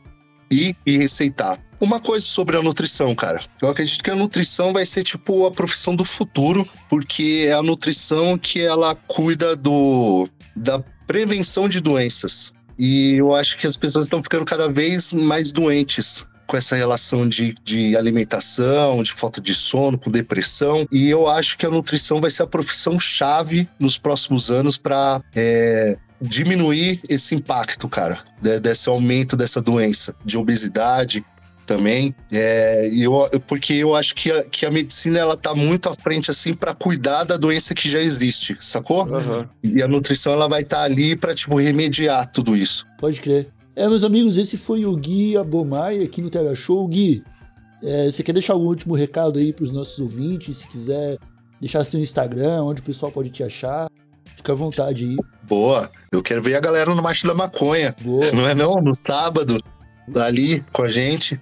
e, 0.50 0.74
e 0.84 0.96
receitar. 0.98 1.58
Uma 1.80 1.98
coisa 1.98 2.26
sobre 2.26 2.58
a 2.58 2.62
nutrição, 2.62 3.14
cara. 3.14 3.40
Eu 3.62 3.68
acredito 3.68 4.04
que 4.04 4.10
a 4.10 4.16
nutrição 4.16 4.72
vai 4.72 4.84
ser 4.84 5.02
tipo 5.02 5.46
a 5.46 5.50
profissão 5.50 5.94
do 5.94 6.04
futuro, 6.04 6.68
porque 6.90 7.46
é 7.48 7.52
a 7.52 7.62
nutrição 7.62 8.36
que 8.36 8.60
ela 8.60 8.94
cuida 8.94 9.56
do 9.56 10.28
da 10.54 10.78
prevenção 11.06 11.68
de 11.68 11.80
doenças. 11.80 12.52
E 12.78 13.14
eu 13.14 13.34
acho 13.34 13.56
que 13.56 13.66
as 13.66 13.76
pessoas 13.76 14.06
estão 14.06 14.22
ficando 14.22 14.44
cada 14.44 14.68
vez 14.68 15.12
mais 15.12 15.52
doentes 15.52 16.26
com 16.50 16.56
essa 16.56 16.74
relação 16.74 17.28
de, 17.28 17.54
de 17.62 17.96
alimentação, 17.96 19.04
de 19.04 19.12
falta 19.12 19.40
de 19.40 19.54
sono, 19.54 19.96
com 19.96 20.10
depressão. 20.10 20.84
E 20.90 21.08
eu 21.08 21.28
acho 21.28 21.56
que 21.56 21.64
a 21.64 21.70
nutrição 21.70 22.20
vai 22.20 22.28
ser 22.28 22.42
a 22.42 22.46
profissão 22.46 22.98
chave 22.98 23.68
nos 23.78 23.96
próximos 23.96 24.50
anos 24.50 24.76
para 24.76 25.22
é, 25.32 25.96
diminuir 26.20 27.00
esse 27.08 27.36
impacto, 27.36 27.88
cara, 27.88 28.18
desse 28.60 28.88
aumento 28.88 29.36
dessa 29.36 29.62
doença, 29.62 30.12
de 30.24 30.36
obesidade 30.36 31.24
também. 31.64 32.12
É, 32.32 32.90
eu, 32.92 33.12
porque 33.46 33.74
eu 33.74 33.94
acho 33.94 34.12
que 34.16 34.32
a, 34.32 34.42
que 34.42 34.66
a 34.66 34.72
medicina 34.72 35.20
ela 35.20 35.36
tá 35.36 35.54
muito 35.54 35.88
à 35.88 35.94
frente 35.94 36.32
assim 36.32 36.52
para 36.52 36.74
cuidar 36.74 37.22
da 37.22 37.36
doença 37.36 37.76
que 37.76 37.88
já 37.88 38.00
existe, 38.00 38.56
sacou? 38.58 39.06
Uhum. 39.06 39.46
E 39.62 39.80
a 39.80 39.86
nutrição 39.86 40.32
ela 40.32 40.48
vai 40.48 40.62
estar 40.62 40.78
tá 40.78 40.82
ali 40.82 41.14
para 41.14 41.32
tipo 41.32 41.56
remediar 41.60 42.28
tudo 42.32 42.56
isso. 42.56 42.84
Pode 42.98 43.20
crer. 43.20 43.52
É, 43.80 43.88
meus 43.88 44.04
amigos, 44.04 44.36
esse 44.36 44.58
foi 44.58 44.84
o 44.84 44.94
Gui 44.94 45.38
Abomai 45.38 46.02
aqui 46.02 46.20
no 46.20 46.28
Tega 46.28 46.54
Show. 46.54 46.86
Gui, 46.86 47.24
é, 47.82 48.10
você 48.10 48.22
quer 48.22 48.34
deixar 48.34 48.52
algum 48.52 48.66
último 48.66 48.94
recado 48.94 49.38
aí 49.38 49.54
para 49.54 49.64
os 49.64 49.70
nossos 49.70 49.98
ouvintes? 49.98 50.58
Se 50.58 50.68
quiser 50.68 51.16
deixar 51.58 51.82
seu 51.86 51.98
Instagram, 51.98 52.62
onde 52.62 52.82
o 52.82 52.84
pessoal 52.84 53.10
pode 53.10 53.30
te 53.30 53.42
achar. 53.42 53.90
Fica 54.36 54.52
à 54.52 54.54
vontade 54.54 55.06
aí. 55.06 55.16
Boa. 55.48 55.90
Eu 56.12 56.22
quero 56.22 56.42
ver 56.42 56.56
a 56.56 56.60
galera 56.60 56.94
no 56.94 57.02
Marcha 57.02 57.26
da 57.26 57.32
Maconha. 57.32 57.96
Boa. 58.02 58.30
Não 58.32 58.46
é 58.46 58.54
não? 58.54 58.74
No 58.82 58.92
sábado, 58.92 59.58
ali 60.14 60.62
com 60.74 60.82
a 60.82 60.88
gente. 60.88 61.40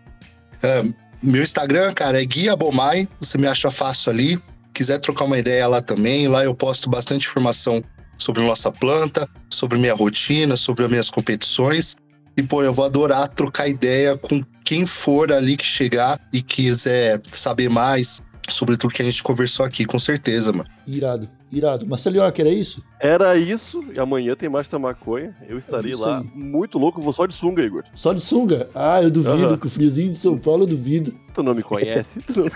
É, 0.63 0.85
meu 1.21 1.43
Instagram, 1.43 1.93
cara, 1.93 2.23
é 2.23 2.25
Guia 2.25 2.55
Bomai. 2.55 3.09
Você 3.21 3.37
me 3.37 3.49
acha 3.49 3.69
fácil 3.69 4.13
ali. 4.13 4.39
Quiser 4.73 5.01
trocar 5.01 5.25
uma 5.25 5.41
ideia 5.41 5.67
lá 5.67 5.83
também, 5.83 6.29
lá 6.29 6.45
eu 6.45 6.55
posto 6.55 6.89
bastante 6.89 7.27
informação 7.27 7.83
sobre 8.17 8.47
nossa 8.47 8.71
planta, 8.71 9.29
sobre 9.51 9.77
minha 9.77 9.95
rotina, 9.95 10.57
sobre 10.57 10.85
as 10.85 10.89
minhas 10.89 11.11
competições. 11.11 11.97
E, 12.39 12.43
pô, 12.43 12.63
eu 12.63 12.73
vou 12.73 12.85
adorar 12.85 13.27
trocar 13.29 13.67
ideia 13.67 14.17
com 14.17 14.41
quem 14.65 14.87
for 14.87 15.33
ali 15.33 15.57
que 15.57 15.67
chegar 15.67 16.21
e 16.33 16.41
quiser 16.41 17.21
saber 17.33 17.69
mais 17.69 18.21
sobre 18.49 18.77
tudo 18.77 18.95
que 18.95 19.03
a 19.03 19.05
gente 19.05 19.23
conversou 19.25 19.67
aqui, 19.67 19.85
com 19.85 19.99
certeza, 19.99 20.53
mano. 20.53 20.65
Irado, 20.87 21.29
irado. 21.51 21.85
Marcelinho, 21.85 22.31
que 22.33 22.41
era 22.41 22.49
isso? 22.51 22.83
Era 23.01 23.37
isso, 23.37 23.85
e 23.93 23.99
amanhã 23.99 24.35
tem 24.37 24.49
mais 24.49 24.69
da 24.69 24.79
maconha. 24.79 25.37
Eu 25.49 25.59
estarei 25.59 25.93
É 25.93 25.97
lá 25.97 26.21
aí. 26.21 26.27
muito 26.33 26.79
louco, 26.79 27.01
vou 27.01 27.13
só 27.13 27.27
de 27.27 27.35
sunga, 27.35 27.61
Igor. 27.63 27.83
Só 27.93 28.13
de 28.13 28.21
sunga? 28.23 28.71
Ah, 28.75 29.03
eu 29.03 29.11
duvido, 29.11 29.47
Aham. 29.49 29.59
com 29.59 29.67
o 29.67 29.71
friozinho 29.71 30.13
de 30.13 30.17
São 30.17 30.39
Paulo 30.39 30.63
eu 30.63 30.69
duvido. 30.69 31.13
Tu 31.39 31.43
não 31.45 31.55
me 31.55 31.63
conhece? 31.63 32.21
Tu 32.23 32.41
não... 32.41 32.51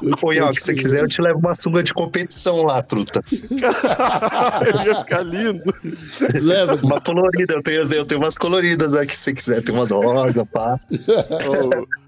Eu 0.00 0.16
eu 0.22 0.32
Ian, 0.32 0.48
te 0.50 0.62
se 0.62 0.72
quiser, 0.74 1.00
eu 1.02 1.08
te 1.08 1.20
levo 1.20 1.40
uma 1.40 1.56
sunga 1.56 1.82
de 1.82 1.92
competição 1.92 2.62
lá, 2.62 2.80
truta. 2.84 3.20
Ia 3.32 4.94
ficar 5.00 5.22
lindo. 5.24 5.74
Leva. 6.40 6.76
Uma 6.76 7.00
colorida, 7.00 7.54
eu 7.54 7.62
tenho, 7.62 7.82
eu 7.92 8.04
tenho 8.04 8.20
umas 8.20 8.38
coloridas 8.38 8.94
aqui, 8.94 9.10
se 9.16 9.24
você 9.24 9.32
quiser. 9.32 9.62
Tem 9.64 9.74
umas 9.74 9.90
rosa, 9.90 10.46
pá. 10.46 10.78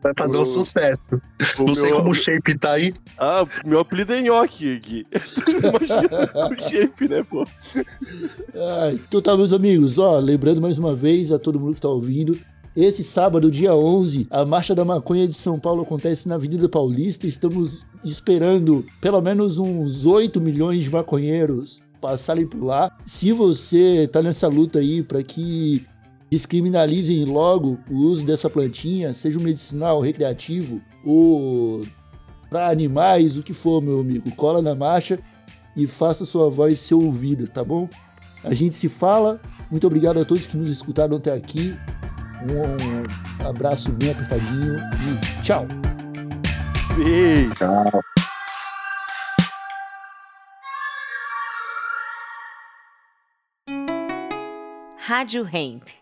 Vai 0.01 0.12
fazer 0.16 0.38
um 0.38 0.44
sucesso. 0.44 1.20
Não 1.59 1.74
sei 1.74 1.88
meu- 1.88 1.96
como 1.98 2.11
o 2.11 2.14
shape 2.14 2.57
tá 2.57 2.74
aí. 2.74 2.94
Ah, 3.18 3.44
meu 3.64 3.80
apelido 3.80 4.12
é 4.12 4.20
Nhoque, 4.22 4.78
Gui. 4.78 5.07
Imagina 5.59 6.30
o 6.48 6.62
shape, 6.62 7.09
né, 7.09 7.24
pô? 7.28 7.44
Ah, 8.55 8.92
então 8.92 9.20
tá, 9.20 9.36
meus 9.36 9.53
amigos, 9.53 9.98
ó, 9.98 10.20
lembrando 10.20 10.61
mais 10.61 10.78
uma 10.78 10.94
vez 10.94 11.32
a 11.32 11.40
todo 11.40 11.59
mundo 11.59 11.74
que 11.74 11.80
tá 11.80 11.88
ouvindo, 11.88 12.38
esse 12.76 13.02
sábado, 13.02 13.50
dia 13.50 13.74
11, 13.74 14.28
a 14.30 14.44
Marcha 14.44 14.74
da 14.74 14.84
Maconha 14.84 15.26
de 15.26 15.34
São 15.34 15.58
Paulo 15.58 15.82
acontece 15.82 16.28
na 16.28 16.36
Avenida 16.36 16.68
Paulista. 16.68 17.26
Estamos 17.26 17.84
esperando 18.04 18.84
pelo 19.00 19.20
menos 19.20 19.58
uns 19.58 20.06
8 20.06 20.40
milhões 20.40 20.84
de 20.84 20.90
maconheiros 20.90 21.82
passarem 22.00 22.46
por 22.46 22.62
lá. 22.62 22.96
Se 23.04 23.32
você 23.32 24.08
tá 24.10 24.22
nessa 24.22 24.46
luta 24.46 24.78
aí 24.78 25.02
para 25.02 25.22
que 25.22 25.84
descriminalizem 26.30 27.24
logo 27.24 27.78
o 27.90 27.96
uso 27.96 28.24
dessa 28.24 28.48
plantinha, 28.48 29.12
seja 29.12 29.38
um 29.38 29.42
medicinal, 29.42 30.00
recreativo 30.00 30.80
ou 31.04 31.80
para 32.48 32.68
animais, 32.68 33.36
o 33.36 33.42
que 33.42 33.52
for, 33.52 33.82
meu 33.82 34.00
amigo, 34.00 34.30
cola 34.36 34.62
na 34.62 34.74
marcha 34.76 35.18
e 35.76 35.88
faça 35.88 36.24
sua 36.24 36.48
voz 36.48 36.78
ser 36.78 36.94
ouvida, 36.94 37.48
tá 37.48 37.64
bom? 37.64 37.88
A 38.44 38.54
gente 38.54 38.76
se 38.76 38.88
fala. 38.88 39.40
Muito 39.70 39.86
obrigado 39.86 40.20
a 40.20 40.24
todos 40.24 40.46
que 40.46 40.56
nos 40.56 40.68
escutaram 40.68 41.16
até 41.16 41.32
aqui. 41.32 41.76
Um 42.43 43.49
abraço 43.49 43.93
bem 43.93 44.12
apertadinho 44.12 44.76
e 44.76 45.43
tchau. 45.43 45.66
Ei, 46.99 47.51
Rádio 54.97 55.47
Hemp. 55.53 55.99